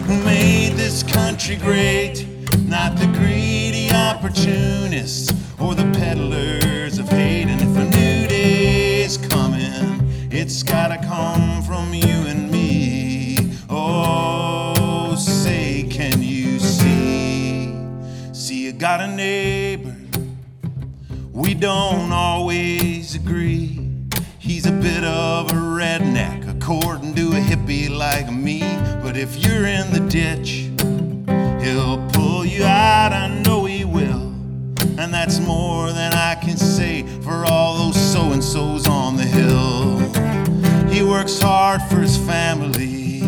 who 0.05 0.23
made 0.23 0.75
this 0.75 1.03
country 1.03 1.57
great, 1.57 2.27
not 2.69 2.99
the 2.99 3.07
greedy 3.07 3.91
opportunists 3.91 5.33
or 5.59 5.75
the 5.75 5.91
peddlers 5.99 6.99
of 6.99 7.09
hate. 7.09 7.47
And 7.47 7.63
if 7.63 7.75
a 7.75 7.85
new 7.85 8.29
day's 8.29 9.17
coming, 9.17 10.07
it's 10.31 10.63
gotta 10.63 10.99
come 11.07 11.63
from 11.63 11.95
you 11.95 12.27
and 12.29 12.51
me. 12.51 13.57
Oh, 13.71 15.15
say, 15.17 15.89
can 15.91 16.21
you 16.23 16.59
see? 16.59 17.75
See, 18.35 18.67
you 18.67 18.73
got 18.73 19.01
a 19.01 19.07
neighbor 19.07 19.64
we 21.35 21.53
don't 21.53 22.13
always 22.13 23.17
agree. 23.17 23.81
He's 24.39 24.67
a 24.67 24.73
bit 24.73 25.03
of 25.03 25.51
a 25.51 25.55
redneck, 25.55 26.49
according 26.49 27.17
to 27.17 27.33
a 27.33 27.41
hippie 27.41 27.91
like 27.91 28.33
me. 28.33 28.61
But 29.03 29.17
if 29.17 29.37
you're 29.37 29.67
in 29.67 29.93
the 29.93 29.99
ditch, 30.09 30.71
he'll 31.61 32.09
pull 32.13 32.45
you 32.45 32.63
out. 32.63 33.13
I 33.13 33.27
know 33.43 33.65
he 33.65 33.85
will. 33.85 34.33
And 34.97 35.13
that's 35.13 35.41
more 35.41 35.91
than 35.91 36.13
I 36.13 36.37
can 36.37 36.57
say 36.57 37.03
for 37.23 37.45
all 37.45 37.79
those 37.79 38.01
so 38.01 38.31
and 38.31 38.43
so's 38.43 38.87
on 38.87 39.17
the 39.17 39.25
hill. 39.25 39.99
He 40.89 41.03
works 41.03 41.41
hard 41.41 41.83
for 41.91 41.97
his 41.97 42.17
family, 42.17 43.19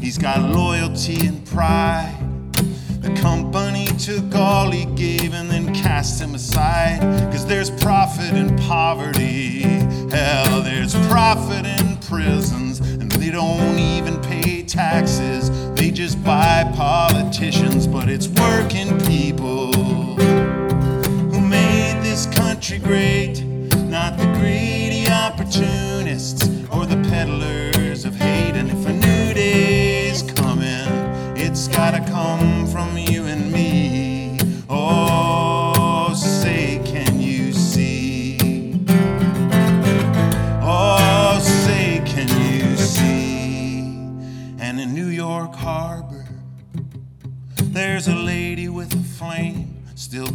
he's 0.00 0.18
got 0.18 0.50
loyalty 0.50 1.28
and 1.28 1.46
pride. 1.46 2.23
The 3.04 3.14
company 3.20 3.86
took 3.98 4.34
all 4.34 4.70
he 4.70 4.86
gave 4.86 5.34
and 5.34 5.50
then 5.50 5.74
cast 5.74 6.18
him 6.18 6.34
aside. 6.34 7.00
Cause 7.30 7.44
there's 7.44 7.70
profit 7.70 8.32
in 8.32 8.56
poverty. 8.56 9.60
Hell, 10.10 10.62
there's 10.62 10.94
profit 11.08 11.66
in 11.66 11.98
prisons. 11.98 12.80
And 12.80 13.12
they 13.12 13.30
don't 13.30 13.78
even 13.78 14.22
pay 14.22 14.62
taxes. 14.62 15.50
They 15.74 15.90
just 15.90 16.24
buy 16.24 16.64
politicians. 16.74 17.86
But 17.86 18.08
it's 18.08 18.28
working 18.28 18.98
people 19.00 19.70
who 19.74 21.40
made 21.40 22.00
this 22.02 22.24
country 22.24 22.78
great. 22.78 23.44
Not 23.44 24.16
the 24.16 24.24
greedy 24.38 25.06
opportunists 25.10 25.93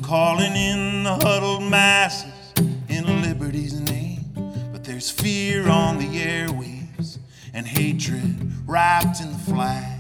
calling 0.10 0.56
in 0.56 1.04
the 1.04 1.14
huddled 1.14 1.62
masses 1.62 2.34
in 2.88 3.22
liberty's 3.22 3.80
name. 3.80 4.26
But 4.72 4.84
there's 4.84 5.12
fear 5.12 5.70
on 5.70 6.00
the 6.00 6.08
airwaves 6.08 7.20
and 7.54 7.68
hatred 7.68 8.52
wrapped 8.66 9.22
in 9.22 9.32
the 9.32 9.38
flag 9.38 10.00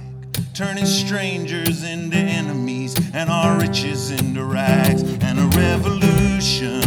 turning 0.56 0.88
strangers 0.88 1.84
into 1.84 2.18
enemies 2.18 2.96
and 3.14 3.30
our 3.30 3.60
riches 3.60 4.10
into 4.10 4.44
rags, 4.44 5.04
and 5.22 5.38
a 5.38 5.46
revolution 5.56 6.82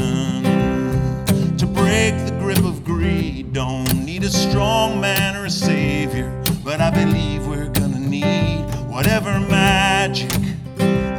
to 1.56 1.64
break 1.64 2.14
the 2.26 2.36
grip 2.40 2.64
of 2.64 2.82
greed. 2.82 3.52
Don't 3.52 4.04
need 4.04 4.24
a 4.24 4.30
strong 4.30 5.00
man 5.00 5.36
or 5.36 5.44
a 5.44 5.50
savior, 5.50 6.42
but 6.64 6.80
I 6.80 6.90
believe 6.90 7.46
we're 7.46 7.68
gonna 7.68 8.00
need 8.00 8.64
whatever 8.90 9.38
magic 9.38 10.28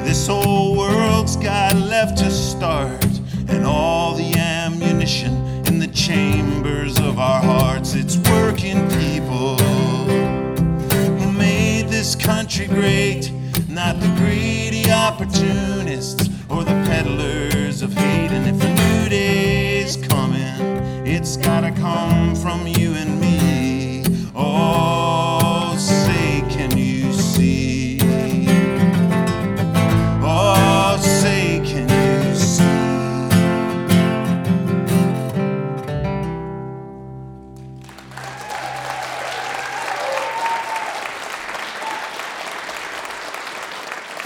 this 0.03 0.27
whole 0.27 0.77
world's 0.77 1.02
got 1.43 1.75
left 1.75 2.17
to 2.19 2.31
start, 2.31 3.03
and 3.49 3.65
all 3.65 4.15
the 4.15 4.33
ammunition 4.37 5.33
in 5.67 5.77
the 5.77 5.87
chambers 5.87 6.97
of 6.99 7.19
our 7.19 7.41
hearts. 7.41 7.95
It's 7.95 8.15
working 8.29 8.79
people 8.91 9.57
who 9.57 11.31
made 11.33 11.89
this 11.89 12.15
country 12.15 12.67
great, 12.67 13.29
not 13.67 13.99
the 13.99 14.07
greedy 14.15 14.89
opportunists 14.89 16.29
or 16.49 16.63
the 16.63 16.81
peddlers 16.87 17.81
of 17.81 17.91
hate. 17.91 18.31
And 18.31 18.47
if 18.47 18.63
a 18.63 18.69
new 18.69 19.09
day's 19.09 19.97
coming, 19.97 20.61
it's 21.05 21.35
gotta 21.35 21.71
come 21.71 22.35
from 22.35 22.65
you 22.67 22.93
and 22.93 23.19
me. 23.19 23.32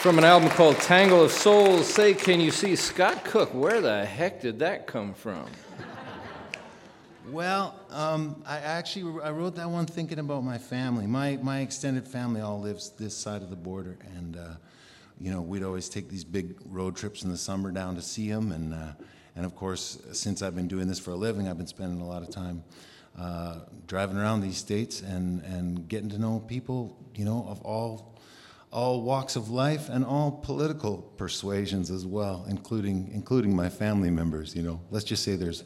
From 0.08 0.20
an 0.20 0.24
album 0.24 0.48
called 0.52 0.78
Tangle 0.78 1.22
of 1.22 1.34
Souls, 1.34 1.86
say, 1.86 2.14
can 2.14 2.40
you 2.40 2.50
see 2.50 2.78
Scott 2.78 3.26
Cook? 3.26 3.54
Where 3.54 3.82
the 3.82 4.06
heck 4.06 4.40
did 4.40 4.60
that 4.60 4.88
come 4.88 5.14
from? 5.14 5.48
Well, 7.30 7.78
um, 7.90 8.42
I 8.46 8.60
actually 8.60 9.22
I 9.22 9.32
wrote 9.32 9.58
that 9.58 9.70
one 9.70 9.86
thinking 9.86 10.20
about 10.20 10.46
my 10.46 10.60
family. 10.60 11.08
My 11.08 11.38
my 11.42 11.60
extended 11.60 12.08
family 12.08 12.40
all 12.40 12.62
lives 12.62 12.92
this 12.92 13.18
side 13.18 13.42
of 13.42 13.50
the 13.50 13.58
border, 13.58 13.98
and 14.16 14.38
uh, 14.38 14.54
you 15.20 15.30
know 15.30 15.42
we'd 15.42 15.64
always 15.64 15.90
take 15.90 16.08
these 16.08 16.24
big 16.24 16.56
road 16.68 16.96
trips 16.96 17.24
in 17.24 17.30
the 17.30 17.38
summer 17.38 17.70
down 17.72 17.96
to 17.96 18.02
see 18.02 18.30
them, 18.30 18.54
and 18.54 18.74
uh, 18.74 18.94
and 19.36 19.46
of 19.46 19.58
course 19.58 20.00
since 20.14 20.42
I've 20.42 20.56
been 20.56 20.70
doing 20.70 20.88
this 20.88 21.00
for 21.00 21.12
a 21.12 21.18
living, 21.18 21.50
I've 21.50 21.58
been 21.58 21.68
spending 21.68 22.00
a 22.00 22.08
lot 22.08 22.22
of 22.22 22.30
time 22.30 22.64
uh, 23.20 23.60
driving 23.88 24.16
around 24.16 24.40
these 24.40 24.56
states 24.56 25.02
and 25.02 25.42
and 25.42 25.86
getting 25.90 26.08
to 26.12 26.18
know 26.18 26.40
people, 26.48 26.98
you 27.14 27.26
know, 27.26 27.46
of 27.50 27.62
all 27.64 28.17
all 28.72 29.02
walks 29.02 29.36
of 29.36 29.50
life 29.50 29.90
and 29.90 30.04
all 30.06 30.32
political 30.32 30.98
persuasions 31.18 31.90
as 31.90 32.06
well, 32.06 32.46
including 32.50 33.10
including 33.14 33.56
my 33.56 33.70
family 33.70 34.10
members. 34.10 34.56
You 34.56 34.64
know, 34.64 34.82
let's 34.92 35.06
just 35.06 35.24
say 35.24 35.36
there's 35.36 35.64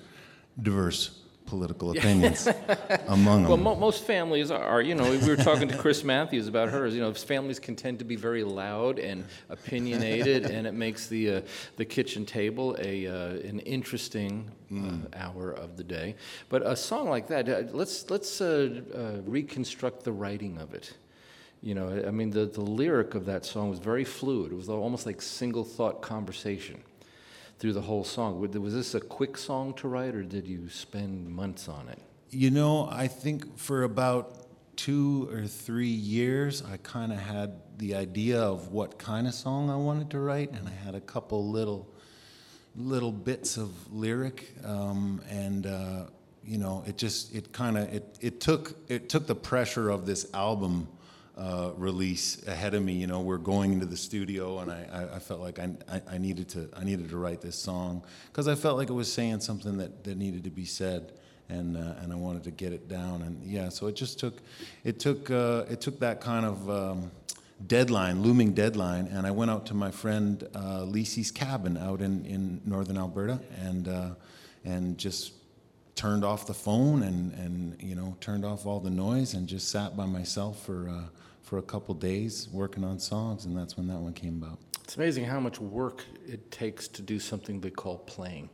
diverse 0.62 1.18
political 1.47 1.91
opinions 1.91 2.47
among 3.08 3.43
Well, 3.43 3.58
them. 3.58 3.64
mo- 3.64 3.76
most 3.76 4.06
families 4.06 4.52
are, 4.52 4.82
you 4.82 4.95
know, 4.95 5.10
we 5.12 5.18
were 5.28 5.36
talking 5.36 5.68
to 5.68 5.78
Crys 5.78 6.02
Matthews 6.04 6.47
about 6.47 6.70
hers. 6.70 6.93
You 6.95 7.02
know, 7.02 7.14
families 7.14 7.60
can 7.60 7.76
tend 7.76 7.99
to 7.99 8.06
be 8.06 8.16
very 8.16 8.43
loud 8.43 8.99
and 8.99 9.26
opinionated, 9.49 10.45
and 10.45 10.66
it 10.68 10.74
makes 10.74 11.08
the 11.08 11.38
uh, 11.38 11.41
the 11.78 11.86
kitchen 11.86 12.26
table 12.26 12.76
a 12.80 13.08
uh, 13.08 13.14
an 13.49 13.60
interesting 13.62 14.49
uh, 14.74 15.18
hour 15.18 15.52
of 15.52 15.76
the 15.78 15.84
day. 15.84 16.16
But 16.49 16.66
a 16.66 16.76
song 16.76 17.10
like 17.10 17.28
that, 17.28 17.49
uh, 17.49 17.64
let's 17.72 18.10
let's 18.10 18.39
uh, 18.41 18.82
uh, 18.95 19.22
reconstruct 19.26 20.04
the 20.04 20.12
writing 20.12 20.58
of 20.58 20.74
it. 20.74 20.93
You 21.62 21.76
know, 21.76 22.03
I 22.07 22.12
mean, 22.12 22.32
the, 22.32 22.45
the 22.45 22.62
lyric 22.62 23.14
of 23.14 23.26
that 23.26 23.45
song 23.45 23.70
was 23.70 23.80
very 23.80 24.03
fluid. 24.03 24.51
It 24.51 24.55
was 24.55 24.68
almost 24.68 25.05
like 25.05 25.22
single 25.22 25.64
thought 25.64 26.01
conversation 26.01 26.82
through 27.59 27.74
the 27.74 27.82
whole 27.82 28.03
song. 28.03 28.39
Was 28.39 28.74
this 28.74 28.95
a 28.95 28.99
quick 28.99 29.38
song 29.38 29.76
to 29.76 29.88
write, 29.88 30.16
or 30.16 30.24
did 30.24 30.47
you 30.47 30.70
spend 30.70 31.30
months 31.30 31.70
on 31.70 31.88
it? 31.89 31.99
You 32.32 32.49
know, 32.49 32.89
I 32.91 33.07
think 33.07 33.57
for 33.59 33.84
about 33.84 34.47
two 34.76 35.30
or 35.32 35.45
three 35.45 35.86
years, 35.86 36.64
I 36.64 36.78
kind 36.78 37.12
of 37.12 37.20
had 37.20 37.53
the 37.78 37.93
idea 37.93 38.39
of 38.41 38.72
what 38.72 38.97
kind 38.97 39.28
of 39.28 39.34
song 39.36 39.70
I 39.70 39.76
wanted 39.76 40.09
to 40.12 40.20
write, 40.20 40.51
and 40.51 40.68
I 40.68 40.72
had 40.72 40.95
a 40.95 41.01
couple 41.01 41.47
little 41.47 41.88
little 42.76 43.12
bits 43.12 43.57
of 43.57 43.70
lyric, 43.93 44.55
um, 44.64 45.22
and 45.30 45.68
uh, 45.68 46.05
you 46.43 46.57
know, 46.57 46.84
it 46.88 46.97
just 46.97 47.36
it 47.36 47.51
kind 47.51 47.78
of 47.78 47.93
it 47.93 48.18
it 48.22 48.39
took 48.41 48.76
it 48.88 49.09
took 49.09 49.28
the 49.28 49.36
pressure 49.36 49.91
of 49.91 50.07
this 50.07 50.26
album. 50.34 50.88
Uh, 51.38 51.72
release 51.78 52.46
ahead 52.46 52.74
of 52.74 52.84
me, 52.84 52.92
you 52.92 53.08
know, 53.08 53.22
we're 53.22 53.38
going 53.38 53.72
into 53.72 53.86
the 53.86 53.96
studio, 53.96 54.60
and 54.60 54.70
I, 54.70 54.86
I, 54.92 55.16
I 55.16 55.20
felt 55.20 55.40
like 55.40 55.60
I, 55.60 55.72
I, 56.12 56.18
needed 56.18 56.50
to 56.50 56.70
I 56.76 56.84
needed 56.84 57.10
to 57.10 57.18
write 57.18 57.40
this 57.40 57.56
song 57.56 58.04
because 58.28 58.50
I 58.50 58.56
felt 58.56 58.78
like 58.78 58.90
it 58.90 58.94
was 58.94 59.12
saying 59.12 59.40
something 59.40 59.78
that, 59.78 60.04
that 60.04 60.18
needed 60.18 60.44
to 60.44 60.50
be 60.50 60.66
said, 60.66 61.14
and 61.48 61.78
uh, 61.78 61.94
and 62.02 62.12
I 62.12 62.18
wanted 62.18 62.44
to 62.44 62.52
get 62.52 62.74
it 62.74 62.90
down, 62.90 63.22
and 63.22 63.42
yeah, 63.44 63.70
so 63.70 63.88
it 63.88 63.96
just 63.96 64.20
took 64.20 64.42
it 64.84 65.00
took 65.00 65.32
uh, 65.32 65.64
it 65.70 65.80
took 65.80 66.02
that 66.02 66.20
kind 66.20 66.46
of 66.46 66.70
um, 66.70 67.12
deadline, 67.68 68.22
looming 68.22 68.54
deadline, 68.54 69.08
and 69.08 69.26
I 69.26 69.32
went 69.32 69.52
out 69.52 69.66
to 69.68 69.74
my 69.74 69.92
friend 69.92 70.48
uh, 70.56 70.84
Lisi's 70.84 71.32
cabin 71.32 71.78
out 71.78 72.02
in, 72.02 72.26
in 72.26 72.62
northern 72.66 72.98
Alberta, 72.98 73.40
and 73.64 73.88
uh, 73.88 74.10
and 74.66 74.98
just 74.98 75.34
turned 75.96 76.24
off 76.24 76.48
the 76.48 76.54
phone 76.54 77.04
and 77.04 77.34
and 77.34 77.82
you 77.82 77.96
know 77.96 78.16
turned 78.20 78.46
off 78.46 78.66
all 78.66 78.80
the 78.80 78.90
noise 78.90 79.34
and 79.34 79.48
just 79.48 79.70
sat 79.70 79.96
by 79.96 80.06
myself 80.06 80.64
for 80.66 80.90
uh, 80.90 81.04
for 81.42 81.58
a 81.58 81.62
couple 81.62 81.94
days 81.94 82.48
working 82.52 82.84
on 82.84 83.00
songs, 83.00 83.46
and 83.46 83.58
that's 83.58 83.78
when 83.78 83.88
that 83.88 84.00
one 84.00 84.14
came 84.14 84.42
about. 84.42 84.60
It's 84.84 84.96
amazing 84.96 85.26
how 85.26 85.39
much 85.39 85.60
work 85.60 86.04
it 86.28 86.52
takes 86.52 86.88
to 86.89 87.02
do 87.02 87.20
something 87.20 87.62
they 87.62 87.70
call 87.70 88.00
playing, 88.00 88.50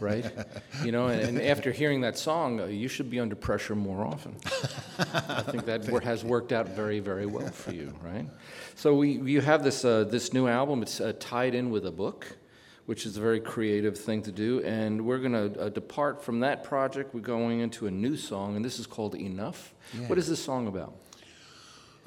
right? 0.00 0.30
you 0.84 0.92
know, 0.92 1.06
and, 1.06 1.22
and 1.22 1.42
after 1.42 1.72
hearing 1.72 2.02
that 2.02 2.18
song, 2.18 2.60
uh, 2.60 2.66
you 2.66 2.88
should 2.88 3.10
be 3.10 3.20
under 3.20 3.34
pressure 3.34 3.74
more 3.74 4.04
often. 4.06 4.36
I 4.98 5.42
think 5.42 5.64
that 5.66 5.88
wor- 5.88 6.00
has 6.00 6.24
worked 6.24 6.52
out 6.52 6.68
very, 6.68 7.00
very 7.00 7.26
well 7.26 7.48
for 7.48 7.72
you, 7.72 7.94
right? 8.02 8.28
So 8.74 8.94
we, 8.94 9.12
you 9.12 9.40
have 9.40 9.64
this 9.64 9.84
uh, 9.84 10.04
this 10.04 10.32
new 10.32 10.46
album. 10.46 10.82
It's 10.82 11.00
uh, 11.00 11.14
tied 11.18 11.54
in 11.54 11.70
with 11.70 11.86
a 11.86 11.92
book, 11.92 12.36
which 12.84 13.06
is 13.06 13.16
a 13.16 13.20
very 13.20 13.40
creative 13.40 13.98
thing 13.98 14.22
to 14.22 14.32
do. 14.32 14.62
And 14.62 15.06
we're 15.06 15.18
going 15.18 15.32
to 15.32 15.60
uh, 15.60 15.68
depart 15.70 16.22
from 16.22 16.40
that 16.40 16.64
project. 16.64 17.14
We're 17.14 17.20
going 17.20 17.60
into 17.60 17.86
a 17.86 17.90
new 17.90 18.16
song, 18.16 18.56
and 18.56 18.64
this 18.64 18.78
is 18.78 18.86
called 18.86 19.14
Enough. 19.14 19.74
Yeah. 19.94 20.08
What 20.08 20.18
is 20.18 20.28
this 20.28 20.42
song 20.42 20.66
about? 20.66 20.94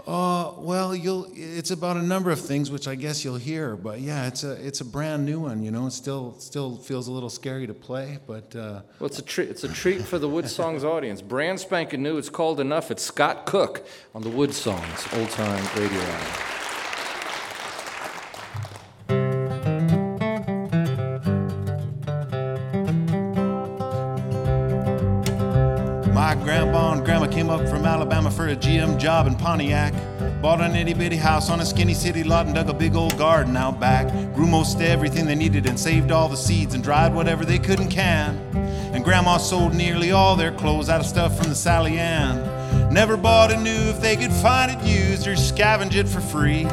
Uh, 0.08 0.54
well, 0.58 0.96
you'll. 0.96 1.28
It's 1.34 1.72
about 1.72 1.98
a 1.98 2.02
number 2.02 2.32
of 2.32 2.40
things, 2.40 2.72
which 2.72 2.88
I 2.88 2.96
guess 2.96 3.24
you'll 3.24 3.36
hear. 3.36 3.76
But 3.76 4.00
yeah, 4.00 4.28
it's 4.28 4.44
a 4.44 4.54
it's 4.66 4.82
a 4.82 4.86
brand 4.86 5.26
new 5.26 5.40
one. 5.42 5.62
You 5.62 5.72
know, 5.72 5.88
it 5.88 5.92
still 5.92 6.36
still 6.40 6.78
feels 6.78 7.08
a 7.08 7.12
little 7.12 7.30
scary 7.30 7.68
to 7.68 7.74
play, 7.74 8.18
but 8.26 8.56
uh, 8.56 8.82
Well, 9.00 9.08
it's 9.08 9.20
a 9.20 9.24
treat. 9.24 9.50
It's 9.50 9.64
a 9.64 9.70
treat 9.70 10.02
for 10.02 10.18
the 10.18 10.30
Wood 10.30 10.48
Songs 10.60 10.84
audience. 10.84 11.22
Brand 11.22 11.60
spanking 11.60 12.02
new. 12.02 12.18
It's 12.18 12.30
called 12.30 12.60
Enough. 12.60 12.92
It's 12.92 13.04
Scott 13.04 13.46
Cook 13.46 13.86
on 14.16 14.22
the 14.22 14.30
WoodSongs 14.30 15.20
Old 15.20 15.30
Time 15.32 15.64
Radio 15.76 16.00
Hour. 16.00 16.59
Alabama 28.30 28.32
for 28.32 28.48
a 28.48 28.56
GM 28.56 29.00
job 29.00 29.28
in 29.28 29.36
Pontiac. 29.36 29.94
Bought 30.42 30.62
an 30.62 30.76
itty 30.76 30.94
bitty 30.94 31.16
house 31.16 31.50
on 31.50 31.60
a 31.60 31.66
skinny 31.66 31.94
city 31.94 32.24
lot 32.24 32.46
and 32.46 32.56
dug 32.56 32.70
a 32.70 32.74
big 32.74 32.96
old 32.96 33.18
garden 33.18 33.58
out 33.58 33.80
back. 33.80 34.08
Grew 34.34 34.48
most 34.48 34.80
everything 34.82 35.26
they 35.26 35.36
needed 35.36 35.66
and 35.66 35.80
saved 35.80 36.12
all 36.12 36.30
the 36.30 36.38
seeds 36.38 36.74
and 36.74 36.84
dried 36.84 37.14
whatever 37.14 37.44
they 37.46 37.60
could 37.60 37.80
and 37.80 37.90
can. 37.90 38.36
And 38.94 39.04
grandma 39.04 39.38
sold 39.38 39.74
nearly 39.74 40.12
all 40.12 40.36
their 40.36 40.52
clothes 40.52 40.90
out 40.90 41.00
of 41.00 41.08
stuff 41.08 41.38
from 41.38 41.50
the 41.50 41.56
Sally 41.56 41.98
Ann. 41.98 42.94
Never 42.94 43.18
bought 43.18 43.52
a 43.52 43.58
new 43.58 43.90
if 43.90 44.00
they 44.02 44.16
could 44.16 44.32
find 44.32 44.72
it 44.72 44.82
used 44.86 45.28
or 45.28 45.34
scavenge 45.34 45.96
it 45.96 46.08
for 46.08 46.22
free. 46.22 46.66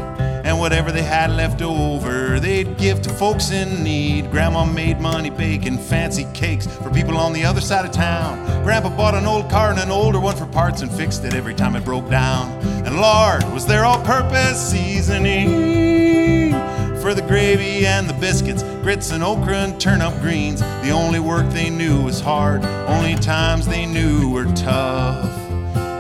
And 0.47 0.61
whatever 0.61 0.93
they 0.93 1.03
had 1.03 1.33
left 1.33 1.61
over, 1.61 2.39
they'd 2.39 2.79
give 2.79 3.03
to 3.03 3.11
folks 3.11 3.51
in 3.51 3.83
need. 3.83 4.31
Grandma 4.31 4.65
made 4.65 5.01
money 5.01 5.29
baking 5.29 5.77
fancy 5.77 6.25
cakes 6.35 6.69
for 6.69 6.89
people 6.89 7.17
on 7.17 7.33
the 7.33 7.45
other 7.45 7.61
side 7.61 7.85
of 7.85 7.91
town. 7.91 8.63
Grandpa 8.63 8.91
bought 8.97 9.17
an 9.17 9.27
old 9.27 9.51
car 9.51 9.71
and 9.71 9.81
an 9.81 9.91
older 9.91 10.21
one 10.21 10.37
for 10.37 10.47
parts 10.47 10.83
and 10.83 10.93
fixed 10.93 11.25
it 11.25 11.35
every 11.35 11.53
time 11.53 11.75
it 11.75 11.85
broke 11.85 12.09
down. 12.09 12.49
And 12.87 13.01
lard 13.01 13.43
was 13.53 13.67
their 13.67 13.85
all 13.85 14.01
purpose 14.05 14.71
seasoning 14.71 16.53
for 17.01 17.13
the 17.13 17.23
gravy 17.23 17.85
and 17.85 18.09
the 18.09 18.15
biscuits, 18.15 18.63
grits 18.83 19.11
and 19.11 19.25
okra 19.25 19.57
and 19.57 19.81
turnip 19.81 20.15
greens. 20.21 20.61
The 20.61 20.91
only 20.91 21.19
work 21.19 21.51
they 21.51 21.71
knew 21.71 22.05
was 22.05 22.21
hard, 22.21 22.65
only 22.87 23.17
times 23.17 23.67
they 23.67 23.85
knew 23.85 24.31
were 24.31 24.47
tough. 24.55 25.29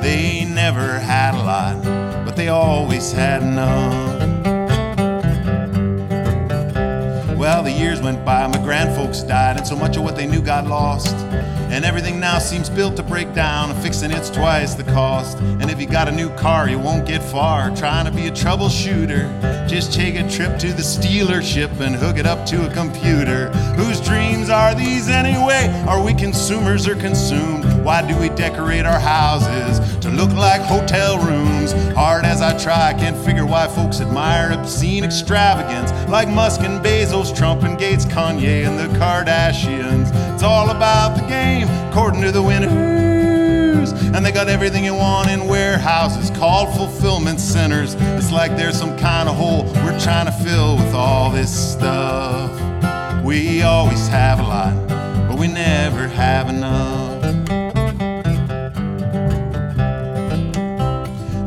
They 0.02 0.44
never 0.44 1.00
had 1.00 1.34
a 1.34 1.42
lot, 1.42 1.82
but 2.24 2.36
they 2.36 2.46
always 2.46 3.10
had 3.10 3.42
enough. 3.42 4.15
The 7.66 7.72
years 7.72 8.00
went 8.00 8.24
by, 8.24 8.46
my 8.46 8.58
grandfolks 8.58 9.26
died, 9.26 9.56
and 9.56 9.66
so 9.66 9.74
much 9.74 9.96
of 9.96 10.04
what 10.04 10.14
they 10.14 10.24
knew 10.24 10.40
got 10.40 10.66
lost. 10.68 11.16
And 11.68 11.84
everything 11.84 12.20
now 12.20 12.38
seems 12.38 12.70
built 12.70 12.94
to 12.96 13.02
break 13.02 13.34
down, 13.34 13.70
and 13.70 13.82
fixing 13.82 14.12
it's 14.12 14.30
twice 14.30 14.74
the 14.74 14.84
cost. 14.84 15.36
And 15.38 15.68
if 15.68 15.80
you 15.80 15.88
got 15.88 16.08
a 16.08 16.12
new 16.12 16.30
car, 16.36 16.68
you 16.68 16.78
won't 16.78 17.06
get 17.06 17.24
far 17.24 17.74
trying 17.74 18.04
to 18.04 18.12
be 18.12 18.28
a 18.28 18.30
troubleshooter. 18.30 19.68
Just 19.68 19.92
take 19.92 20.14
a 20.14 20.30
trip 20.30 20.60
to 20.60 20.68
the 20.68 20.82
dealership 20.82 21.80
and 21.80 21.96
hook 21.96 22.18
it 22.18 22.26
up 22.26 22.46
to 22.46 22.70
a 22.70 22.72
computer. 22.72 23.50
Whose 23.74 24.00
dreams 24.00 24.48
are 24.48 24.72
these 24.72 25.08
anyway? 25.08 25.66
Are 25.88 26.00
we 26.00 26.14
consumers 26.14 26.86
or 26.86 26.94
consumed? 26.94 27.75
Why 27.86 28.02
do 28.04 28.18
we 28.18 28.30
decorate 28.30 28.84
our 28.84 28.98
houses 28.98 29.78
to 30.00 30.10
look 30.10 30.32
like 30.32 30.60
hotel 30.60 31.24
rooms? 31.24 31.70
Hard 31.94 32.24
as 32.24 32.42
I 32.42 32.58
try, 32.58 32.88
I 32.88 32.92
can't 32.92 33.16
figure 33.16 33.46
why 33.46 33.68
folks 33.68 34.00
admire 34.00 34.50
obscene 34.50 35.04
extravagance 35.04 35.92
like 36.10 36.28
Musk 36.28 36.62
and 36.62 36.84
Bezos, 36.84 37.32
Trump 37.32 37.62
and 37.62 37.78
Gates, 37.78 38.04
Kanye 38.04 38.66
and 38.66 38.76
the 38.76 38.92
Kardashians. 38.98 40.10
It's 40.34 40.42
all 40.42 40.70
about 40.70 41.16
the 41.16 41.28
game, 41.28 41.68
according 41.88 42.22
to 42.22 42.32
the 42.32 42.42
winners. 42.42 43.92
And 43.92 44.26
they 44.26 44.32
got 44.32 44.48
everything 44.48 44.84
you 44.84 44.94
want 44.94 45.30
in 45.30 45.46
warehouses 45.46 46.36
called 46.36 46.74
fulfillment 46.74 47.38
centers. 47.38 47.94
It's 47.94 48.32
like 48.32 48.56
there's 48.56 48.76
some 48.76 48.98
kind 48.98 49.28
of 49.28 49.36
hole 49.36 49.62
we're 49.84 50.00
trying 50.00 50.26
to 50.26 50.32
fill 50.32 50.74
with 50.74 50.92
all 50.92 51.30
this 51.30 51.72
stuff. 51.74 52.50
We 53.22 53.62
always 53.62 54.08
have 54.08 54.40
a 54.40 54.42
lot, 54.42 54.88
but 55.28 55.38
we 55.38 55.46
never 55.46 56.08
have 56.08 56.48
enough. 56.48 57.05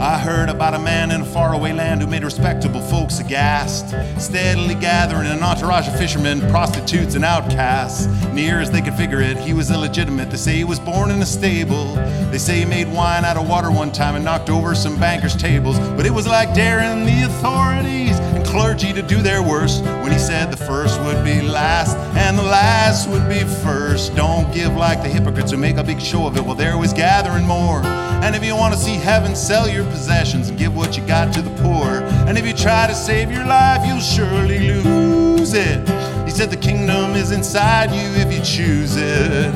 I 0.10 0.18
heard 0.18 0.50
about 0.50 0.74
a 0.74 0.80
man 0.80 1.12
in 1.12 1.22
a 1.22 1.26
faraway 1.26 1.72
land 1.72 2.02
who 2.02 2.08
made 2.08 2.24
respectable 2.24 2.82
folks 2.82 3.20
aghast, 3.20 3.90
steadily 4.20 4.74
gathering 4.74 5.28
an 5.28 5.44
entourage 5.44 5.88
of 5.88 5.96
fishermen, 6.00 6.42
prostitutes, 6.50 7.14
and 7.14 7.24
outcasts. 7.24 8.08
Near 8.34 8.60
as 8.60 8.72
they 8.72 8.82
could 8.82 8.96
figure 8.96 9.22
it, 9.22 9.38
he 9.38 9.54
was 9.54 9.70
illegitimate. 9.70 10.32
They 10.32 10.38
say 10.38 10.56
he 10.56 10.64
was 10.64 10.80
born 10.80 11.12
in 11.12 11.22
a 11.22 11.28
stable. 11.28 11.94
They 12.32 12.40
say 12.40 12.58
he 12.58 12.66
made 12.66 12.92
wine 12.92 13.24
out 13.24 13.38
of 13.38 13.48
water 13.48 13.70
one 13.70 13.92
time 13.92 14.16
and 14.16 14.26
knocked 14.26 14.50
over 14.50 14.74
some 14.74 15.00
bankers' 15.00 15.36
tables. 15.36 15.78
But 15.78 16.08
it 16.08 16.12
was 16.12 16.26
like 16.26 16.56
daring 16.56 17.06
the 17.06 17.28
authorities 17.28 18.18
and 18.18 18.44
clergy 18.44 18.92
to 18.94 19.04
do 19.04 19.22
their 19.22 19.44
worst 19.44 19.84
when 19.84 20.12
he 20.12 20.18
said 20.18 20.50
the 20.50 20.58
first 20.58 21.00
would 21.02 21.24
be 21.24 21.40
last 21.44 21.96
and 22.18 22.36
the 22.36 22.42
last 22.42 23.08
would 23.10 23.30
be 23.30 23.44
first. 23.62 24.16
Don't 24.16 24.52
give 24.56 24.76
like 24.76 25.04
the 25.04 25.10
hypocrites 25.10 25.52
who 25.52 25.58
make 25.58 25.78
a 25.78 25.84
big 25.84 26.02
show 26.02 26.26
of 26.26 26.36
it 26.36 26.44
while 26.44 26.56
they're 26.56 26.74
always 26.74 26.94
gathering 26.94 27.46
more. 27.46 27.84
And 28.22 28.36
if 28.36 28.44
you 28.44 28.56
want 28.56 28.74
to 28.74 28.80
see 28.80 28.96
heaven, 28.96 29.36
sell 29.36 29.68
your 29.68 29.86
possessions 29.86 30.50
and 30.50 30.58
give 30.58 30.76
what 30.76 30.98
you 30.98 31.06
got 31.08 31.34
to 31.34 31.42
the 31.42 31.50
poor. 31.62 32.04
And 32.28 32.38
if 32.38 32.46
you 32.46 32.54
try 32.54 32.86
to 32.86 32.94
save 32.94 33.32
your 33.32 33.46
life, 33.46 33.86
you'll 33.88 34.00
surely 34.00 34.60
lose 34.60 35.54
it. 35.54 35.88
He 36.26 36.32
said 36.32 36.52
the 36.52 36.58
kingdom 36.58 37.16
is 37.16 37.32
inside 37.32 37.92
you 37.92 38.08
if 38.22 38.32
you 38.32 38.42
choose 38.44 38.96
it. 38.98 39.52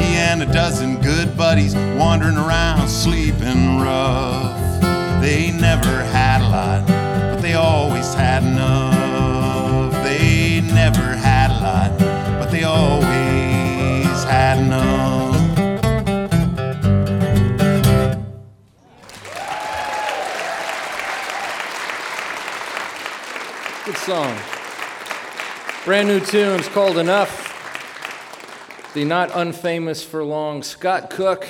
He 0.00 0.16
and 0.16 0.42
a 0.42 0.46
dozen 0.46 1.00
good 1.00 1.36
buddies 1.36 1.74
wandering 1.74 2.36
around 2.36 2.88
sleeping 2.88 3.78
rough. 3.78 4.80
They 5.20 5.52
never 5.52 6.02
had 6.04 6.40
a 6.40 6.48
lot, 6.48 6.86
but 6.86 7.42
they 7.42 7.54
always 7.54 8.14
had 8.14 8.42
enough. 8.42 9.92
They 10.02 10.62
never 10.62 11.14
had 11.16 11.50
a 11.50 11.60
lot, 11.62 11.98
but 12.40 12.50
they 12.50 12.64
always 12.64 14.24
had 14.24 14.58
enough. 14.58 14.89
Song. 24.10 24.36
Brand 25.84 26.08
new 26.08 26.18
tune. 26.18 26.58
It's 26.58 26.66
called 26.66 26.98
Enough. 26.98 28.92
The 28.92 29.04
not 29.04 29.30
unfamous 29.30 30.04
for 30.04 30.24
long 30.24 30.64
Scott 30.64 31.10
Cook 31.10 31.46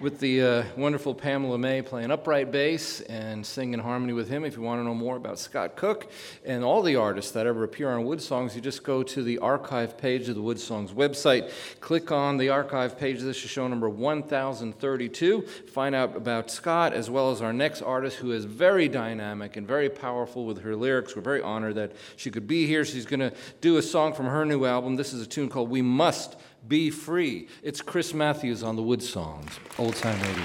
with 0.00 0.20
the 0.20 0.42
uh, 0.42 0.64
wonderful 0.76 1.12
Pamela 1.12 1.58
Mae 1.58 1.82
playing 1.82 2.12
upright 2.12 2.52
bass 2.52 3.00
and 3.02 3.44
singing 3.44 3.80
harmony 3.80 4.12
with 4.12 4.28
him. 4.28 4.44
If 4.44 4.56
you 4.56 4.62
want 4.62 4.80
to 4.80 4.84
know 4.84 4.94
more 4.94 5.16
about 5.16 5.40
Scott 5.40 5.74
Cook 5.74 6.10
and 6.44 6.62
all 6.62 6.82
the 6.82 6.94
artists 6.94 7.32
that 7.32 7.46
ever 7.46 7.64
appear 7.64 7.90
on 7.90 8.04
WoodSongs, 8.04 8.54
you 8.54 8.60
just 8.60 8.84
go 8.84 9.02
to 9.02 9.22
the 9.24 9.38
archive 9.38 9.98
page 9.98 10.28
of 10.28 10.36
the 10.36 10.40
WoodSongs 10.40 10.90
website. 10.90 11.50
Click 11.80 12.12
on 12.12 12.36
the 12.36 12.48
archive 12.48 12.96
page. 12.96 13.20
This 13.20 13.42
is 13.42 13.50
show 13.50 13.66
number 13.66 13.88
1032. 13.88 15.42
Find 15.42 15.94
out 15.94 16.16
about 16.16 16.50
Scott 16.50 16.92
as 16.92 17.10
well 17.10 17.32
as 17.32 17.42
our 17.42 17.52
next 17.52 17.82
artist 17.82 18.18
who 18.18 18.30
is 18.30 18.44
very 18.44 18.88
dynamic 18.88 19.56
and 19.56 19.66
very 19.66 19.88
powerful 19.88 20.46
with 20.46 20.62
her 20.62 20.76
lyrics. 20.76 21.16
We're 21.16 21.22
very 21.22 21.42
honored 21.42 21.74
that 21.74 21.92
she 22.16 22.30
could 22.30 22.46
be 22.46 22.66
here. 22.66 22.84
She's 22.84 23.06
going 23.06 23.20
to 23.20 23.32
do 23.60 23.78
a 23.78 23.82
song 23.82 24.12
from 24.12 24.26
her 24.26 24.44
new 24.44 24.64
album. 24.64 24.94
This 24.94 25.12
is 25.12 25.22
a 25.22 25.26
tune 25.26 25.48
called 25.48 25.70
We 25.70 25.82
Must 25.82 26.36
be 26.66 26.90
free. 26.90 27.48
It's 27.62 27.80
Crys 27.80 28.12
Matthews 28.12 28.62
on 28.62 28.76
the 28.76 28.82
WoodSongs, 28.82 29.58
old 29.78 29.94
time 29.96 30.20
radio. 30.20 30.44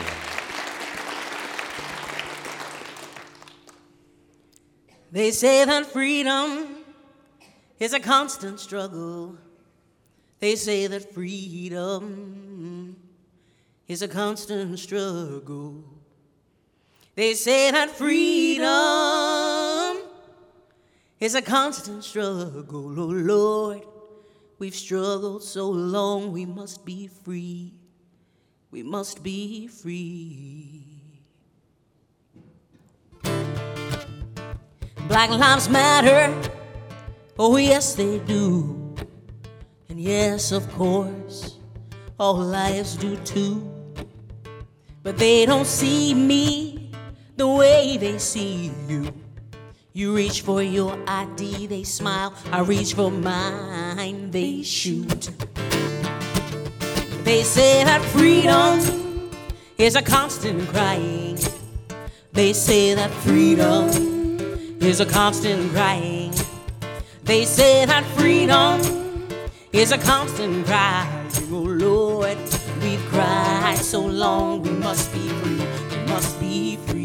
They 5.12 5.32
say 5.32 5.64
that 5.66 5.86
freedom 5.86 6.78
is 7.80 7.94
a 7.94 8.00
constant 8.00 8.60
struggle. 8.60 9.38
They 10.40 10.56
say 10.56 10.88
that 10.88 11.14
freedom 11.14 12.96
is 13.88 14.02
a 14.02 14.08
constant 14.08 14.80
struggle. 14.80 15.84
They 17.16 17.36
say 17.36 17.70
that 17.70 17.92
freedom 17.92 18.64
is 21.20 21.36
a 21.36 21.42
constant 21.42 22.04
struggle, 22.04 23.00
oh 23.00 23.06
Lord. 23.06 23.93
We've 24.64 24.74
struggled 24.74 25.44
so 25.44 25.70
long, 25.70 26.32
we 26.32 26.46
must 26.46 26.86
be 26.86 27.08
free. 27.08 27.74
We 28.72 28.82
must 28.82 29.22
be 29.22 29.68
free. 29.68 31.20
Black 35.10 35.30
lives 35.32 35.68
matter. 35.68 36.34
Oh, 37.38 37.58
yes, 37.58 37.96
they 37.96 38.20
do. 38.20 38.96
And 39.90 40.00
yes, 40.00 40.54
of 40.54 40.72
course, 40.72 41.58
all 42.18 42.38
lives 42.38 42.96
do 42.96 43.18
too. 43.18 43.70
But 45.04 45.18
they 45.18 45.46
don't 45.46 45.68
see 45.68 46.14
me 46.14 46.90
the 47.36 47.50
way 47.50 47.98
they 47.98 48.18
see 48.18 48.72
you. 48.88 49.23
You 49.96 50.16
reach 50.16 50.42
for 50.42 50.64
your 50.64 50.98
ID, 51.08 51.68
they 51.68 51.84
smile. 51.84 52.34
I 52.52 52.62
reach 52.62 52.96
for 52.96 53.12
mine, 53.12 54.32
they 54.32 54.64
shoot. 54.64 55.30
They 57.24 57.44
say 57.44 57.84
that 57.84 58.02
freedom 58.06 59.30
is 59.78 59.96
a 59.96 60.02
constant 60.02 60.68
crying. 60.70 61.38
They 62.32 62.54
say 62.54 62.96
that 62.96 63.12
freedom 63.12 63.90
is 64.82 65.00
a 65.00 65.06
constant 65.06 65.72
crying. 65.74 66.34
They 67.24 67.46
say 67.46 67.86
that 67.86 68.04
freedom 68.18 68.82
is 69.72 69.92
a 69.92 70.00
constant 70.00 70.66
crying. 70.66 71.30
Oh 71.52 71.70
Lord, 71.70 72.40
we've 72.82 73.06
cried 73.12 73.78
so 73.78 74.02
long, 74.02 74.64
we 74.64 74.72
must 74.72 75.14
be 75.14 75.28
free, 75.28 75.62
we 75.92 76.06
must 76.08 76.40
be 76.40 76.78
free. 76.78 77.03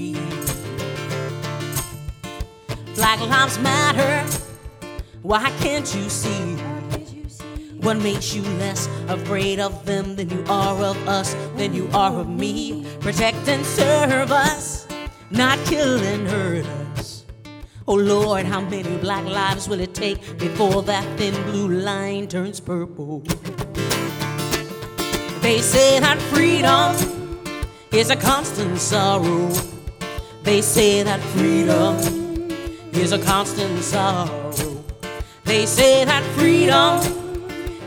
Black 2.98 3.20
lives 3.20 3.60
matter. 3.60 4.28
Why 5.22 5.52
can't 5.60 5.86
you 5.94 6.10
see? 6.10 6.56
What 7.80 7.98
makes 7.98 8.34
you 8.34 8.42
less 8.58 8.88
afraid 9.06 9.60
of 9.60 9.86
them 9.86 10.16
than 10.16 10.28
you 10.30 10.44
are 10.48 10.82
of 10.82 10.96
us, 11.06 11.32
than 11.56 11.74
you 11.74 11.88
are 11.94 12.12
of 12.18 12.28
me? 12.28 12.84
Protect 12.98 13.46
and 13.46 13.64
serve 13.64 14.32
us, 14.32 14.88
not 15.30 15.64
kill 15.64 16.00
and 16.00 16.26
hurt 16.26 16.66
us. 16.98 17.24
Oh 17.86 17.94
Lord, 17.94 18.46
how 18.46 18.62
many 18.62 18.96
black 18.96 19.24
lives 19.26 19.68
will 19.68 19.78
it 19.78 19.94
take 19.94 20.18
before 20.36 20.82
that 20.82 21.04
thin 21.16 21.40
blue 21.44 21.68
line 21.68 22.26
turns 22.26 22.58
purple? 22.58 23.20
They 25.40 25.60
say 25.60 26.00
that 26.00 26.18
freedom 26.32 26.96
is 27.92 28.10
a 28.10 28.16
constant 28.16 28.76
sorrow. 28.80 29.52
They 30.42 30.62
say 30.62 31.04
that 31.04 31.20
freedom 31.20 32.27
is 32.98 33.12
a 33.12 33.18
constant 33.18 33.80
sorrow. 33.82 34.52
They 35.44 35.66
say 35.66 36.04
that 36.04 36.24
freedom 36.36 36.98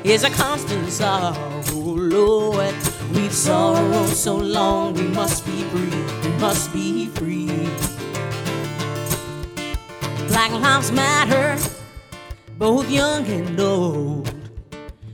is 0.05 0.23
a 0.23 0.29
constant 0.29 0.89
sorrow. 0.89 1.61
Lord, 1.75 2.73
we've 3.13 3.33
sorrowed 3.33 4.07
so 4.07 4.37
long, 4.37 4.93
we 4.93 5.03
must 5.03 5.45
be 5.45 5.63
free, 5.63 6.03
we 6.23 6.37
must 6.39 6.71
be 6.71 7.07
free. 7.07 7.47
Black 10.29 10.51
lives 10.51 10.91
matter, 10.93 11.57
both 12.57 12.89
young 12.89 13.27
and 13.27 13.59
old. 13.59 14.33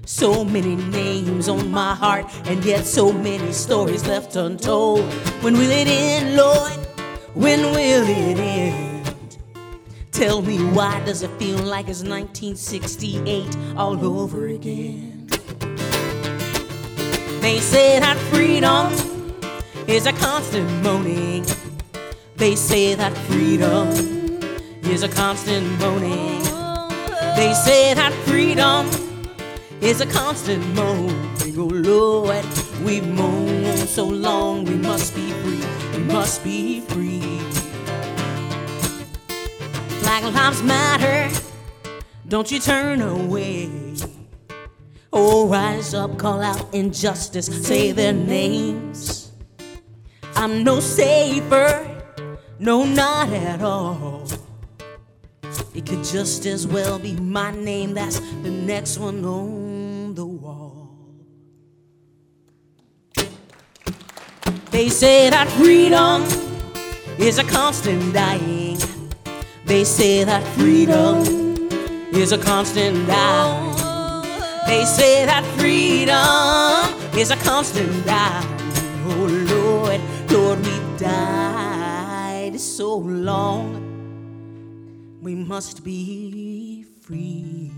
So 0.06 0.46
many 0.46 0.76
names 0.76 1.50
on 1.50 1.72
my 1.72 1.96
heart, 1.96 2.26
and 2.46 2.64
yet 2.64 2.86
so 2.86 3.12
many 3.12 3.52
stories 3.52 4.08
left 4.08 4.36
untold. 4.36 5.06
When 5.42 5.54
will 5.54 5.72
it 5.72 5.88
end, 5.88 6.36
Lord? 6.36 6.74
When 7.34 7.62
will 7.62 8.08
it 8.08 8.40
end? 8.40 8.87
Tell 10.18 10.42
me 10.42 10.58
why 10.58 11.00
does 11.06 11.22
it 11.22 11.30
feel 11.38 11.60
like 11.60 11.88
it's 11.88 12.02
1968 12.02 13.56
all 13.78 14.04
over 14.04 14.48
again? 14.48 15.28
They 17.40 17.60
say 17.60 18.00
that 18.00 18.18
freedom 18.32 18.92
is 19.86 20.08
a 20.08 20.14
constant 20.14 20.68
moaning. 20.82 21.46
They 22.36 22.56
say 22.56 22.96
that 22.96 23.16
freedom 23.30 23.90
is 24.86 25.04
a 25.04 25.08
constant 25.08 25.68
moaning. 25.80 26.42
They 27.36 27.54
say 27.54 27.94
that 27.94 28.12
freedom 28.26 28.88
is 29.82 30.02
a 30.02 30.08
constant 30.08 30.66
moaning. 30.74 31.60
Oh 31.60 31.70
Lord, 31.72 32.44
we've 32.84 33.08
moaned 33.08 33.88
so 33.88 34.06
long, 34.06 34.66
we 34.66 34.78
must 34.78 35.14
be 35.14 35.30
free, 35.44 35.64
we 35.96 36.04
must 36.06 36.44
be 36.44 36.82
free. 36.82 37.47
Black 40.08 40.24
lives 40.24 40.64
matter. 40.64 41.30
Don't 42.30 42.50
you 42.50 42.60
turn 42.62 43.02
away. 43.02 43.70
Oh, 45.12 45.50
rise 45.50 45.94
up, 45.94 46.18
call 46.18 46.42
out 46.42 46.74
injustice, 46.74 47.48
say 47.68 47.92
their 47.92 48.14
names. 48.14 49.34
I'm 50.34 50.64
no 50.64 50.80
safer, 50.80 51.70
no, 52.58 52.86
not 52.86 53.34
at 53.34 53.62
all. 53.62 54.26
It 55.76 55.86
could 55.86 56.06
just 56.06 56.46
as 56.46 56.66
well 56.66 57.00
be 57.00 57.12
my 57.18 57.52
name, 57.52 57.94
that's 57.94 58.22
the 58.44 58.50
next 58.50 59.00
one 59.00 59.26
on 59.26 60.16
the 60.16 60.26
wall. 60.26 60.90
They 64.72 64.88
say 64.88 65.30
that 65.30 65.50
freedom 65.50 66.24
is 67.20 67.40
a 67.40 67.44
constant 67.44 68.14
dying. 68.14 68.67
They 69.68 69.84
say 69.84 70.24
that 70.24 70.44
freedom 70.58 71.18
is 72.14 72.32
a 72.32 72.38
constant 72.38 73.06
die. 73.06 74.64
They 74.66 74.86
say 74.86 75.26
that 75.26 75.44
freedom 75.58 77.18
is 77.20 77.32
a 77.32 77.36
constant 77.36 78.06
die. 78.06 78.46
Oh 79.08 79.28
Lord, 79.52 80.00
Lord, 80.32 80.60
we've 80.66 81.00
died 81.00 82.58
so 82.62 82.96
long. 82.98 83.84
We 85.22 85.36
must 85.36 85.84
be 85.84 86.86
free. 87.02 87.77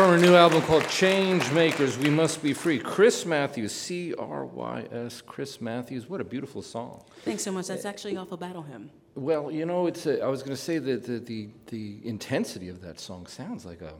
From 0.00 0.12
her 0.12 0.18
new 0.18 0.34
album 0.34 0.62
called 0.62 0.84
Changemakers, 0.84 1.98
We 1.98 2.08
Must 2.08 2.42
Be 2.42 2.54
Free. 2.54 2.78
Crys 2.78 3.26
Matthews, 3.26 3.72
C 3.72 4.14
R 4.14 4.46
Y 4.46 4.86
S, 4.90 5.20
Crys 5.20 5.60
Matthews. 5.60 6.08
What 6.08 6.22
a 6.22 6.24
beautiful 6.24 6.62
song. 6.62 7.04
Thanks 7.22 7.42
so 7.42 7.52
much. 7.52 7.66
That's 7.66 7.84
actually 7.84 8.16
off 8.16 8.32
a 8.32 8.38
battle 8.38 8.62
hymn. 8.62 8.88
Well, 9.14 9.50
you 9.50 9.66
know, 9.66 9.86
it's 9.88 10.06
a, 10.06 10.24
I 10.24 10.28
was 10.28 10.42
going 10.42 10.56
to 10.56 10.62
say 10.62 10.78
that 10.78 11.04
the, 11.04 11.18
the, 11.18 11.50
the 11.66 11.98
intensity 12.02 12.70
of 12.70 12.80
that 12.80 12.98
song 12.98 13.26
sounds 13.26 13.66
like 13.66 13.82
a 13.82 13.92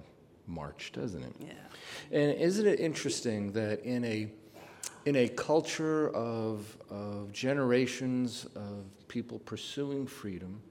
march, 0.47 0.93
doesn't 0.95 1.23
it? 1.23 1.35
Yeah. 1.39 1.53
And 2.19 2.33
isn't 2.41 2.67
it 2.67 2.81
interesting 2.81 3.53
that 3.53 3.85
in 3.85 4.03
a 4.07 4.33
in 5.05 5.17
a 5.17 5.29
culture 5.29 6.09
of, 6.15 6.79
of 6.89 7.31
generations 7.31 8.47
of 8.57 8.87
people 9.09 9.39
pursuing 9.41 10.07
freedom 10.07 10.63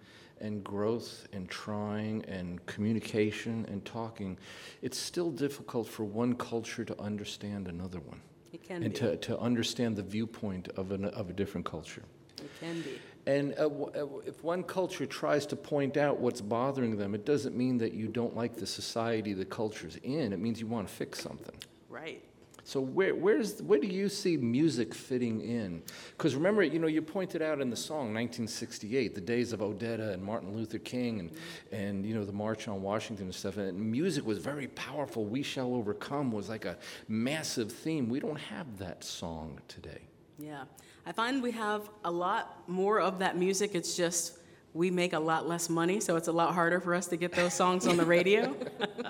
and 0.42 0.64
growth 0.64 1.28
and 1.34 1.50
trying 1.50 2.24
and 2.26 2.66
communication 2.66 3.66
and 3.70 3.84
talking, 3.86 4.38
it's 4.82 4.98
still 4.98 5.32
difficult 5.32 5.88
for 5.88 6.04
one 6.04 6.36
culture 6.36 6.86
to 6.86 7.00
understand 7.02 7.68
another 7.68 8.00
one. 8.00 8.22
It 8.52 8.64
can 8.64 8.84
and 8.84 8.94
be. 8.94 9.00
to, 9.00 9.18
to 9.18 9.40
understand 9.40 9.96
the 9.96 10.04
viewpoint 10.04 10.70
of, 10.76 10.92
an, 10.92 11.06
of 11.06 11.30
a 11.30 11.34
different 11.34 11.66
culture. 11.66 12.04
It 12.38 12.50
can 12.60 12.82
be. 12.82 13.00
And 13.28 13.54
uh, 13.54 13.64
w- 13.64 13.92
uh, 13.96 14.20
if 14.26 14.44
one 14.44 14.64
culture 14.64 15.06
tries 15.06 15.46
to 15.48 15.56
point 15.56 15.98
out 15.98 16.20
what's 16.20 16.42
bothering 16.42 16.98
them, 16.98 17.14
it 17.14 17.26
doesn't 17.26 17.56
mean 17.56 17.78
that 17.80 17.94
you 17.94 18.08
don't 18.08 18.36
like 18.36 18.56
the 18.56 18.66
society 18.66 19.34
the 19.34 19.46
culture's 19.46 19.98
in. 19.98 20.34
It 20.34 20.40
means 20.40 20.60
you 20.60 20.68
want 20.68 20.88
to 20.88 20.94
fix 20.94 21.22
something. 21.22 21.56
Right. 21.90 22.24
So 22.70 22.80
where, 22.82 23.16
where's, 23.16 23.64
where 23.64 23.80
do 23.80 23.88
you 23.88 24.10
see 24.10 24.38
music 24.38 24.94
fitting 24.94 25.42
in? 25.42 25.82
Because 26.16 26.36
remember, 26.36 26.62
you 26.62 26.78
know, 26.78 26.86
you 26.86 27.02
pointed 27.02 27.42
out 27.42 27.62
in 27.62 27.72
the 27.72 27.76
song 27.76 28.14
1968, 28.14 29.16
the 29.16 29.22
days 29.22 29.54
of 29.54 29.62
Odetta 29.62 30.14
and 30.14 30.24
Martin 30.24 30.56
Luther 30.56 30.78
King 30.78 31.20
and, 31.20 31.32
and 31.72 32.06
you 32.06 32.14
know, 32.14 32.24
the 32.24 32.32
March 32.32 32.68
on 32.68 32.84
Washington 32.84 33.26
and 33.26 33.34
stuff. 33.34 33.58
And 33.58 33.92
music 33.92 34.24
was 34.24 34.38
very 34.38 34.68
powerful. 34.68 35.26
We 35.26 35.42
Shall 35.42 35.74
Overcome 35.74 36.32
was 36.32 36.48
like 36.48 36.66
a 36.66 36.78
massive 37.08 37.72
theme. 37.72 38.08
We 38.08 38.20
don't 38.20 38.40
have 38.40 38.78
that 38.78 39.04
song 39.04 39.60
today. 39.68 40.02
Yeah. 40.38 40.66
I 41.08 41.12
find 41.12 41.42
we 41.42 41.50
have 41.54 41.90
a 42.06 42.12
lot 42.12 42.70
more 42.70 43.00
of 43.02 43.18
that 43.18 43.36
music. 43.36 43.74
It's 43.74 43.98
just 43.98 44.38
we 44.74 44.92
make 44.92 45.14
a 45.14 45.20
lot 45.20 45.48
less 45.48 45.70
money, 45.70 46.00
so 46.00 46.16
it's 46.16 46.28
a 46.28 46.32
lot 46.32 46.54
harder 46.54 46.80
for 46.80 46.94
us 46.94 47.08
to 47.08 47.18
get 47.18 47.32
those 47.32 47.54
songs 47.54 47.88
on 47.88 47.98
the 47.98 48.06
radio. 48.06 48.56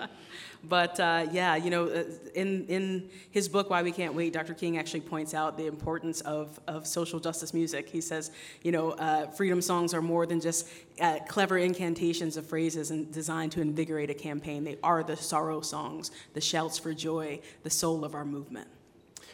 but 0.64 0.98
uh, 1.00 1.28
yeah, 1.32 1.56
you 1.58 1.70
know, 1.70 1.88
uh, 1.88 2.04
in, 2.34 2.66
in 2.68 3.10
his 3.32 3.50
book, 3.50 3.70
Why 3.70 3.84
We 3.84 3.92
Can't 3.92 4.14
Wait, 4.14 4.32
Dr. 4.32 4.54
King 4.54 4.78
actually 4.78 5.02
points 5.02 5.34
out 5.34 5.58
the 5.58 5.68
importance 5.68 6.22
of, 6.22 6.60
of 6.68 6.88
social 6.88 7.20
justice 7.20 7.54
music. 7.54 7.90
He 7.90 8.00
says, 8.00 8.32
you 8.64 8.72
know, 8.72 8.92
uh, 8.92 9.28
freedom 9.28 9.62
songs 9.62 9.94
are 9.94 10.02
more 10.02 10.26
than 10.26 10.40
just 10.40 10.70
uh, 11.02 11.20
clever 11.28 11.58
incantations 11.58 12.38
of 12.38 12.46
phrases 12.46 12.92
and 12.92 13.12
designed 13.12 13.52
to 13.54 13.62
invigorate 13.62 14.10
a 14.10 14.14
campaign. 14.14 14.64
They 14.64 14.78
are 14.82 15.04
the 15.04 15.18
sorrow 15.18 15.60
songs, 15.60 16.12
the 16.34 16.42
shouts 16.42 16.80
for 16.80 16.94
joy, 16.94 17.42
the 17.64 17.70
soul 17.70 18.06
of 18.06 18.16
our 18.16 18.26
movement. 18.26 18.68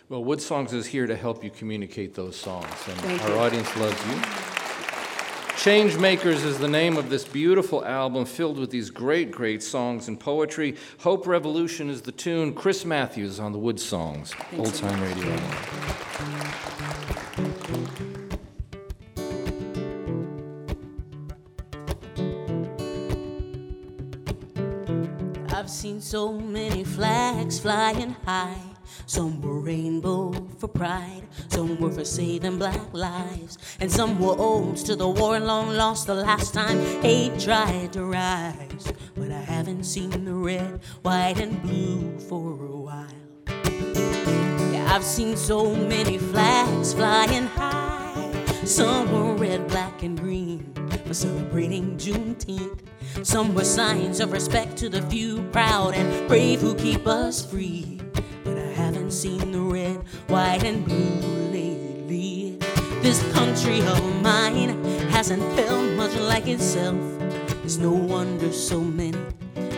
Well, 0.10 0.24
WoodSongs 0.24 0.74
is 0.74 0.88
here 0.88 1.08
to 1.08 1.16
help 1.16 1.44
you 1.44 1.50
communicate 1.50 2.14
those 2.14 2.36
songs, 2.36 2.66
and 2.88 3.00
Thank 3.00 3.24
our 3.24 3.30
you. 3.30 3.38
audience 3.38 3.76
loves 3.78 4.06
you. 4.08 4.55
Changemakers 5.66 6.46
is 6.46 6.60
the 6.60 6.68
name 6.68 6.96
of 6.96 7.10
this 7.10 7.28
beautiful 7.28 7.84
album 7.84 8.24
filled 8.26 8.60
with 8.60 8.70
these 8.70 8.92
great, 8.92 9.32
great 9.32 9.64
songs 9.64 10.08
and 10.08 10.20
poetry. 10.20 10.76
Hope 11.00 11.26
Revolution 11.26 11.90
is 11.90 12.04
the 12.04 12.12
tune. 12.12 12.54
Crys 12.54 12.86
Matthews 12.86 13.40
on 13.40 13.52
the 13.52 13.58
WoodSongs, 13.58 14.36
Old 14.60 14.76
Time 14.76 15.02
Radio. 15.02 15.34
I've 25.50 25.68
seen 25.72 26.00
so 26.00 26.34
many 26.34 26.84
flags 26.84 27.60
flying 27.60 28.12
high. 28.24 28.75
Some 29.06 29.42
were 29.42 29.60
rainbow 29.60 30.34
for 30.58 30.68
pride, 30.68 31.24
some 31.50 31.80
were 31.80 31.92
for 31.92 32.06
saving 32.06 32.58
black 32.58 32.94
lives, 32.94 33.58
and 33.80 33.92
some 33.92 34.20
were 34.20 34.36
odes 34.38 34.84
to 34.84 34.96
the 34.96 35.08
war 35.08 35.40
long 35.40 35.70
lost 35.70 36.08
the 36.08 36.16
last 36.16 36.54
time 36.54 36.80
hate 37.02 37.40
tried 37.40 37.94
to 37.94 38.04
rise. 38.06 38.92
But 39.16 39.32
I 39.32 39.42
haven't 39.42 39.84
seen 39.84 40.26
the 40.26 40.34
red, 40.34 40.82
white, 41.02 41.40
and 41.40 41.62
blue 41.62 42.20
for 42.20 42.54
a 42.66 42.78
while. 42.78 43.08
Yeah, 44.74 44.94
I've 44.94 45.04
seen 45.04 45.38
so 45.38 45.76
many 45.76 46.18
flags 46.18 46.94
flying 46.94 47.48
high. 47.48 48.32
Some 48.66 49.12
were 49.12 49.36
red, 49.36 49.68
black, 49.68 50.02
and 50.02 50.20
green 50.20 50.74
for 51.06 51.14
celebrating 51.14 51.98
Juneteenth. 51.98 52.80
Some 53.24 53.54
were 53.54 53.64
signs 53.64 54.20
of 54.20 54.32
respect 54.32 54.76
to 54.78 54.90
the 54.90 55.04
few 55.04 55.44
proud 55.52 55.94
and 55.94 56.28
brave 56.28 56.62
who 56.62 56.74
keep 56.76 57.06
us 57.06 57.46
free. 57.46 57.95
Seen 59.16 59.54
the 59.54 59.62
red, 59.62 59.96
white, 60.28 60.66
and 60.66 60.84
blue 60.84 60.98
lately. 61.50 62.58
This 63.02 63.24
country 63.32 63.80
of 63.80 64.22
mine 64.22 64.84
hasn't 65.10 65.42
felt 65.56 65.90
much 65.94 66.14
like 66.18 66.50
itself. 66.50 67.00
It's 67.64 67.78
no 67.78 67.92
wonder 67.92 68.52
so 68.52 68.82
many 68.82 69.18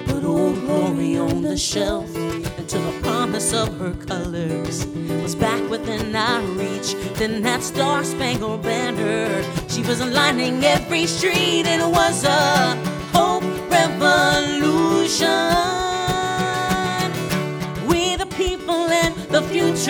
put 0.08 0.24
old 0.24 0.60
glory 0.62 1.20
on 1.20 1.44
the 1.44 1.56
shelf 1.56 2.10
until 2.58 2.82
the 2.92 3.00
promise 3.02 3.54
of 3.54 3.78
her 3.78 3.94
colors 4.08 4.88
was 5.22 5.36
back 5.36 5.62
within 5.70 6.16
our 6.16 6.42
reach. 6.58 6.96
Then 7.14 7.44
that 7.44 7.62
star 7.62 8.04
spangled 8.04 8.64
banner, 8.64 9.44
she 9.70 9.84
was 9.84 10.02
lining 10.02 10.64
every 10.64 11.06
street. 11.06 11.68
And 11.68 11.84
it 11.84 11.92
was 11.96 12.24
a 12.24 12.76
hope 13.14 13.44
revolution. 13.70 15.28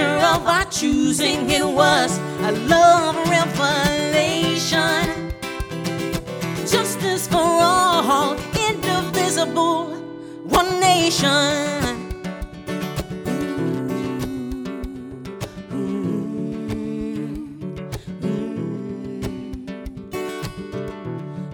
Of 0.04 0.46
our 0.48 0.66
choosing. 0.66 1.50
It 1.50 1.66
was 1.66 2.18
a 2.42 2.52
love 2.68 3.16
revelation. 3.30 5.34
Justice 6.68 7.28
for 7.28 7.38
all, 7.38 8.36
indivisible, 8.70 9.96
one 10.44 10.80
nation. 10.80 11.34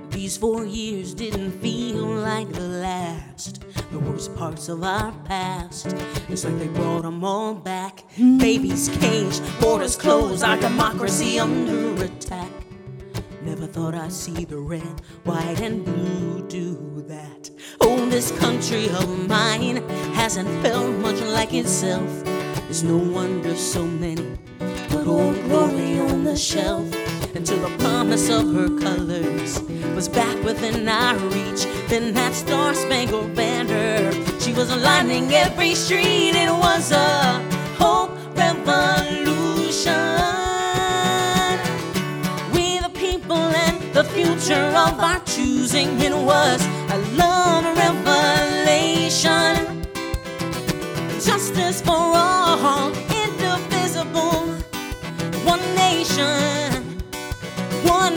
These 0.09 0.37
four 0.37 0.65
years 0.65 1.13
didn't 1.13 1.51
feel 1.61 2.05
like 2.05 2.51
the 2.51 2.61
last. 2.61 3.22
Worst 4.05 4.35
parts 4.35 4.69
of 4.69 4.83
our 4.83 5.11
past. 5.25 5.87
It's 6.29 6.43
like 6.45 6.57
they 6.59 6.67
brought 6.67 7.03
them 7.03 7.23
all 7.23 7.53
back. 7.53 8.03
Babies 8.17 8.89
caged, 8.99 9.41
borders 9.59 9.95
closed, 9.95 10.43
our 10.43 10.57
democracy 10.57 11.39
under 11.39 12.03
attack. 12.03 12.51
Never 13.41 13.67
thought 13.67 13.95
I'd 13.95 14.11
see 14.11 14.45
the 14.45 14.57
red, 14.57 15.01
white, 15.23 15.61
and 15.61 15.83
blue 15.83 16.45
do 16.47 17.03
that. 17.07 17.49
Oh, 17.81 18.05
this 18.07 18.31
country 18.39 18.87
of 18.89 19.27
mine 19.27 19.77
hasn't 20.13 20.49
felt 20.63 20.95
much 20.99 21.19
like 21.21 21.53
itself. 21.53 22.09
It's 22.69 22.83
no 22.83 22.97
wonder 22.97 23.55
so 23.55 23.85
many 23.85 24.37
put 24.89 25.07
old 25.07 25.35
glory 25.43 25.99
on 25.99 26.23
the 26.23 26.35
shelf 26.35 27.02
until 27.35 27.59
the 27.67 27.77
promise 27.77 28.29
of 28.29 28.53
her 28.53 28.67
colors 28.79 29.59
was 29.95 30.07
back 30.07 30.41
within 30.43 30.87
our 30.87 31.17
reach. 31.29 31.65
Then 31.87 32.13
that 32.13 32.33
star 32.33 32.73
spangled 32.73 33.35
banner, 33.35 34.11
she 34.39 34.53
was 34.53 34.69
lining 34.75 35.31
every 35.31 35.75
street. 35.75 36.35
It 36.35 36.51
was 36.51 36.91
a 36.91 37.41
hope 37.77 38.11
revolution. 38.35 39.93
We 42.53 42.79
the 42.79 42.91
people 42.93 43.37
and 43.37 43.81
the 43.93 44.03
future 44.03 44.65
of 44.85 44.99
our 44.99 45.19
choosing. 45.25 45.99
It 46.01 46.15
was 46.15 46.61
a 46.91 46.97
love 47.15 47.65
revelation. 47.77 49.81
Justice 51.19 51.81
for 51.81 51.91
all, 51.93 52.91
indivisible, 53.09 54.47
one 55.45 55.61
nation, 55.75 56.62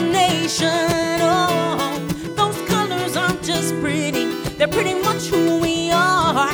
nation. 0.00 1.20
Oh, 1.20 1.98
those 2.36 2.60
colors 2.68 3.16
aren't 3.16 3.42
just 3.42 3.74
pretty, 3.80 4.26
they're 4.56 4.68
pretty 4.68 4.94
much 4.94 5.26
who 5.26 5.60
we 5.60 5.90
are. 5.90 6.48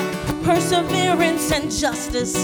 Perseverance 0.44 1.52
and 1.52 1.70
justice, 1.70 2.34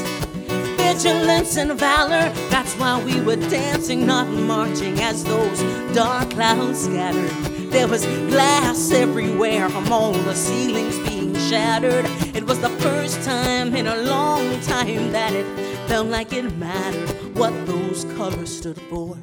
vigilance 0.76 1.57
and 1.57 1.72
valor. 1.72 2.30
That's 2.51 2.74
why 2.74 3.03
we 3.03 3.20
were 3.20 3.36
dancing, 3.36 4.07
not 4.07 4.28
marching, 4.28 5.01
as 5.01 5.24
those 5.24 5.61
dark 5.94 6.30
clouds 6.30 6.84
scattered. 6.84 7.30
There 7.70 7.88
was 7.88 8.05
glass 8.30 8.90
everywhere 8.92 9.68
from 9.68 9.92
all 9.92 10.12
the 10.12 10.34
ceilings 10.34 10.99
being 11.01 11.34
shattered. 11.34 12.07
It 12.34 12.44
was 12.46 12.61
the 12.61 12.70
first 12.70 13.22
time 13.24 13.76
in 13.76 13.86
a 13.86 13.96
long 13.96 14.61
time 14.61 15.12
that 15.12 15.32
it 15.34 15.46
felt 15.88 16.07
like 16.09 16.32
it 16.32 16.57
mattered 16.57 17.09
what 17.36 17.53
those 17.66 18.05
colors 18.16 18.57
stood 18.57 18.80
for 18.82 19.16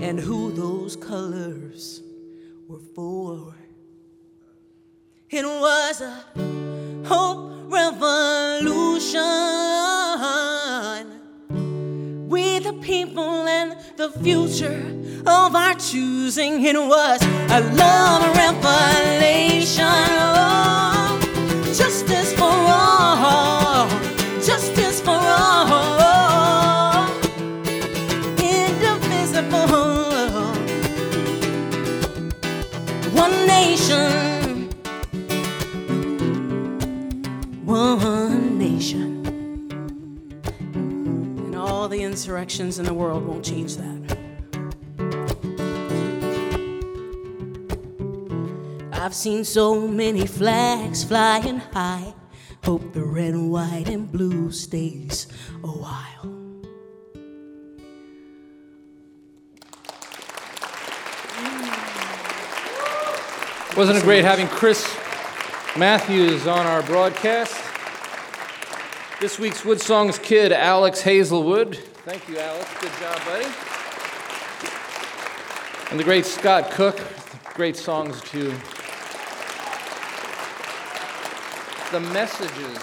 and 0.00 0.18
who 0.20 0.52
those 0.52 0.96
colors 0.96 2.02
were 2.68 2.80
for. 2.94 3.54
It 5.30 5.44
was 5.44 6.00
a 6.00 6.24
hope 7.06 7.50
revolution. 7.70 9.18
We 12.28 12.58
the 12.60 12.74
people 12.74 13.48
and 13.48 13.76
the 13.96 14.10
future 14.10 14.82
of 15.26 15.54
our 15.54 15.74
choosing. 15.74 16.64
It 16.64 16.76
was 16.76 17.22
a 17.22 17.60
love 17.74 18.36
revelation. 18.36 19.84
Oh, 19.84 20.97
One 37.78 38.58
nation. 38.58 39.24
And 40.74 41.54
all 41.54 41.86
the 41.88 42.02
insurrections 42.02 42.80
in 42.80 42.84
the 42.84 42.92
world 42.92 43.24
won't 43.24 43.44
change 43.44 43.76
that. 43.76 44.18
I've 48.90 49.14
seen 49.14 49.44
so 49.44 49.86
many 49.86 50.26
flags 50.26 51.04
flying 51.04 51.58
high. 51.72 52.14
Hope 52.64 52.92
the 52.92 53.04
red, 53.04 53.36
white, 53.36 53.88
and 53.88 54.10
blue 54.10 54.50
stays 54.50 55.28
a 55.62 55.68
while. 55.68 56.24
Wasn't 63.76 63.96
it 63.96 64.02
great 64.02 64.24
having 64.24 64.48
Crys 64.48 64.84
Matthews 65.76 66.48
on 66.48 66.66
our 66.66 66.82
broadcast? 66.82 67.67
This 69.20 69.36
week's 69.36 69.62
WoodSongs 69.62 70.22
kid, 70.22 70.52
Alex 70.52 71.02
Hazelwood. 71.02 71.74
Thank 72.04 72.28
you, 72.28 72.38
Alex. 72.38 72.72
Good 72.80 72.92
job, 73.00 73.18
buddy. 73.24 73.46
And 75.90 75.98
the 75.98 76.04
great 76.04 76.24
Scott 76.24 76.70
Cook. 76.70 77.00
Great 77.54 77.74
songs, 77.76 78.20
too. 78.20 78.54
The 81.90 81.98
messages 82.12 82.78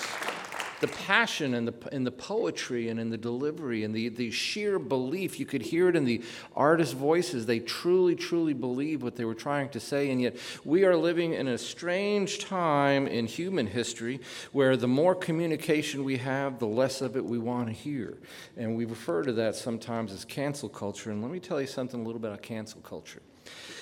the 0.82 0.88
passion 0.88 1.54
and 1.54 1.68
the, 1.68 1.74
in 1.92 2.04
the 2.04 2.12
poetry 2.12 2.90
and 2.90 3.00
in 3.00 3.10
the 3.10 3.18
delivery 3.18 3.84
and 3.84 3.94
the, 3.94 4.10
the 4.10 4.32
sheer 4.32 4.80
belief. 4.80 5.40
You 5.40 5.46
could 5.46 5.62
hear 5.62 5.90
it 5.90 5.96
in 5.96 6.06
the 6.06 6.22
artists' 6.56 6.94
voices. 6.94 7.46
They 7.46 7.60
truly, 7.60 8.16
truly 8.16 8.54
believe 8.54 9.02
what 9.02 9.16
they 9.16 9.26
were 9.26 9.36
trying 9.36 9.70
to 9.70 9.80
say. 9.80 10.12
And 10.12 10.22
yet, 10.22 10.36
we 10.64 10.84
are 10.84 10.96
living 10.96 11.34
in 11.34 11.48
a 11.48 11.58
strange 11.58 12.40
time 12.40 13.08
in 13.08 13.26
human 13.26 13.68
history 13.68 14.20
where 14.52 14.78
the 14.78 14.88
more 14.88 15.16
communication 15.16 16.04
we 16.04 16.18
have, 16.18 16.60
the 16.60 16.68
less 16.68 17.02
of 17.02 17.16
it 17.16 17.24
we 17.24 17.38
want 17.38 17.68
to 17.68 17.74
hear. 17.74 18.18
And 18.58 18.76
we 18.76 18.86
refer 18.86 19.24
to 19.24 19.34
that 19.34 19.56
sometimes 19.56 20.12
as 20.12 20.26
cancel 20.26 20.70
culture. 20.70 21.12
And 21.12 21.22
let 21.22 21.32
me 21.32 21.40
tell 21.40 21.62
you 21.62 21.68
something 21.68 22.00
a 22.00 22.04
little 22.04 22.20
bit 22.20 22.30
about 22.30 22.42
cancel 22.42 22.82
culture. 22.82 23.22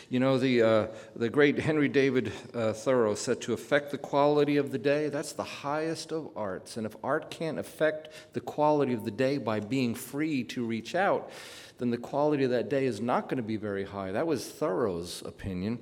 You 0.10 0.20
know, 0.20 0.38
the, 0.38 0.62
uh, 0.62 0.88
the 1.16 1.30
great 1.30 1.60
Henry 1.60 1.88
David 1.88 2.32
uh, 2.54 2.74
Thoreau 2.74 3.16
said 3.16 3.42
to 3.42 3.54
affect 3.54 3.92
the 3.92 3.98
quality 3.98 4.58
of 4.58 4.72
the 4.72 4.78
day, 4.78 5.10
that's 5.10 5.34
the 5.34 5.44
highest 5.44 6.12
of 6.12 6.30
arts. 6.36 6.78
And 6.78 6.86
if 6.86 6.96
art 7.04 7.32
can't 7.32 7.60
affect 7.60 8.10
the 8.34 8.42
quality 8.42 8.94
of 8.94 9.06
the 9.06 9.12
day 9.12 9.38
by 9.38 9.60
being 9.60 9.96
free 9.96 10.44
to 10.46 10.66
reach 10.66 10.96
out, 10.96 11.32
then 11.78 11.90
the 11.90 11.98
quality 11.98 12.44
of 12.44 12.52
that 12.52 12.70
day 12.70 12.86
is 12.86 13.02
not 13.02 13.24
going 13.24 13.38
to 13.38 13.44
be 13.44 13.58
very 13.58 13.86
high. 13.86 14.12
That 14.12 14.28
was 14.28 14.48
Thoreau's 14.48 15.24
opinion. 15.26 15.80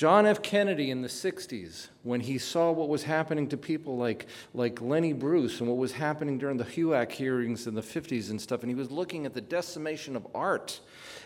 John 0.00 0.24
F. 0.24 0.40
Kennedy 0.40 0.90
in 0.90 1.02
the 1.02 1.08
60s, 1.08 1.88
when 2.04 2.20
he 2.20 2.38
saw 2.38 2.70
what 2.72 2.88
was 2.88 3.02
happening 3.02 3.48
to 3.48 3.58
people 3.58 3.98
like, 3.98 4.28
like 4.54 4.80
Lenny 4.80 5.12
Bruce 5.12 5.60
and 5.60 5.68
what 5.68 5.76
was 5.76 5.92
happening 5.92 6.38
during 6.38 6.56
the 6.56 6.64
HUAC 6.64 7.12
hearings 7.12 7.66
in 7.66 7.74
the 7.74 7.82
50s 7.82 8.30
and 8.30 8.40
stuff, 8.40 8.62
and 8.62 8.70
he 8.70 8.74
was 8.74 8.90
looking 8.90 9.26
at 9.26 9.34
the 9.34 9.42
decimation 9.42 10.16
of 10.16 10.26
art 10.34 10.80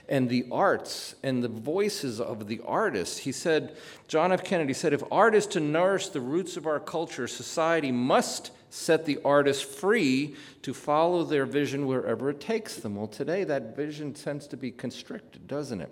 and 0.09 0.29
the 0.29 0.47
arts 0.51 1.15
and 1.23 1.43
the 1.43 1.49
voices 1.49 2.21
of 2.21 2.47
the 2.47 2.61
artists. 2.67 3.19
He 3.19 3.33
said, 3.33 3.77
John 4.09 4.33
F. 4.33 4.45
Kennedy 4.45 4.73
said, 4.73 4.93
if 4.93 5.03
art 5.11 5.35
is 5.35 5.47
to 5.49 5.61
nourish 5.61 6.09
the 6.09 6.21
roots 6.21 6.57
of 6.57 6.67
our 6.67 6.81
culture, 6.81 7.27
society 7.27 7.91
must 7.91 8.51
set 8.71 9.05
the 9.05 9.19
artists 9.25 9.63
free 9.63 10.35
to 10.63 10.75
follow 10.75 11.23
their 11.23 11.47
vision 11.47 11.87
wherever 11.87 12.29
it 12.31 12.41
takes 12.41 12.77
them. 12.77 12.97
Well, 12.97 13.07
today 13.07 13.45
that 13.45 13.77
vision 13.77 14.13
tends 14.13 14.47
to 14.49 14.57
be 14.57 14.73
constricted, 14.73 15.47
doesn't 15.47 15.81
it? 15.81 15.91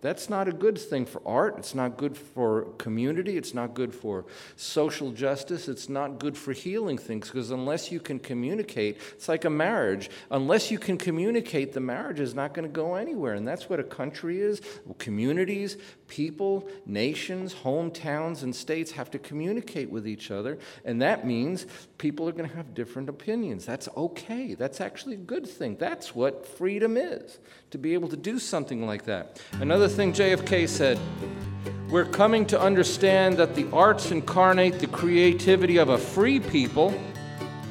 That's 0.00 0.30
not 0.30 0.46
a 0.46 0.52
good 0.52 0.78
thing 0.78 1.06
for 1.06 1.20
art. 1.26 1.56
It's 1.58 1.74
not 1.74 1.96
good 1.96 2.16
for 2.16 2.62
community. 2.78 3.36
It's 3.36 3.52
not 3.52 3.74
good 3.74 3.92
for 3.92 4.26
social 4.54 5.10
justice. 5.10 5.68
It's 5.68 5.88
not 5.88 6.20
good 6.20 6.36
for 6.36 6.52
healing 6.52 6.98
things 6.98 7.28
because 7.28 7.50
unless 7.50 7.90
you 7.90 7.98
can 7.98 8.20
communicate, 8.20 8.98
it's 9.14 9.28
like 9.28 9.44
a 9.44 9.50
marriage. 9.50 10.08
Unless 10.30 10.70
you 10.70 10.78
can 10.78 10.98
communicate, 10.98 11.72
the 11.72 11.80
marriage 11.80 12.20
is 12.20 12.32
not 12.32 12.54
going 12.54 12.68
to 12.68 12.72
go 12.72 12.94
anywhere. 12.94 13.34
And 13.34 13.46
that's 13.46 13.68
what 13.68 13.80
a 13.80 13.84
country 13.84 14.40
is. 14.40 14.62
Communities, 14.98 15.76
people, 16.06 16.68
nations, 16.86 17.52
hometowns, 17.52 18.44
and 18.44 18.54
states 18.54 18.92
have 18.92 19.10
to 19.10 19.18
communicate 19.18 19.90
with 19.90 20.06
each 20.06 20.30
other. 20.30 20.58
And 20.84 21.02
that 21.02 21.26
means 21.26 21.66
people 21.98 22.28
are 22.28 22.32
going 22.32 22.48
to 22.48 22.56
have 22.56 22.72
different 22.72 23.08
opinions. 23.08 23.66
That's 23.66 23.88
okay. 23.96 24.54
That's 24.54 24.80
actually 24.80 25.14
a 25.14 25.18
good 25.18 25.48
thing. 25.48 25.76
That's 25.76 26.14
what 26.14 26.46
freedom 26.46 26.96
is 26.96 27.40
to 27.70 27.78
be 27.78 27.94
able 27.94 28.08
to 28.08 28.16
do 28.16 28.38
something 28.38 28.86
like 28.86 29.04
that. 29.04 29.40
Another 29.52 29.87
thing 29.96 30.12
JFK 30.12 30.68
said 30.68 30.98
we're 31.88 32.04
coming 32.04 32.44
to 32.46 32.60
understand 32.60 33.38
that 33.38 33.54
the 33.54 33.66
arts 33.72 34.10
incarnate 34.10 34.78
the 34.78 34.86
creativity 34.88 35.78
of 35.78 35.88
a 35.88 35.96
free 35.96 36.38
people. 36.38 36.90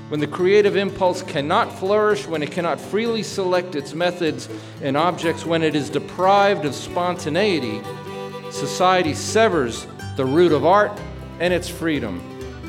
When 0.09 0.19
the 0.19 0.25
creative 0.25 0.75
impulse 0.75 1.21
cannot 1.21 1.71
flourish, 1.77 2.27
when 2.27 2.41
it 2.41 2.51
cannot 2.51 2.79
freely 2.79 3.21
select 3.21 3.75
its 3.75 3.93
methods 3.93 4.49
and 4.81 4.97
objects, 4.97 5.45
when 5.45 5.61
it 5.61 5.75
is 5.75 5.91
deprived 5.91 6.65
of 6.65 6.73
spontaneity, 6.73 7.79
society 8.49 9.13
severs 9.13 9.85
the 10.15 10.25
root 10.25 10.51
of 10.51 10.65
art 10.65 10.99
and 11.39 11.53
its 11.53 11.69
freedom. 11.69 12.19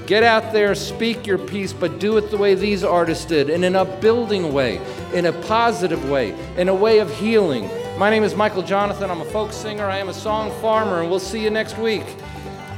Get 0.07 0.23
out 0.23 0.53
there, 0.53 0.75
speak 0.75 1.27
your 1.27 1.39
piece, 1.39 1.73
but 1.73 1.99
do 1.99 2.19
it 2.19 2.31
the 2.31 2.37
way 2.37 2.55
these 2.55 2.85
artists 2.85 3.25
did, 3.25 3.49
in 3.49 3.65
an 3.65 3.77
upbuilding 3.77 4.53
way, 4.53 4.81
in 5.15 5.27
a 5.27 5.33
positive 5.33 6.11
way, 6.11 6.35
in 6.57 6.69
a 6.69 6.75
way 6.75 6.99
of 6.99 7.15
healing. 7.15 7.71
My 7.99 8.11
name 8.11 8.23
is 8.23 8.37
Michael 8.37 8.63
Johnathon. 8.63 9.11
I'm 9.11 9.23
a 9.23 9.25
folk 9.25 9.53
singer. 9.53 9.87
I 9.87 9.99
am 9.99 10.09
a 10.09 10.15
song 10.15 10.53
farmer, 10.61 11.01
and 11.01 11.11
we'll 11.11 11.19
see 11.19 11.43
you 11.43 11.51
next 11.51 11.79
week 11.79 12.05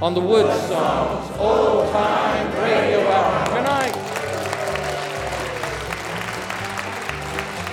on 0.01 0.15
the 0.15 0.21
Wood 0.21 0.47
Songs 0.63 1.37
Old 1.37 1.93
Time 1.93 2.47
Radio 2.55 3.07
Hour. 3.07 3.50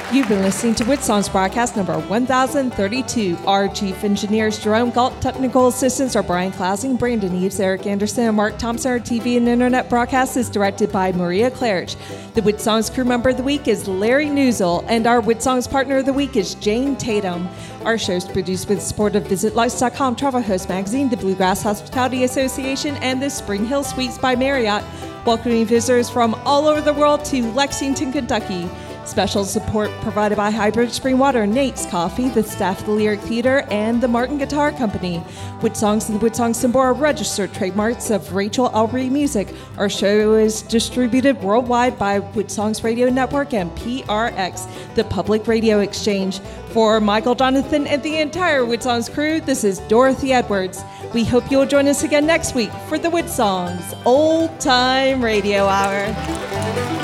You've 0.10 0.30
been 0.30 0.42
listening 0.42 0.74
to 0.76 0.98
Songs 1.02 1.28
broadcast 1.28 1.76
number 1.76 2.00
1032. 2.00 3.38
Our 3.46 3.68
chief 3.68 4.06
engineers, 4.06 4.58
Jerome 4.58 4.90
Galt, 4.90 5.20
technical 5.22 5.68
assistants 5.68 6.16
are 6.16 6.24
Brian 6.24 6.54
Clausing, 6.54 6.96
Brandon 6.96 7.36
Eves, 7.36 7.60
Eric 7.60 7.86
Anderson, 7.86 8.24
and 8.24 8.38
Mark 8.38 8.58
Thompson. 8.58 8.94
Our 8.94 9.00
TV 9.00 9.36
and 9.36 9.50
internet 9.50 9.90
broadcast 9.90 10.38
is 10.38 10.50
directed 10.50 10.94
by 10.94 11.12
Maria 11.12 11.52
Claridge. 11.52 11.98
The 12.36 12.58
Songs 12.58 12.90
crew 12.90 13.04
member 13.04 13.30
of 13.30 13.38
the 13.38 13.44
week 13.44 13.68
is 13.68 13.86
Larry 13.86 14.30
Newsel, 14.30 14.86
and 14.88 15.06
our 15.08 15.22
Songs 15.42 15.68
partner 15.68 15.98
of 15.98 16.06
the 16.06 16.14
week 16.14 16.38
is 16.38 16.56
Jane 16.56 16.96
Tatum. 16.96 17.50
Our 17.84 17.98
show 17.98 18.14
is 18.14 18.24
produced 18.24 18.70
with 18.70 18.78
the 18.78 18.86
support 18.86 19.18
of 19.18 19.26
VisitLex.com, 19.26 20.16
Travel 20.16 20.42
Host 20.42 20.70
Magazine, 20.70 21.10
the 21.10 21.18
Bluegrass 21.18 21.64
Hospitality 21.64 22.24
Association, 22.24 22.96
and 22.98 23.22
the 23.22 23.30
Spring 23.30 23.66
Hill 23.66 23.84
Suites 23.84 24.18
by 24.18 24.38
Marriott, 24.38 24.86
welcoming 25.26 25.66
visitors 25.66 26.10
from 26.10 26.34
all 26.46 26.66
over 26.66 26.80
the 26.80 26.94
world 26.94 27.26
to 27.26 27.44
Lexington, 27.52 28.14
Kentucky. 28.14 28.70
Special 29.08 29.46
support 29.46 29.90
provided 30.02 30.36
by 30.36 30.52
Highbridge 30.52 30.92
Spring 30.92 31.18
Water, 31.18 31.48
Nate's 31.48 31.86
Coffee, 31.86 32.28
the 32.28 32.44
staff 32.44 32.82
of 32.82 32.88
the 32.88 32.92
Lyric 32.92 33.22
Theater, 33.22 33.66
and 33.72 34.02
the 34.02 34.08
Martin 34.08 34.38
Guitar 34.38 34.72
Company. 34.74 35.24
WoodSongs 35.62 36.10
and 36.10 36.20
the 36.20 36.30
WoodSongs 36.30 36.56
symbol 36.56 36.82
are 36.82 36.94
registered 36.94 37.54
trademarks 37.54 38.12
of 38.12 38.36
Rachel 38.36 38.70
Elbury 38.74 39.10
Music. 39.10 39.48
Our 39.78 39.90
show 39.90 40.36
is 40.36 40.62
distributed 40.62 41.42
worldwide 41.42 41.98
by 41.98 42.20
WoodSongs 42.20 42.84
Radio 42.84 43.10
Network 43.10 43.54
and 43.54 43.72
PRX, 43.72 44.68
the 44.96 45.06
Public 45.06 45.48
Radio 45.48 45.80
Exchange. 45.80 46.40
For 46.72 47.00
Michael 47.00 47.36
Johnathon 47.36 47.88
and 47.88 48.04
the 48.04 48.18
entire 48.18 48.62
WoodSongs 48.62 49.12
crew, 49.12 49.40
this 49.40 49.64
is 49.64 49.80
Dorothy 49.88 50.34
Edwards. 50.34 50.84
We 51.14 51.24
hope 51.24 51.50
you'll 51.50 51.66
join 51.66 51.88
us 51.88 52.04
again 52.04 52.28
next 52.28 52.56
week 52.56 52.72
for 52.90 53.00
the 53.00 53.10
WoodSongs 53.10 54.06
Old 54.06 54.60
Time 54.60 55.24
Radio 55.24 55.66
Hour. 55.66 56.97